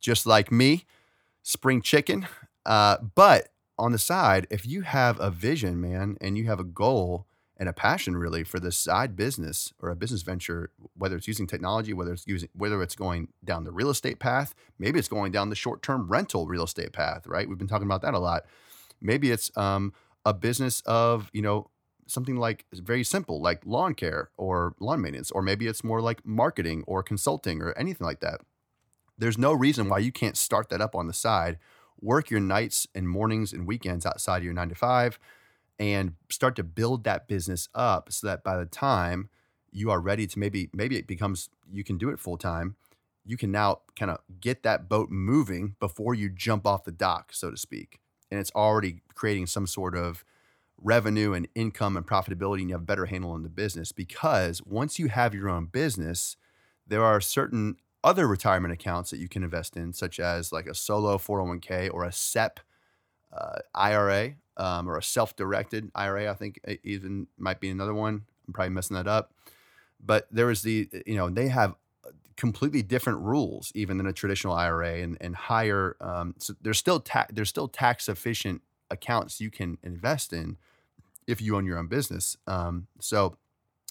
just 0.00 0.26
like 0.26 0.52
me, 0.52 0.84
spring 1.42 1.80
chicken. 1.80 2.26
Uh, 2.64 2.96
but 3.14 3.48
on 3.78 3.92
the 3.92 3.98
side, 3.98 4.46
if 4.50 4.66
you 4.66 4.82
have 4.82 5.18
a 5.20 5.30
vision, 5.30 5.80
man, 5.80 6.16
and 6.20 6.36
you 6.36 6.44
have 6.46 6.60
a 6.60 6.64
goal 6.64 7.26
and 7.56 7.68
a 7.68 7.72
passion 7.72 8.16
really 8.16 8.44
for 8.44 8.58
this 8.58 8.76
side 8.76 9.14
business 9.14 9.72
or 9.78 9.90
a 9.90 9.96
business 9.96 10.22
venture, 10.22 10.70
whether 10.96 11.16
it's 11.16 11.28
using 11.28 11.46
technology, 11.46 11.92
whether 11.92 12.12
it's 12.12 12.26
using 12.26 12.48
whether 12.54 12.82
it's 12.82 12.96
going 12.96 13.28
down 13.44 13.64
the 13.64 13.72
real 13.72 13.90
estate 13.90 14.18
path, 14.18 14.54
maybe 14.78 14.98
it's 14.98 15.08
going 15.08 15.32
down 15.32 15.48
the 15.48 15.54
short-term 15.54 16.08
rental 16.08 16.46
real 16.46 16.64
estate 16.64 16.92
path, 16.92 17.26
right? 17.26 17.48
We've 17.48 17.58
been 17.58 17.68
talking 17.68 17.86
about 17.86 18.02
that 18.02 18.14
a 18.14 18.18
lot. 18.18 18.44
Maybe 19.00 19.30
it's 19.30 19.56
um, 19.56 19.92
a 20.24 20.34
business 20.34 20.80
of 20.86 21.30
you 21.32 21.42
know 21.42 21.68
something 22.06 22.36
like 22.36 22.66
very 22.72 23.04
simple, 23.04 23.40
like 23.40 23.64
lawn 23.64 23.94
care 23.94 24.30
or 24.36 24.74
lawn 24.80 25.00
maintenance, 25.00 25.30
or 25.30 25.42
maybe 25.42 25.66
it's 25.66 25.84
more 25.84 26.00
like 26.00 26.24
marketing 26.26 26.84
or 26.86 27.02
consulting 27.02 27.62
or 27.62 27.72
anything 27.78 28.06
like 28.06 28.20
that. 28.20 28.40
There's 29.18 29.38
no 29.38 29.52
reason 29.52 29.88
why 29.88 29.98
you 29.98 30.10
can't 30.10 30.36
start 30.36 30.68
that 30.70 30.80
up 30.80 30.94
on 30.94 31.06
the 31.06 31.12
side, 31.12 31.58
work 32.02 32.30
your 32.30 32.40
nights 32.40 32.86
and 32.94 33.08
mornings 33.08 33.52
and 33.52 33.66
weekends 33.66 34.04
outside 34.04 34.38
of 34.38 34.44
your 34.44 34.52
nine 34.52 34.68
to 34.68 34.74
five 34.74 35.18
and 35.78 36.14
start 36.28 36.56
to 36.56 36.64
build 36.64 37.04
that 37.04 37.28
business 37.28 37.68
up 37.74 38.12
so 38.12 38.26
that 38.26 38.44
by 38.44 38.56
the 38.56 38.66
time 38.66 39.30
you 39.70 39.90
are 39.90 40.00
ready 40.00 40.26
to 40.26 40.38
maybe 40.38 40.68
maybe 40.74 40.98
it 40.98 41.06
becomes 41.06 41.48
you 41.70 41.82
can 41.82 41.96
do 41.96 42.10
it 42.10 42.18
full 42.18 42.36
time 42.36 42.76
you 43.24 43.36
can 43.36 43.50
now 43.50 43.80
kind 43.96 44.10
of 44.10 44.18
get 44.40 44.62
that 44.62 44.88
boat 44.88 45.10
moving 45.10 45.76
before 45.78 46.14
you 46.14 46.28
jump 46.28 46.66
off 46.66 46.84
the 46.84 46.92
dock 46.92 47.32
so 47.32 47.50
to 47.50 47.56
speak. 47.56 48.00
And 48.30 48.40
it's 48.40 48.52
already 48.54 49.02
creating 49.14 49.46
some 49.46 49.66
sort 49.66 49.96
of 49.96 50.24
revenue 50.78 51.32
and 51.32 51.46
income 51.54 51.96
and 51.96 52.06
profitability 52.06 52.60
and 52.60 52.70
you 52.70 52.74
have 52.74 52.82
a 52.82 52.86
better 52.86 53.06
handle 53.06 53.30
on 53.30 53.42
the 53.42 53.48
business 53.48 53.92
because 53.92 54.60
once 54.64 54.98
you 54.98 55.08
have 55.08 55.34
your 55.34 55.48
own 55.48 55.66
business 55.66 56.36
there 56.86 57.04
are 57.04 57.20
certain 57.20 57.76
other 58.04 58.26
retirement 58.26 58.72
accounts 58.72 59.10
that 59.10 59.18
you 59.18 59.28
can 59.28 59.42
invest 59.42 59.76
in 59.76 59.92
such 59.92 60.18
as 60.18 60.52
like 60.52 60.66
a 60.66 60.74
solo 60.74 61.18
401k 61.18 61.92
or 61.92 62.04
a 62.04 62.12
SEP 62.12 62.60
uh, 63.32 63.58
IRA 63.74 64.34
um, 64.56 64.88
or 64.88 64.96
a 64.96 65.02
self-directed 65.02 65.90
IRA. 65.94 66.30
I 66.30 66.34
think 66.34 66.60
even 66.82 67.26
might 67.38 67.60
be 67.60 67.70
another 67.70 67.94
one. 67.94 68.22
I'm 68.46 68.52
probably 68.52 68.70
messing 68.70 68.96
that 68.96 69.06
up. 69.06 69.32
But 70.04 70.26
there 70.30 70.50
is 70.50 70.62
the 70.62 70.88
you 71.06 71.16
know 71.16 71.30
they 71.30 71.48
have 71.48 71.76
completely 72.36 72.82
different 72.82 73.20
rules 73.20 73.70
even 73.74 73.98
than 73.98 74.06
a 74.06 74.12
traditional 74.12 74.54
IRA 74.54 74.96
and 74.96 75.16
and 75.20 75.36
higher. 75.36 75.96
Um, 76.00 76.34
so 76.38 76.54
there's 76.60 76.78
still 76.78 77.00
ta- 77.00 77.28
there's 77.32 77.48
still 77.48 77.68
tax 77.68 78.08
efficient 78.08 78.62
accounts 78.90 79.40
you 79.40 79.50
can 79.50 79.78
invest 79.82 80.32
in 80.32 80.56
if 81.26 81.40
you 81.40 81.56
own 81.56 81.64
your 81.64 81.78
own 81.78 81.86
business. 81.86 82.36
Um, 82.46 82.88
so 83.00 83.36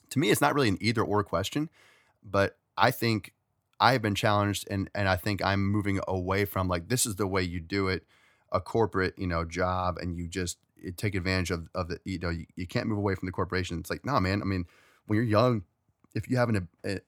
to 0.09 0.20
me, 0.20 0.30
it's 0.30 0.41
not 0.41 0.53
really 0.53 0.68
an 0.68 0.78
either 0.82 1.01
or 1.01 1.24
question, 1.24 1.70
but 2.22 2.57
I 2.78 2.91
think 2.91 3.34
I 3.82 3.93
have 3.93 4.01
been 4.01 4.15
challenged 4.15 4.67
and 4.71 4.89
and 4.95 5.09
I 5.09 5.17
think 5.17 5.43
I'm 5.43 5.69
moving 5.69 5.99
away 6.07 6.45
from 6.45 6.67
like 6.67 6.88
this 6.88 7.05
is 7.05 7.15
the 7.17 7.27
way 7.27 7.43
you 7.43 7.59
do 7.59 7.88
it 7.88 8.05
a 8.51 8.59
corporate, 8.59 9.17
you 9.17 9.27
know, 9.27 9.45
job 9.45 9.97
and 9.97 10.17
you 10.17 10.27
just 10.27 10.57
eh, 10.86 10.91
take 10.95 11.15
advantage 11.15 11.51
of, 11.51 11.67
of 11.73 11.88
the, 11.88 11.99
you 12.05 12.19
know, 12.19 12.29
you, 12.29 12.45
you 12.55 12.67
can't 12.67 12.88
move 12.88 12.97
away 12.97 13.15
from 13.15 13.25
the 13.25 13.32
corporation. 13.32 13.79
It's 13.79 13.89
like, 13.89 14.05
no, 14.05 14.19
man. 14.19 14.41
I 14.41 14.45
mean, 14.45 14.65
when 15.05 15.15
you're 15.15 15.25
young, 15.25 15.63
if 16.13 16.29
you 16.29 16.38
have 16.38 16.49
an, 16.49 16.67
a, 16.84 16.99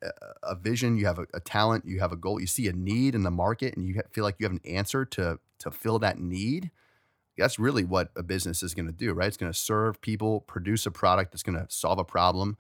a 0.44 0.56
vision, 0.56 0.98
you 0.98 1.06
have 1.06 1.20
a, 1.20 1.28
a, 1.34 1.40
talent, 1.42 1.86
you 1.86 2.00
have 2.00 2.14
a 2.14 2.16
goal, 2.16 2.40
you 2.40 2.48
see 2.48 2.68
a 2.68 2.74
need 2.74 3.16
in 3.16 3.24
the 3.24 3.32
market 3.32 3.76
and 3.76 3.86
you 3.86 4.02
feel 4.12 4.24
like 4.24 4.36
you 4.40 4.46
have 4.46 4.54
an 4.54 4.62
answer 4.66 5.04
to, 5.04 5.40
to 5.60 5.72
fill 5.72 6.00
that 6.00 6.20
need. 6.20 6.72
That's 7.38 7.60
really 7.60 7.84
what 7.84 8.12
a 8.16 8.24
business 8.24 8.64
is 8.64 8.74
going 8.74 8.86
to 8.86 8.94
do, 8.94 9.12
right? 9.12 9.28
It's 9.28 9.38
going 9.38 9.52
to 9.52 9.58
serve 9.58 10.00
people, 10.02 10.42
produce 10.42 10.86
a 10.86 10.92
product 10.92 11.32
that's 11.32 11.44
going 11.44 11.58
to 11.58 11.66
solve 11.68 12.00
a 12.00 12.06
problem 12.06 12.58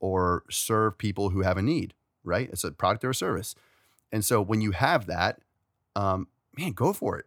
or 0.00 0.44
serve 0.50 0.98
people 0.98 1.30
who 1.30 1.42
have 1.42 1.56
a 1.56 1.62
need, 1.62 1.94
right? 2.24 2.48
It's 2.52 2.64
a 2.64 2.72
product 2.72 3.04
or 3.04 3.10
a 3.10 3.14
service. 3.14 3.54
And 4.12 4.24
so 4.24 4.40
when 4.40 4.60
you 4.60 4.72
have 4.72 5.06
that, 5.06 5.40
um, 5.96 6.28
man, 6.56 6.72
go 6.72 6.92
for 6.92 7.18
it 7.18 7.26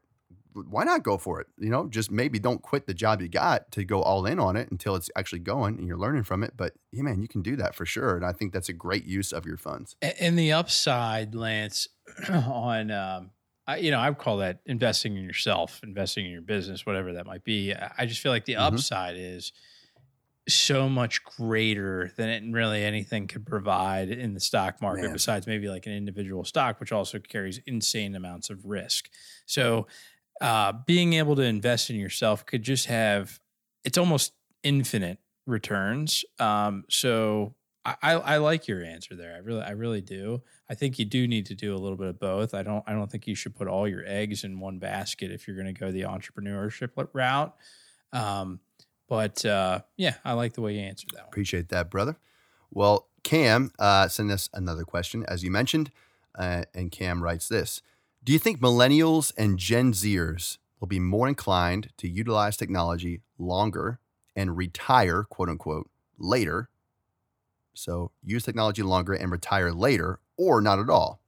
why 0.54 0.84
not 0.84 1.04
go 1.04 1.18
for 1.18 1.40
it? 1.40 1.48
You 1.58 1.70
know, 1.70 1.88
just 1.88 2.12
maybe 2.12 2.40
don't 2.40 2.62
quit 2.62 2.86
the 2.86 2.94
job 2.94 3.22
you 3.22 3.30
got 3.30 3.72
to 3.72 3.84
go 3.84 4.02
all 4.02 4.26
in 4.26 4.40
on 4.40 4.56
it 4.56 4.70
until 4.72 4.96
it's 4.96 5.10
actually 5.16 5.40
going 5.40 5.78
and 5.78 5.88
you're 5.88 5.98
learning 5.98 6.24
from 6.24 6.44
it. 6.44 6.54
But 6.58 6.74
yeah, 6.92 7.04
man, 7.04 7.22
you 7.22 7.28
can 7.28 7.42
do 7.42 7.56
that 7.58 7.74
for 7.74 7.86
sure. 7.86 8.16
And 8.16 8.26
I 8.26 8.34
think 8.34 8.52
that's 8.52 8.70
a 8.70 8.74
great 8.74 9.06
use 9.06 9.32
of 9.32 9.46
your 9.46 9.58
funds. 9.58 9.96
And 10.02 10.38
the 10.38 10.52
upside, 10.52 11.36
Lance, 11.36 11.88
on, 12.30 12.92
um, 12.92 13.32
I, 13.66 13.78
you 13.78 13.92
know, 13.92 14.00
I 14.00 14.10
would 14.10 14.18
call 14.18 14.38
that 14.38 14.60
investing 14.66 15.16
in 15.16 15.24
yourself, 15.24 15.80
investing 15.84 16.26
in 16.26 16.32
your 16.32 16.42
business, 16.42 16.86
whatever 16.86 17.14
that 17.14 17.26
might 17.26 17.44
be. 17.44 17.74
I 17.74 18.06
just 18.06 18.22
feel 18.22 18.32
like 18.32 18.46
the 18.46 18.54
mm-hmm. 18.54 18.76
upside 18.76 19.16
is 19.16 19.54
so 20.54 20.90
much 20.90 21.24
greater 21.24 22.12
than 22.16 22.30
it 22.30 22.44
really 22.52 22.84
anything 22.84 23.28
could 23.28 23.46
provide 23.46 24.10
in 24.10 24.34
the 24.34 24.40
stock 24.40 24.82
market, 24.82 25.04
Man. 25.04 25.14
besides 25.14 25.48
maybe 25.48 25.68
like 25.68 25.86
an 25.86 25.94
individual 25.94 26.44
stock, 26.44 26.80
which 26.80 26.92
also 26.92 27.20
carries 27.20 27.60
insane 27.66 28.16
amounts 28.16 28.50
of 28.50 28.66
risk. 28.66 29.10
So 29.46 29.88
uh, 30.42 30.74
being 30.86 31.14
able 31.14 31.36
to 31.36 31.44
invest 31.44 31.90
in 31.90 31.96
yourself 31.96 32.46
could 32.46 32.64
just 32.64 32.88
have 32.88 33.40
it's 33.84 33.98
almost 33.98 34.34
infinite 34.64 35.20
returns. 35.46 36.24
Um, 36.40 36.84
so 36.90 37.56
I, 37.84 38.14
I, 38.14 38.38
like 38.38 38.68
your 38.68 38.84
answer 38.84 39.16
there. 39.16 39.34
I 39.34 39.40
really, 39.40 39.62
I 39.64 39.72
really 39.72 40.02
do. 40.02 40.44
I 40.70 40.76
think 40.76 41.00
you 41.00 41.06
do 41.06 41.28
need 41.28 41.48
to 41.48 41.56
do 41.56 41.76
a 41.76 41.80
little 41.80 41.98
bit 41.98 42.08
of 42.08 42.20
both. 42.20 42.54
I 42.54 42.62
don't, 42.62 42.84
I 42.86 42.94
don't 42.94 43.10
think 43.10 43.26
you 43.26 43.34
should 43.34 43.56
put 43.56 43.68
all 43.68 43.88
your 43.88 44.04
eggs 44.06 44.44
in 44.44 44.60
one 44.60 44.78
basket 44.78 45.32
if 45.32 45.48
you're 45.48 45.56
going 45.58 45.74
to 45.74 45.80
go 45.80 45.92
the 45.92 46.02
entrepreneurship 46.02 46.90
route. 47.14 47.56
Um, 48.14 48.60
but 49.12 49.44
uh, 49.44 49.82
yeah, 49.98 50.16
I 50.24 50.32
like 50.34 50.54
the 50.54 50.62
way 50.62 50.76
you 50.76 50.80
answered 50.80 51.10
that. 51.12 51.24
One. 51.24 51.28
Appreciate 51.28 51.68
that, 51.68 51.90
brother. 51.90 52.16
Well, 52.72 53.10
Cam 53.24 53.74
uh, 53.78 54.08
sent 54.08 54.32
us 54.32 54.50
another 54.54 54.86
question, 54.86 55.26
as 55.28 55.44
you 55.44 55.52
mentioned, 55.52 55.92
uh, 56.34 56.64
and 56.74 56.94
Cam 56.94 57.22
writes 57.22 57.50
this: 57.50 57.82
do 58.24 58.32
you 58.32 58.40
think 58.40 58.62
millennials 58.62 59.34
and 59.38 59.60
Gen 59.60 59.92
Zers 59.92 60.60
will 60.80 60.88
be 60.88 60.98
more 60.98 61.28
inclined 61.28 61.90
to 61.98 62.08
utilize 62.08 62.56
technology 62.56 63.20
longer 63.38 64.00
and 64.34 64.56
retire, 64.56 65.24
quote 65.24 65.50
unquote, 65.50 65.90
later? 66.18 66.70
So 67.74 68.12
use 68.24 68.46
technology 68.46 68.82
longer 68.82 69.12
and 69.12 69.30
retire 69.30 69.74
later, 69.74 70.20
or 70.38 70.62
not 70.62 70.80
at 70.80 70.90
all. 70.90 71.20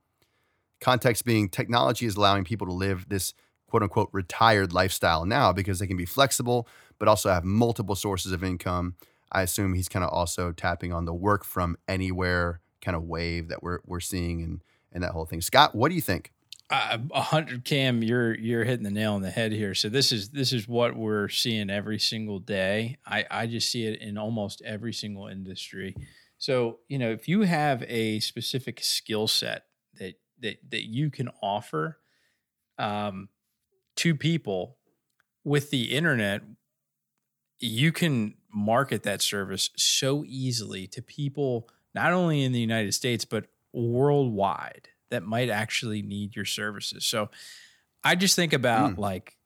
Context 0.79 1.25
being 1.25 1.49
technology 1.49 2.05
is 2.05 2.15
allowing 2.15 2.45
people 2.45 2.65
to 2.65 2.73
live 2.73 3.09
this 3.09 3.33
quote 3.67 3.83
unquote 3.83 4.09
retired 4.13 4.71
lifestyle 4.71 5.25
now 5.25 5.51
because 5.51 5.79
they 5.79 5.87
can 5.87 5.97
be 5.97 6.05
flexible, 6.05 6.65
but 6.99 7.07
also 7.07 7.29
have 7.29 7.43
multiple 7.43 7.95
sources 7.95 8.31
of 8.31 8.43
income. 8.43 8.95
I 9.31 9.41
assume 9.41 9.73
he's 9.73 9.89
kind 9.89 10.05
of 10.05 10.11
also 10.11 10.51
tapping 10.51 10.93
on 10.93 11.05
the 11.05 11.13
work 11.13 11.43
from 11.43 11.77
anywhere 11.87 12.61
kind 12.81 12.95
of 12.95 13.03
wave 13.03 13.47
that 13.47 13.63
we're, 13.63 13.79
we're 13.85 13.99
seeing 13.99 14.41
and, 14.41 14.63
and 14.91 15.03
that 15.03 15.11
whole 15.11 15.25
thing. 15.25 15.41
Scott, 15.41 15.73
what 15.73 15.89
do 15.89 15.95
you 15.95 16.01
think? 16.01 16.31
a 16.69 17.21
hundred 17.21 17.65
cam 17.65 18.01
you're 18.01 18.33
you're 18.35 18.63
hitting 18.63 18.83
the 18.83 18.89
nail 18.89 19.13
on 19.13 19.21
the 19.21 19.29
head 19.29 19.51
here 19.51 19.75
so 19.75 19.89
this 19.89 20.11
is 20.11 20.29
this 20.29 20.51
is 20.51 20.67
what 20.67 20.95
we're 20.95 21.29
seeing 21.29 21.69
every 21.69 21.99
single 21.99 22.39
day 22.39 22.97
i 23.05 23.25
i 23.29 23.45
just 23.45 23.69
see 23.69 23.85
it 23.85 24.01
in 24.01 24.17
almost 24.17 24.61
every 24.65 24.93
single 24.93 25.27
industry 25.27 25.95
so 26.39 26.79
you 26.87 26.97
know 26.97 27.11
if 27.11 27.27
you 27.27 27.41
have 27.41 27.83
a 27.87 28.19
specific 28.21 28.79
skill 28.81 29.27
set 29.27 29.65
that 29.99 30.15
that 30.39 30.57
that 30.67 30.83
you 30.83 31.11
can 31.11 31.29
offer 31.43 31.99
um 32.79 33.29
to 33.95 34.15
people 34.15 34.77
with 35.43 35.69
the 35.69 35.91
internet 35.91 36.41
you 37.63 37.91
can 37.91 38.35
market 38.53 39.03
that 39.03 39.21
service 39.21 39.69
so 39.75 40.23
easily 40.27 40.85
to 40.87 41.01
people 41.01 41.69
not 41.95 42.11
only 42.11 42.43
in 42.43 42.51
the 42.51 42.59
united 42.59 42.93
states 42.93 43.25
but 43.25 43.45
worldwide 43.73 44.89
that 45.13 45.23
might 45.23 45.49
actually 45.49 46.01
need 46.01 46.35
your 46.35 46.43
services. 46.45 47.05
So 47.05 47.29
I 48.03 48.15
just 48.15 48.35
think 48.35 48.51
about 48.51 48.95
mm. 48.95 48.97
like 48.97 49.37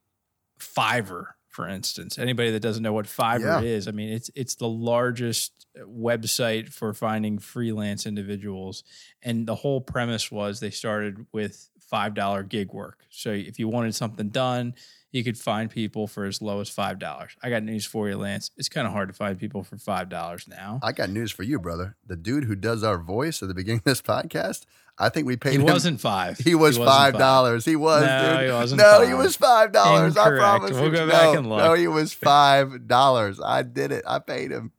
Fiverr, 0.59 1.25
for 1.49 1.67
instance. 1.67 2.17
Anybody 2.17 2.51
that 2.51 2.61
doesn't 2.61 2.83
know 2.83 2.93
what 2.93 3.05
Fiverr 3.05 3.61
yeah. 3.61 3.67
is, 3.67 3.87
I 3.87 3.91
mean, 3.91 4.09
it's 4.09 4.31
it's 4.33 4.55
the 4.55 4.67
largest 4.67 5.67
website 5.77 6.69
for 6.69 6.93
finding 6.93 7.37
freelance 7.37 8.05
individuals. 8.05 8.83
And 9.21 9.45
the 9.45 9.55
whole 9.55 9.81
premise 9.81 10.31
was 10.31 10.61
they 10.61 10.71
started 10.71 11.25
with 11.33 11.69
five 11.79 12.13
dollar 12.13 12.43
gig 12.43 12.73
work. 12.73 13.05
So 13.09 13.31
if 13.31 13.59
you 13.59 13.67
wanted 13.67 13.93
something 13.93 14.29
done, 14.29 14.73
you 15.11 15.23
could 15.23 15.37
find 15.37 15.69
people 15.69 16.07
for 16.07 16.25
as 16.25 16.41
low 16.41 16.59
as 16.59 16.69
five 16.69 16.99
dollars. 16.99 17.35
I 17.41 17.49
got 17.49 17.63
news 17.63 17.85
for 17.85 18.09
you, 18.09 18.17
Lance. 18.17 18.51
It's 18.57 18.69
kind 18.69 18.85
of 18.85 18.93
hard 18.93 19.09
to 19.09 19.13
find 19.13 19.39
people 19.39 19.63
for 19.63 19.77
five 19.77 20.09
dollars 20.09 20.47
now. 20.47 20.79
I 20.83 20.91
got 20.91 21.09
news 21.09 21.31
for 21.31 21.43
you, 21.43 21.59
brother. 21.59 21.95
The 22.05 22.15
dude 22.15 22.45
who 22.45 22.55
does 22.55 22.83
our 22.83 22.97
voice 22.97 23.41
at 23.41 23.47
the 23.47 23.53
beginning 23.53 23.79
of 23.79 23.85
this 23.85 24.01
podcast, 24.01 24.65
I 24.97 25.09
think 25.09 25.27
we 25.27 25.37
paid. 25.37 25.53
Him. 25.53 25.61
He 25.61 25.67
him. 25.67 25.73
wasn't 25.73 26.01
five. 26.01 26.37
He 26.37 26.55
was 26.55 26.77
he 26.77 26.83
five 26.83 27.17
dollars. 27.17 27.65
He 27.65 27.75
was. 27.75 28.03
No, 28.03 28.33
dude. 28.33 28.45
he 28.47 28.51
wasn't. 28.51 28.81
No, 28.81 28.99
five. 28.99 29.07
he 29.07 29.13
was 29.13 29.35
five 29.35 29.71
dollars. 29.71 30.17
I 30.17 30.29
promise. 30.29 30.71
We'll 30.71 30.91
go 30.91 31.05
no, 31.05 31.11
back 31.11 31.37
and 31.37 31.49
look. 31.49 31.59
No, 31.59 31.73
he 31.73 31.87
was 31.87 32.13
five 32.13 32.87
dollars. 32.87 33.39
I 33.43 33.63
did 33.63 33.91
it. 33.91 34.03
I 34.07 34.19
paid 34.19 34.51
him. 34.51 34.71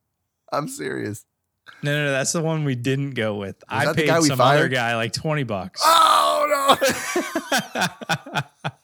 I'm 0.53 0.69
serious. 0.69 1.25
No, 1.83 1.93
no, 1.93 2.07
no, 2.07 2.11
that's 2.11 2.33
the 2.33 2.43
one 2.43 2.65
we 2.65 2.75
didn't 2.75 3.13
go 3.13 3.37
with. 3.37 3.63
Was 3.71 3.89
I 3.89 3.93
paid 3.93 4.09
some 4.25 4.39
fired? 4.39 4.59
other 4.59 4.69
guy 4.69 4.97
like 4.97 5.13
twenty 5.13 5.45
bucks. 5.45 5.81
Oh 5.85 6.77
no. 6.81 8.71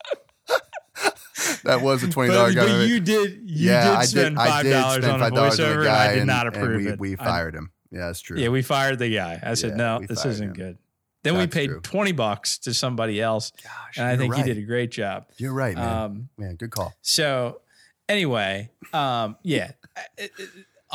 that 1.65 1.81
was 1.81 2.03
a 2.03 2.09
twenty 2.09 2.33
dollar 2.33 2.53
guy. 2.53 2.65
But 2.65 2.87
you 2.87 2.99
did, 2.99 3.33
you 3.49 3.71
yeah, 3.71 3.99
did 3.99 4.09
spend 4.09 4.39
I 4.39 4.63
did, 4.63 4.73
five 4.73 4.81
dollars 4.81 5.05
on 5.05 5.21
a 5.21 5.31
voiceover, 5.31 5.79
and 5.81 5.89
I 5.89 6.15
did 6.15 6.25
not 6.25 6.47
approve 6.47 6.83
we, 6.83 6.87
it. 6.89 6.99
We 6.99 7.15
fired 7.15 7.53
him. 7.55 7.71
Yeah, 7.91 8.07
that's 8.07 8.21
true. 8.21 8.37
Yeah, 8.37 8.49
we 8.49 8.61
fired 8.61 8.99
the 8.99 9.13
guy. 9.13 9.39
I 9.41 9.53
said, 9.53 9.71
yeah, 9.71 9.75
no, 9.75 10.05
this 10.05 10.25
isn't 10.25 10.49
him. 10.49 10.53
good. 10.53 10.77
Then 11.23 11.35
that's 11.35 11.55
we 11.55 11.59
paid 11.59 11.67
true. 11.67 11.79
twenty 11.81 12.11
bucks 12.11 12.57
to 12.59 12.73
somebody 12.73 13.21
else, 13.21 13.51
Gosh, 13.63 13.97
and 13.97 14.07
I 14.07 14.17
think 14.17 14.33
right. 14.33 14.45
he 14.45 14.53
did 14.53 14.61
a 14.61 14.65
great 14.65 14.91
job. 14.91 15.25
You're 15.37 15.53
right, 15.53 15.75
man. 15.75 15.87
Um, 15.87 16.29
man, 16.37 16.55
good 16.55 16.71
call. 16.71 16.93
So, 17.01 17.61
anyway, 18.07 18.69
um, 18.93 19.37
yeah, 19.41 19.71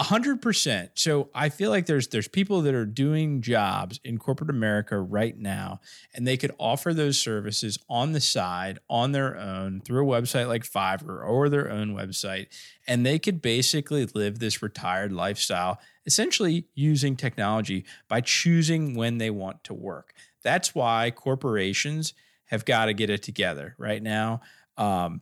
hundred 0.03 0.41
percent. 0.43 0.93
So 0.95 1.31
I 1.35 1.49
feel 1.49 1.71
like 1.71 1.87
there's 1.87 2.09
there's 2.09 2.29
people 2.29 2.63
that 2.63 2.75
are 2.75 2.87
doing 2.87 3.43
jobs 3.43 4.01
in 4.05 4.19
corporate 4.19 4.51
America 4.51 4.99
right 4.99 5.37
now, 5.39 5.81
and 6.15 6.27
they 6.27 6.37
could 6.37 6.53
offer 6.59 6.93
those 6.93 7.19
services 7.19 7.79
on 7.89 8.13
the 8.13 8.21
side, 8.21 8.79
on 8.89 9.13
their 9.13 9.37
own, 9.39 9.81
through 9.81 10.11
a 10.11 10.21
website 10.21 10.49
like 10.49 10.65
Fiverr 10.65 11.27
or 11.27 11.49
their 11.49 11.71
own 11.71 11.95
website, 11.95 12.47
and 12.87 13.05
they 13.05 13.19
could 13.19 13.43
basically 13.43 14.07
live 14.15 14.39
this 14.39 14.63
retired 14.63 15.13
lifestyle, 15.13 15.81
essentially 16.07 16.67
using 16.75 17.17
technology 17.17 17.85
by 18.09 18.21
choosing 18.21 18.95
when 18.95 19.19
they 19.19 19.31
want 19.31 19.63
to 19.65 19.75
work. 19.75 20.15
That's 20.43 20.75
why 20.75 21.11
corporations 21.11 22.15
have 22.47 22.65
got 22.65 22.87
to 22.87 22.95
get 22.95 23.11
it 23.11 23.23
together 23.23 23.75
right 23.79 24.03
now. 24.03 24.41
Um, 24.77 25.21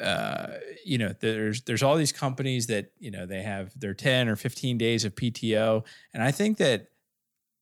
uh, 0.00 0.54
you 0.84 0.98
know, 0.98 1.14
there's 1.20 1.62
there's 1.62 1.82
all 1.82 1.96
these 1.96 2.12
companies 2.12 2.66
that 2.66 2.92
you 2.98 3.10
know 3.10 3.26
they 3.26 3.42
have 3.42 3.78
their 3.78 3.94
10 3.94 4.28
or 4.28 4.36
15 4.36 4.76
days 4.78 5.04
of 5.04 5.14
PTO, 5.14 5.84
and 6.12 6.22
I 6.22 6.30
think 6.30 6.58
that 6.58 6.88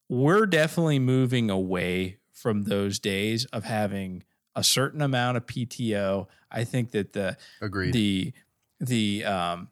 we're 0.09 0.47
definitely 0.47 0.99
moving 0.99 1.51
away 1.51 2.19
from 2.33 2.65
those 2.65 2.99
days 2.99 3.45
of 3.47 3.65
having 3.65 4.25
a 4.57 4.65
certain 4.65 5.01
amount 5.03 5.37
of 5.37 5.47
PTO. 5.47 6.27
I 6.51 6.65
think 6.65 6.91
that 6.93 7.13
the 7.13 7.37
Agreed. 7.61 7.93
the 7.95 8.33
the 8.81 9.25
um, 9.25 9.69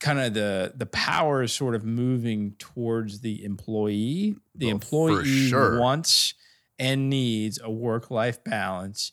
kind 0.00 0.18
of 0.20 0.34
the 0.34 0.72
the 0.76 0.86
power 0.86 1.42
is 1.42 1.52
sort 1.52 1.74
of 1.74 1.84
moving 1.84 2.52
towards 2.58 3.20
the 3.20 3.44
employee. 3.44 4.36
The 4.54 4.66
Oh, 4.68 4.70
employee 4.70 5.48
sure. 5.48 5.78
wants 5.80 6.34
and 6.78 7.08
needs 7.10 7.60
a 7.62 7.70
work 7.70 8.10
life 8.10 8.42
balance, 8.42 9.12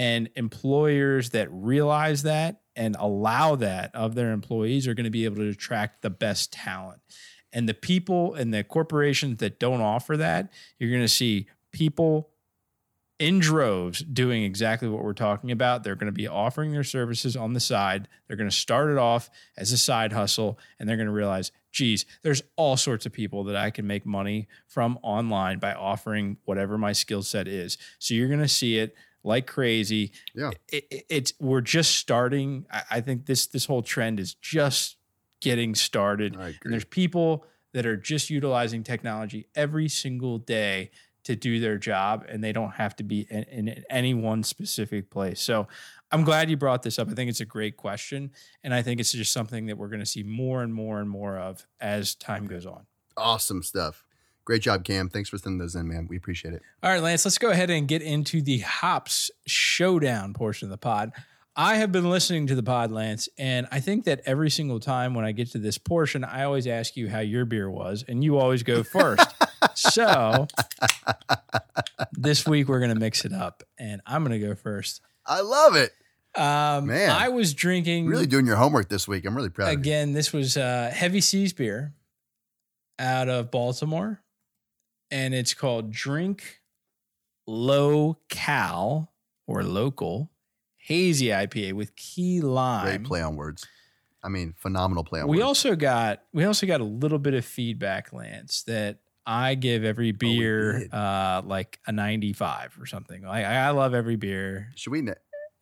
and 0.00 0.30
employers 0.34 1.28
that 1.28 1.46
realize 1.52 2.22
that 2.22 2.62
and 2.74 2.96
allow 2.98 3.54
that 3.54 3.94
of 3.94 4.14
their 4.14 4.32
employees 4.32 4.88
are 4.88 4.94
going 4.94 5.04
to 5.04 5.10
be 5.10 5.26
able 5.26 5.36
to 5.36 5.50
attract 5.50 6.00
the 6.00 6.08
best 6.08 6.54
talent. 6.54 7.02
And 7.52 7.68
the 7.68 7.74
people 7.74 8.32
and 8.32 8.54
the 8.54 8.64
corporations 8.64 9.40
that 9.40 9.60
don't 9.60 9.82
offer 9.82 10.16
that, 10.16 10.50
you're 10.78 10.88
going 10.88 11.02
to 11.02 11.08
see 11.08 11.48
people 11.70 12.30
in 13.18 13.40
droves 13.40 13.98
doing 13.98 14.42
exactly 14.42 14.88
what 14.88 15.04
we're 15.04 15.12
talking 15.12 15.50
about. 15.50 15.84
They're 15.84 15.96
going 15.96 16.06
to 16.06 16.12
be 16.12 16.26
offering 16.26 16.72
their 16.72 16.82
services 16.82 17.36
on 17.36 17.52
the 17.52 17.60
side. 17.60 18.08
They're 18.26 18.38
going 18.38 18.48
to 18.48 18.56
start 18.56 18.90
it 18.90 18.96
off 18.96 19.28
as 19.58 19.70
a 19.70 19.76
side 19.76 20.14
hustle 20.14 20.58
and 20.78 20.88
they're 20.88 20.96
going 20.96 21.08
to 21.08 21.12
realize, 21.12 21.52
geez, 21.72 22.06
there's 22.22 22.40
all 22.56 22.78
sorts 22.78 23.04
of 23.04 23.12
people 23.12 23.44
that 23.44 23.56
I 23.56 23.68
can 23.68 23.86
make 23.86 24.06
money 24.06 24.48
from 24.66 24.98
online 25.02 25.58
by 25.58 25.74
offering 25.74 26.38
whatever 26.46 26.78
my 26.78 26.92
skill 26.92 27.22
set 27.22 27.46
is. 27.46 27.76
So 27.98 28.14
you're 28.14 28.28
going 28.28 28.40
to 28.40 28.48
see 28.48 28.78
it 28.78 28.94
like 29.22 29.46
crazy. 29.46 30.12
Yeah. 30.34 30.50
It, 30.68 30.86
it- 30.90 31.04
it's 31.08 31.32
we're 31.40 31.60
just 31.60 31.96
starting. 31.96 32.66
I, 32.70 32.82
I 32.90 33.00
think 33.00 33.26
this 33.26 33.46
this 33.46 33.66
whole 33.66 33.82
trend 33.82 34.20
is 34.20 34.34
just 34.34 34.96
getting 35.40 35.74
started. 35.74 36.36
And 36.64 36.72
there's 36.72 36.84
people 36.84 37.44
that 37.72 37.86
are 37.86 37.96
just 37.96 38.30
utilizing 38.30 38.82
technology 38.82 39.46
every 39.54 39.88
single 39.88 40.38
day 40.38 40.90
to 41.24 41.36
do 41.36 41.60
their 41.60 41.76
job, 41.78 42.24
and 42.28 42.42
they 42.42 42.50
don't 42.52 42.72
have 42.72 42.96
to 42.96 43.02
be 43.04 43.26
in, 43.30 43.42
in 43.44 43.84
any 43.90 44.14
one 44.14 44.42
specific 44.42 45.10
place. 45.10 45.40
So 45.40 45.68
I'm 46.10 46.24
glad 46.24 46.48
you 46.50 46.56
brought 46.56 46.82
this 46.82 46.98
up. 46.98 47.08
I 47.10 47.12
think 47.14 47.28
it's 47.30 47.40
a 47.40 47.44
great 47.44 47.76
question. 47.76 48.32
And 48.64 48.72
I 48.74 48.80
think 48.82 49.00
it's 49.00 49.12
just 49.12 49.30
something 49.30 49.66
that 49.66 49.76
we're 49.78 49.88
going 49.88 50.00
to 50.00 50.06
see 50.06 50.22
more 50.22 50.62
and 50.62 50.72
more 50.74 50.98
and 50.98 51.08
more 51.08 51.36
of 51.38 51.66
as 51.78 52.14
time 52.14 52.46
goes 52.46 52.64
on. 52.66 52.86
Awesome 53.16 53.62
stuff. 53.62 54.04
Great 54.50 54.62
job, 54.62 54.82
Cam. 54.82 55.08
Thanks 55.08 55.28
for 55.28 55.38
sending 55.38 55.58
those 55.58 55.76
in, 55.76 55.86
man. 55.86 56.08
We 56.10 56.16
appreciate 56.16 56.54
it. 56.54 56.62
All 56.82 56.90
right, 56.90 57.00
Lance, 57.00 57.24
let's 57.24 57.38
go 57.38 57.50
ahead 57.50 57.70
and 57.70 57.86
get 57.86 58.02
into 58.02 58.42
the 58.42 58.58
hops 58.58 59.30
showdown 59.46 60.34
portion 60.34 60.66
of 60.66 60.70
the 60.70 60.76
pod. 60.76 61.12
I 61.54 61.76
have 61.76 61.92
been 61.92 62.10
listening 62.10 62.48
to 62.48 62.56
the 62.56 62.62
pod, 62.64 62.90
Lance, 62.90 63.28
and 63.38 63.68
I 63.70 63.78
think 63.78 64.06
that 64.06 64.22
every 64.26 64.50
single 64.50 64.80
time 64.80 65.14
when 65.14 65.24
I 65.24 65.30
get 65.30 65.52
to 65.52 65.58
this 65.58 65.78
portion, 65.78 66.24
I 66.24 66.42
always 66.42 66.66
ask 66.66 66.96
you 66.96 67.08
how 67.08 67.20
your 67.20 67.44
beer 67.44 67.70
was, 67.70 68.04
and 68.08 68.24
you 68.24 68.38
always 68.38 68.64
go 68.64 68.82
first. 68.82 69.24
so 69.76 70.48
this 72.14 72.44
week 72.44 72.66
we're 72.66 72.80
going 72.80 72.92
to 72.92 72.98
mix 72.98 73.24
it 73.24 73.32
up, 73.32 73.62
and 73.78 74.00
I'm 74.04 74.24
going 74.24 74.40
to 74.40 74.44
go 74.44 74.56
first. 74.56 75.00
I 75.24 75.42
love 75.42 75.76
it. 75.76 75.92
Um, 76.34 76.88
Man. 76.88 77.10
I 77.10 77.28
was 77.28 77.54
drinking 77.54 78.08
Really 78.08 78.26
doing 78.26 78.46
your 78.46 78.56
homework 78.56 78.88
this 78.88 79.06
week. 79.06 79.24
I'm 79.26 79.36
really 79.36 79.48
proud 79.48 79.68
of 79.68 79.74
again. 79.74 80.12
This 80.12 80.32
was 80.32 80.56
uh, 80.56 80.90
Heavy 80.92 81.20
Seas 81.20 81.52
beer 81.52 81.94
out 82.98 83.28
of 83.28 83.52
Baltimore, 83.52 84.20
and 85.10 85.34
it's 85.34 85.54
called 85.54 85.90
Drink 85.90 86.60
Low 87.46 88.18
Cal 88.28 89.12
or 89.46 89.62
Local 89.62 90.30
Hazy 90.76 91.26
IPA 91.26 91.72
with 91.74 91.94
key 91.96 92.40
lime. 92.40 92.84
Great 92.84 93.04
play 93.04 93.22
on 93.22 93.36
words. 93.36 93.66
I 94.22 94.28
mean, 94.28 94.54
phenomenal 94.58 95.02
play 95.04 95.20
on 95.20 95.28
We 95.28 95.38
words. 95.38 95.46
also 95.46 95.76
got 95.76 96.22
we 96.32 96.44
also 96.44 96.66
got 96.66 96.80
a 96.80 96.84
little 96.84 97.18
bit 97.18 97.34
of 97.34 97.44
feedback, 97.44 98.12
Lance, 98.12 98.62
that 98.64 98.98
I 99.26 99.54
give 99.54 99.84
every 99.84 100.12
beer 100.12 100.86
Oh, 100.92 100.96
uh, 100.96 101.42
like 101.44 101.78
a 101.86 101.92
95 101.92 102.76
or 102.80 102.86
something. 102.86 103.22
Like 103.22 103.44
I 103.44 103.70
love 103.70 103.94
every 103.94 104.16
beer. 104.16 104.68
Should 104.76 104.92
we? 104.92 105.02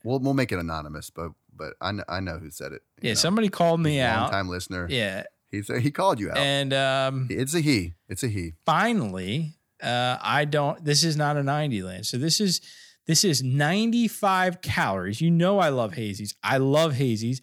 We'll 0.04 0.18
we'll 0.20 0.34
make 0.34 0.52
it 0.52 0.58
anonymous, 0.58 1.10
but 1.10 1.32
but 1.54 1.74
I 1.80 1.92
know, 1.92 2.04
I 2.08 2.20
know 2.20 2.38
who 2.38 2.50
said 2.50 2.72
it. 2.72 2.82
Yeah, 3.02 3.10
know. 3.10 3.14
somebody 3.14 3.48
called 3.48 3.80
me 3.80 3.98
Long 4.00 4.08
out. 4.08 4.30
time 4.30 4.48
listener. 4.48 4.86
Yeah, 4.88 5.24
He 5.50 5.62
said 5.62 5.82
he 5.82 5.90
called 5.90 6.20
you 6.20 6.30
out. 6.30 6.38
and 6.38 6.72
um, 6.72 7.26
it's 7.30 7.54
a 7.54 7.60
he. 7.60 7.94
It's 8.08 8.22
a 8.22 8.28
he. 8.28 8.54
finally, 8.66 9.54
uh, 9.82 10.18
I 10.20 10.44
don't. 10.44 10.84
This 10.84 11.04
is 11.04 11.16
not 11.16 11.36
a 11.36 11.42
90 11.42 11.82
land. 11.82 12.06
So 12.06 12.18
this 12.18 12.40
is 12.40 12.60
this 13.06 13.24
is 13.24 13.42
95 13.42 14.60
calories. 14.60 15.20
You 15.20 15.30
know 15.30 15.58
I 15.58 15.70
love 15.70 15.92
hazies. 15.92 16.34
I 16.42 16.58
love 16.58 16.94
hazies. 16.94 17.40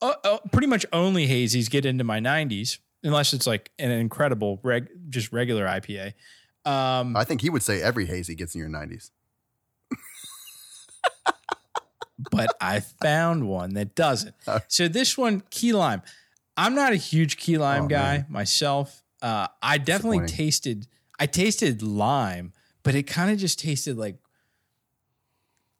Uh, 0.00 0.14
uh, 0.24 0.38
pretty 0.50 0.66
much 0.66 0.84
only 0.92 1.28
hazies 1.28 1.70
get 1.70 1.84
into 1.84 2.04
my 2.04 2.18
90s, 2.18 2.78
unless 3.04 3.32
it's 3.32 3.46
like 3.46 3.70
an 3.78 3.90
incredible 3.90 4.58
reg, 4.62 4.88
just 5.10 5.32
regular 5.32 5.66
IPA. 5.66 6.14
Um, 6.64 7.16
I 7.16 7.24
think 7.24 7.40
he 7.40 7.50
would 7.50 7.62
say 7.62 7.82
every 7.82 8.06
hazy 8.06 8.34
gets 8.34 8.54
in 8.54 8.60
your 8.60 8.70
90s. 8.70 9.10
but 12.30 12.54
I 12.60 12.80
found 12.80 13.48
one 13.48 13.74
that 13.74 13.94
doesn't. 13.94 14.34
Oh. 14.46 14.60
So 14.68 14.88
this 14.88 15.18
one, 15.18 15.42
key 15.50 15.72
lime. 15.72 16.02
I'm 16.56 16.74
not 16.74 16.92
a 16.92 16.96
huge 16.96 17.36
key 17.38 17.56
lime 17.58 17.84
Oh, 17.84 17.88
guy 17.88 18.16
man. 18.18 18.26
myself. 18.28 19.02
Uh, 19.20 19.46
I 19.62 19.78
definitely 19.78 20.26
tasted. 20.26 20.86
I 21.18 21.26
tasted 21.26 21.82
lime, 21.82 22.52
but 22.82 22.94
it 22.94 23.04
kind 23.04 23.30
of 23.30 23.38
just 23.38 23.58
tasted 23.58 23.96
like. 23.96 24.16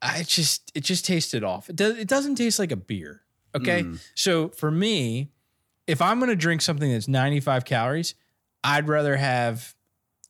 I 0.01 0.23
just 0.23 0.71
it 0.75 0.81
just 0.83 1.05
tasted 1.05 1.43
off. 1.43 1.69
It 1.69 1.75
does. 1.75 1.97
It 1.97 2.07
doesn't 2.07 2.35
taste 2.35 2.59
like 2.59 2.71
a 2.71 2.75
beer. 2.77 3.21
Okay, 3.55 3.83
Mm. 3.83 3.99
so 4.15 4.49
for 4.49 4.71
me, 4.71 5.29
if 5.87 6.01
I'm 6.01 6.19
gonna 6.19 6.35
drink 6.35 6.61
something 6.61 6.91
that's 6.91 7.07
95 7.07 7.65
calories, 7.65 8.15
I'd 8.63 8.87
rather 8.89 9.15
have 9.15 9.75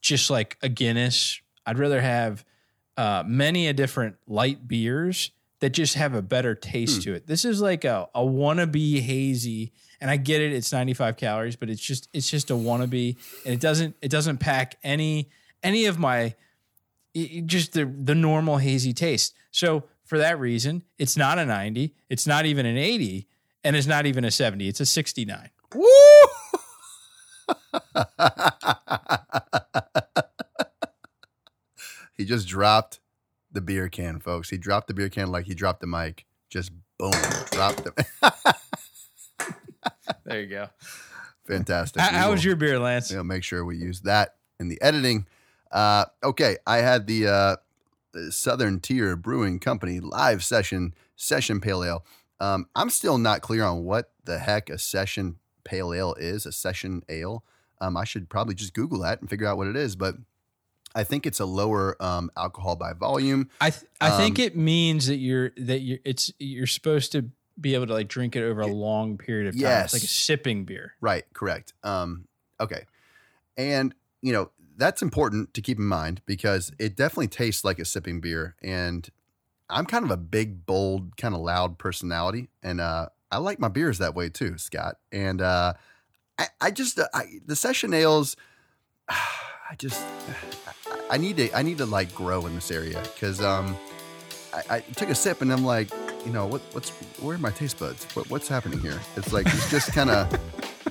just 0.02 0.30
like 0.30 0.58
a 0.62 0.68
Guinness. 0.70 1.40
I'd 1.66 1.80
rather 1.80 2.02
have 2.02 2.44
uh, 2.98 3.24
many 3.26 3.68
a 3.68 3.74
different 3.74 4.18
light 4.28 4.68
beers 4.68 5.32
that 5.64 5.70
just 5.70 5.96
have 5.96 6.14
a 6.14 6.22
better 6.22 6.56
taste 6.56 6.98
Hmm. 6.98 7.02
to 7.04 7.14
it. 7.14 7.26
This 7.26 7.46
is 7.46 7.62
like 7.62 7.86
a, 7.86 8.10
a 8.14 8.20
wannabe 8.20 9.00
hazy, 9.00 9.72
and 10.02 10.12
I 10.12 10.18
get 10.18 10.42
it. 10.42 10.52
It's 10.52 10.74
95 10.74 11.16
calories, 11.16 11.56
but 11.56 11.70
it's 11.70 11.80
just 11.82 12.10
it's 12.12 12.30
just 12.30 12.52
a 12.52 12.54
wannabe, 12.54 13.16
and 13.46 13.54
it 13.54 13.62
doesn't 13.62 13.96
it 14.02 14.12
doesn't 14.12 14.40
pack 14.40 14.76
any 14.84 15.30
any 15.64 15.86
of 15.86 15.98
my 15.98 16.36
i- 17.16 17.32
i- 17.38 17.44
just 17.46 17.72
the 17.72 17.86
the 17.86 18.14
normal 18.14 18.58
hazy 18.58 18.92
taste. 18.92 19.36
So 19.52 19.86
for 20.04 20.18
that 20.18 20.38
reason, 20.38 20.84
it's 21.00 21.16
not 21.16 21.40
a 21.40 21.46
90, 21.46 21.96
it's 22.10 22.28
not 22.28 22.46
even 22.46 22.66
an 22.66 22.76
80, 22.76 23.26
and 23.64 23.78
it's 23.78 23.88
not 23.88 24.06
even 24.06 24.26
a 24.26 24.32
70. 24.32 24.68
It's 24.68 24.82
a 24.82 24.86
69. 24.86 25.50
Woo! 25.74 25.88
he 32.18 32.26
just 32.26 32.48
dropped 32.48 33.00
the 33.54 33.62
beer 33.62 33.88
can, 33.88 34.20
folks. 34.20 34.50
He 34.50 34.58
dropped 34.58 34.88
the 34.88 34.94
beer 34.94 35.10
can 35.10 35.32
like 35.32 35.46
he 35.46 35.54
dropped 35.54 35.80
the 35.82 35.88
mic. 35.88 36.26
Just 36.50 36.72
boom, 36.98 37.14
dropped 37.52 37.88
it. 37.88 38.06
There 40.26 40.42
you 40.42 40.48
go. 40.48 40.70
Fantastic. 41.48 42.02
How, 42.02 42.10
how 42.10 42.32
was 42.32 42.44
your 42.46 42.56
beer, 42.56 42.80
Lance? 42.80 43.12
you 43.12 43.18
know, 43.18 43.24
make 43.24 43.44
sure 43.44 43.66
we 43.66 43.78
use 43.78 44.02
that 44.02 44.36
in 44.60 44.70
the 44.70 44.82
editing. 44.82 45.28
Uh, 45.72 46.06
okay, 46.24 46.58
I 46.66 46.78
had 46.78 47.08
the, 47.08 47.28
uh, 47.28 47.56
the 48.14 48.32
Southern 48.32 48.80
Tier 48.80 49.16
Brewing 49.16 49.60
Company 49.60 50.00
live 50.00 50.44
session 50.44 50.94
session 51.16 51.60
pale 51.60 51.84
ale. 51.84 52.06
Um, 52.40 52.68
I'm 52.76 52.90
still 52.90 53.18
not 53.18 53.42
clear 53.42 53.64
on 53.64 53.84
what 53.84 54.12
the 54.24 54.40
heck 54.40 54.70
a 54.70 54.78
session 54.78 55.38
pale 55.64 55.94
ale 55.94 56.16
is. 56.18 56.46
A 56.46 56.52
session 56.52 57.04
ale. 57.10 57.44
Um, 57.82 57.98
I 57.98 58.06
should 58.06 58.30
probably 58.30 58.56
just 58.56 58.74
Google 58.74 59.00
that 59.00 59.20
and 59.20 59.30
figure 59.30 59.48
out 59.48 59.58
what 59.58 59.68
it 59.68 59.76
is. 59.76 59.96
But 59.96 60.16
I 60.96 61.04
think 61.04 61.26
it's 61.26 61.40
a 61.40 61.46
lower 61.46 62.02
um, 62.02 62.30
alcohol 62.38 62.76
by 62.76 62.94
volume. 62.94 63.50
I 63.60 63.72
th- 63.72 63.86
I 64.00 64.12
think 64.18 64.40
Um, 64.40 64.46
it 64.46 64.56
means 64.56 65.08
that 65.08 65.18
you're 65.18 65.52
that 65.58 65.80
you're 65.82 66.00
it's 66.06 66.32
you're 66.40 66.68
supposed 66.68 67.12
to 67.14 67.30
be 67.60 67.76
able 67.76 67.88
to 67.88 67.94
like 67.94 68.08
drink 68.08 68.36
it 68.36 68.44
over 68.44 68.62
a 68.62 68.68
long 68.68 69.18
period 69.18 69.48
of 69.48 69.54
time. 69.60 69.84
It's 69.84 69.94
like 69.94 70.02
a 70.02 70.06
Yes. 70.06 70.12
sipping 70.12 70.66
beer. 70.66 70.94
Right, 71.02 71.24
correct. 71.34 71.74
Um, 71.84 72.28
okay. 72.60 72.86
And, 73.58 73.94
you 74.24 74.34
know, 74.34 74.50
that's 74.76 75.04
important 75.04 75.54
to 75.54 75.62
keep 75.62 75.78
in 75.78 75.86
mind 75.86 76.22
because 76.26 76.72
it 76.80 76.96
definitely 76.96 77.28
tastes 77.28 77.64
like 77.64 77.78
a 77.78 77.86
sipping 77.86 78.22
beer. 78.22 78.56
And 78.64 79.08
I'm 79.70 79.86
kind 79.86 80.04
of 80.04 80.10
a 80.10 80.18
big, 80.18 80.66
bold, 80.66 81.16
kind 81.16 81.36
of 81.36 81.42
loud 81.42 81.78
personality. 81.78 82.50
And 82.64 82.82
uh, 82.82 83.10
I 83.32 83.38
like 83.38 83.60
my 83.60 83.68
beers 83.68 84.00
that 84.00 84.16
way 84.16 84.30
too, 84.30 84.58
Scott. 84.58 84.96
And 85.12 85.40
uh, 85.40 85.74
I, 86.40 86.48
I 86.60 86.72
just 86.72 86.98
uh, 86.98 87.08
I, 87.14 87.26
the 87.46 87.56
session 87.56 87.94
ales. 87.94 88.36
I 89.74 89.76
just 89.76 90.06
I 91.10 91.18
need 91.18 91.38
to 91.38 91.52
I 91.58 91.64
need 91.64 91.80
to 91.80 91.88
like 91.88 92.14
grow 92.14 92.46
in 92.46 92.54
this 92.54 92.70
area 92.70 93.02
because 93.02 93.42
um 93.42 93.76
I, 94.54 94.76
I 94.76 94.80
took 94.82 95.10
a 95.10 95.16
sip 95.16 95.42
and 95.42 95.52
I'm 95.52 95.66
like 95.66 95.90
you 96.24 96.32
know 96.32 96.46
what 96.46 96.62
what's 96.74 96.92
where 97.20 97.36
are 97.36 97.40
my 97.40 97.50
taste 97.50 97.80
buds? 97.80 98.06
What, 98.16 98.30
what's 98.30 98.48
happening 98.48 98.80
here? 98.82 99.00
It's 99.16 99.34
like 99.34 99.48
it's 99.48 99.72
just 99.72 99.92
kind 99.92 100.12
of 100.12 100.32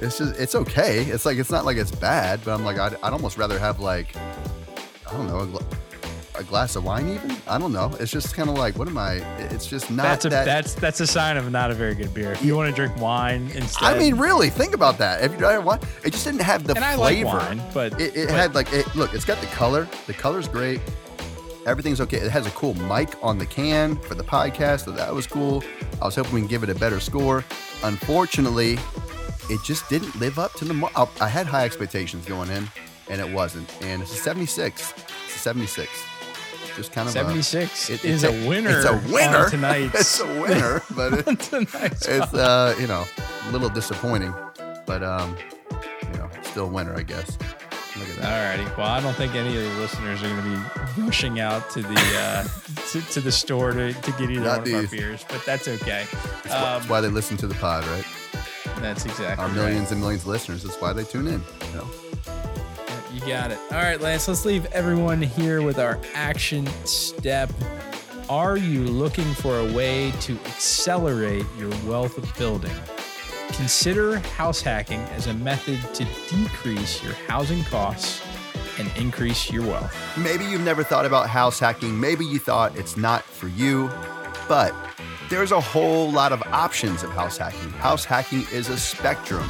it's 0.00 0.18
just 0.18 0.34
it's 0.36 0.56
okay. 0.56 1.04
It's 1.04 1.24
like 1.24 1.38
it's 1.38 1.52
not 1.52 1.64
like 1.64 1.76
it's 1.76 1.92
bad 1.92 2.40
but 2.44 2.54
I'm 2.54 2.64
like 2.64 2.76
I'd, 2.76 2.94
I'd 3.04 3.12
almost 3.12 3.38
rather 3.38 3.56
have 3.56 3.78
like 3.78 4.16
I 4.16 5.12
don't 5.12 5.28
know 5.28 5.60
a, 6.38 6.42
glass 6.44 6.76
of 6.76 6.84
wine 6.84 7.08
even 7.08 7.36
I 7.46 7.58
don't 7.58 7.72
know 7.72 7.94
it's 8.00 8.10
just 8.10 8.34
kind 8.34 8.48
of 8.48 8.56
like 8.56 8.76
what 8.78 8.88
am 8.88 8.98
I 8.98 9.14
it's 9.38 9.66
just 9.66 9.90
not 9.90 10.04
That's 10.04 10.24
a 10.24 10.28
that 10.30 10.44
that's 10.44 10.74
that's 10.74 11.00
a 11.00 11.06
sign 11.06 11.36
of 11.36 11.50
not 11.50 11.70
a 11.70 11.74
very 11.74 11.94
good 11.94 12.12
beer. 12.14 12.32
If 12.32 12.44
you 12.44 12.56
want 12.56 12.68
to 12.70 12.74
drink 12.74 12.96
wine 13.00 13.50
instead, 13.54 13.94
I 13.94 13.98
mean 13.98 14.16
really 14.16 14.50
think 14.50 14.74
about 14.74 14.98
that 14.98 15.22
if 15.22 15.32
you 15.32 15.38
don't 15.38 15.64
want 15.64 15.84
it 16.04 16.12
just 16.12 16.24
didn't 16.24 16.42
have 16.42 16.64
the 16.64 16.74
and 16.74 16.84
I 16.84 16.96
flavor 16.96 17.28
like 17.28 17.48
wine, 17.48 17.62
but 17.72 18.00
It, 18.00 18.16
it 18.16 18.28
but 18.28 18.34
had 18.34 18.54
like 18.54 18.72
it, 18.72 18.94
look, 18.94 19.14
it's 19.14 19.24
got 19.24 19.40
the 19.40 19.46
color. 19.48 19.88
The 20.06 20.14
color's 20.14 20.48
great. 20.48 20.80
Everything's 21.64 22.00
okay. 22.00 22.16
It 22.16 22.30
has 22.30 22.46
a 22.46 22.50
cool 22.50 22.74
mic 22.74 23.10
on 23.22 23.38
the 23.38 23.46
can 23.46 23.96
for 23.96 24.14
the 24.14 24.24
podcast, 24.24 24.86
so 24.86 24.90
that 24.90 25.14
was 25.14 25.26
cool. 25.28 25.62
I 26.00 26.06
was 26.06 26.16
hoping 26.16 26.34
we 26.34 26.40
can 26.40 26.48
give 26.48 26.64
it 26.64 26.70
a 26.70 26.74
better 26.74 26.98
score. 26.98 27.44
Unfortunately, 27.84 28.78
it 29.48 29.60
just 29.64 29.88
didn't 29.88 30.14
live 30.18 30.38
up 30.40 30.52
to 30.54 30.64
the. 30.64 30.74
Mar- 30.74 30.90
I 30.96 31.06
I 31.20 31.28
had 31.28 31.46
high 31.46 31.64
expectations 31.64 32.26
going 32.26 32.50
in, 32.50 32.68
and 33.08 33.20
it 33.20 33.32
wasn't. 33.32 33.72
And 33.82 34.02
it's 34.02 34.12
a 34.12 34.16
76. 34.16 34.94
It's 35.26 35.36
a 35.36 35.38
76. 35.38 35.88
Just 36.76 36.92
kind 36.92 37.06
of 37.06 37.12
76 37.12 37.90
A, 37.90 37.92
it- 37.94 38.04
is 38.04 38.24
it's 38.24 38.32
a 38.32 38.48
winner. 38.48 38.78
It's 38.80 38.86
a 38.88 39.12
winner 39.12 39.48
tonight. 39.50 39.90
it's 39.94 40.20
a 40.20 40.26
winner, 40.40 40.82
but 40.96 41.12
it, 41.28 41.52
it's 41.52 42.08
uh 42.34 42.74
you 42.80 42.86
know 42.86 43.04
a 43.48 43.50
little 43.52 43.68
disappointing, 43.68 44.34
but 44.86 45.02
um 45.02 45.36
you 46.12 46.18
know 46.18 46.30
still 46.42 46.64
a 46.64 46.68
winner 46.72 46.94
I 46.96 47.02
guess. 47.02 47.36
Look 47.98 48.08
at 48.08 48.16
that. 48.16 48.58
Alrighty. 48.58 48.76
Well, 48.78 48.86
I 48.86 49.00
don't 49.00 49.12
think 49.14 49.34
any 49.34 49.54
of 49.54 49.62
the 49.62 49.78
listeners 49.78 50.22
are 50.22 50.28
going 50.30 50.42
to 50.42 50.70
be 50.96 51.02
rushing 51.02 51.40
out 51.40 51.68
to 51.72 51.82
the 51.82 52.00
uh, 52.16 52.42
to, 52.92 53.02
to 53.12 53.20
the 53.20 53.30
store 53.30 53.72
to, 53.72 53.92
to 53.92 54.10
get 54.12 54.30
either 54.30 54.40
Not 54.40 54.60
one 54.62 54.68
of 54.68 54.74
our 54.76 54.86
beers, 54.86 55.26
but 55.28 55.44
that's 55.44 55.68
okay. 55.68 56.06
That's, 56.10 56.48
why, 56.48 56.54
Um, 56.56 56.62
that's 56.78 56.88
why 56.88 57.00
they 57.02 57.08
listen 57.08 57.36
to 57.36 57.46
the 57.46 57.54
pod, 57.56 57.84
right? 57.88 58.04
that's 58.80 59.04
exactly 59.04 59.42
Our 59.44 59.48
right. 59.48 59.54
millions 59.54 59.90
and 59.92 60.00
millions 60.00 60.22
of 60.22 60.28
listeners. 60.28 60.62
That's 60.62 60.80
why 60.80 60.94
they 60.94 61.04
tune 61.04 61.26
in. 61.26 61.42
You 61.72 61.76
know? 61.76 61.88
You 63.22 63.28
got 63.28 63.52
it. 63.52 63.58
All 63.70 63.78
right, 63.78 64.00
Lance, 64.00 64.26
let's 64.26 64.44
leave 64.44 64.66
everyone 64.66 65.22
here 65.22 65.62
with 65.62 65.78
our 65.78 66.00
action 66.12 66.66
step. 66.84 67.52
Are 68.28 68.56
you 68.56 68.82
looking 68.84 69.32
for 69.34 69.58
a 69.60 69.72
way 69.72 70.12
to 70.22 70.32
accelerate 70.46 71.46
your 71.56 71.70
wealth 71.86 72.36
building? 72.36 72.72
Consider 73.52 74.18
house 74.18 74.60
hacking 74.60 75.00
as 75.14 75.28
a 75.28 75.34
method 75.34 75.78
to 75.94 76.06
decrease 76.28 77.02
your 77.02 77.12
housing 77.28 77.62
costs 77.64 78.22
and 78.78 78.90
increase 78.96 79.50
your 79.50 79.66
wealth. 79.66 79.94
Maybe 80.16 80.44
you've 80.44 80.64
never 80.64 80.82
thought 80.82 81.06
about 81.06 81.28
house 81.28 81.60
hacking. 81.60 81.98
Maybe 81.98 82.24
you 82.24 82.38
thought 82.38 82.76
it's 82.76 82.96
not 82.96 83.22
for 83.22 83.48
you, 83.48 83.90
but 84.48 84.74
there's 85.28 85.52
a 85.52 85.60
whole 85.60 86.10
lot 86.10 86.32
of 86.32 86.42
options 86.48 87.02
of 87.02 87.10
house 87.10 87.36
hacking. 87.36 87.70
House 87.70 88.04
hacking 88.04 88.46
is 88.52 88.68
a 88.68 88.78
spectrum. 88.78 89.48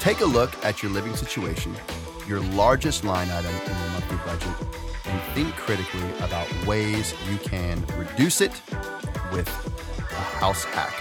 Take 0.00 0.20
a 0.20 0.26
look 0.26 0.52
at 0.64 0.82
your 0.82 0.92
living 0.92 1.16
situation, 1.16 1.74
your 2.28 2.40
largest 2.40 3.04
line 3.04 3.28
item 3.30 3.50
in 3.54 3.66
your 3.66 3.88
monthly 3.90 4.18
budget, 4.18 4.68
and 5.06 5.22
think 5.34 5.54
critically 5.56 6.08
about 6.20 6.46
ways 6.66 7.14
you 7.30 7.38
can 7.38 7.82
reduce 7.96 8.40
it 8.42 8.52
with 9.32 9.48
a 10.10 10.14
house 10.14 10.64
hack. 10.64 10.94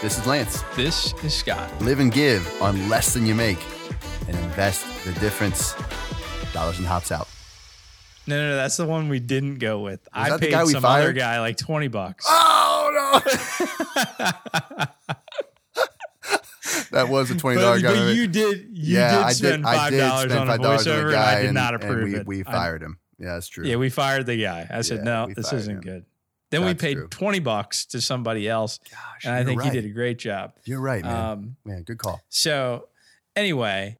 This 0.00 0.18
is 0.18 0.26
Lance. 0.26 0.62
This 0.76 1.12
is 1.24 1.34
Scott. 1.34 1.70
Live 1.80 2.00
and 2.00 2.12
give 2.12 2.46
on 2.62 2.88
less 2.88 3.14
than 3.14 3.26
you 3.26 3.34
make 3.34 3.58
and 4.28 4.36
invest 4.36 4.84
the 5.04 5.12
difference. 5.20 5.74
Dollars 6.52 6.78
and 6.78 6.86
hops 6.86 7.10
out. 7.10 7.28
No, 8.26 8.36
no, 8.36 8.50
no, 8.50 8.56
that's 8.56 8.76
the 8.76 8.86
one 8.86 9.08
we 9.08 9.18
didn't 9.18 9.56
go 9.58 9.80
with. 9.80 10.00
I 10.12 10.30
that 10.30 10.40
the 10.40 10.46
paid 10.50 10.66
some 10.68 10.84
other 10.84 11.12
guy 11.12 11.40
like 11.40 11.56
20 11.56 11.88
bucks. 11.88 12.24
Oh 12.28 13.20
no! 14.24 14.86
that 16.92 17.08
was 17.08 17.30
a 17.30 17.36
twenty 17.36 17.60
dollar 17.60 17.80
guy. 17.80 17.94
but 17.94 18.14
you 18.14 18.26
did 18.26 18.68
you 18.72 18.98
yeah, 18.98 19.10
did 19.10 19.18
I 19.18 19.32
did. 19.32 19.64
I 19.64 19.76
five 19.76 19.90
did 19.90 19.98
dollars 19.98 20.30
spend 20.32 20.40
on 20.40 20.48
a 20.48 20.50
five 20.52 20.62
dollars 20.62 20.86
on 20.86 20.94
voiceover, 20.94 21.06
and 21.08 21.16
I 21.16 21.34
did 21.36 21.44
and, 21.46 21.54
not 21.54 21.74
and 21.74 21.82
approve 21.82 22.04
we, 22.12 22.14
it. 22.16 22.26
we 22.26 22.42
fired 22.42 22.82
him. 22.82 22.98
Yeah, 23.18 23.34
that's 23.34 23.48
true. 23.48 23.64
Yeah, 23.64 23.76
we 23.76 23.88
fired 23.88 24.26
the 24.26 24.42
guy. 24.42 24.66
I 24.68 24.80
said, 24.80 24.98
Yeah, 24.98 25.26
no, 25.26 25.32
this 25.34 25.52
isn't 25.52 25.76
him. 25.76 25.80
good. 25.80 26.04
Then 26.50 26.64
we 26.64 26.74
paid 26.74 26.94
true. 26.94 27.08
20 27.08 27.38
bucks 27.38 27.86
to 27.86 28.00
somebody 28.00 28.46
else. 28.46 28.78
Gosh, 28.90 29.24
And 29.24 29.34
I 29.34 29.42
think 29.42 29.60
right. 29.60 29.72
he 29.72 29.80
did 29.80 29.88
a 29.88 29.92
great 29.92 30.18
job. 30.18 30.52
You're 30.64 30.80
right, 30.80 31.02
man. 31.02 31.16
Um, 31.16 31.56
man, 31.64 31.82
good 31.82 31.96
call. 31.98 32.20
so, 32.28 32.88
anyway, 33.34 33.96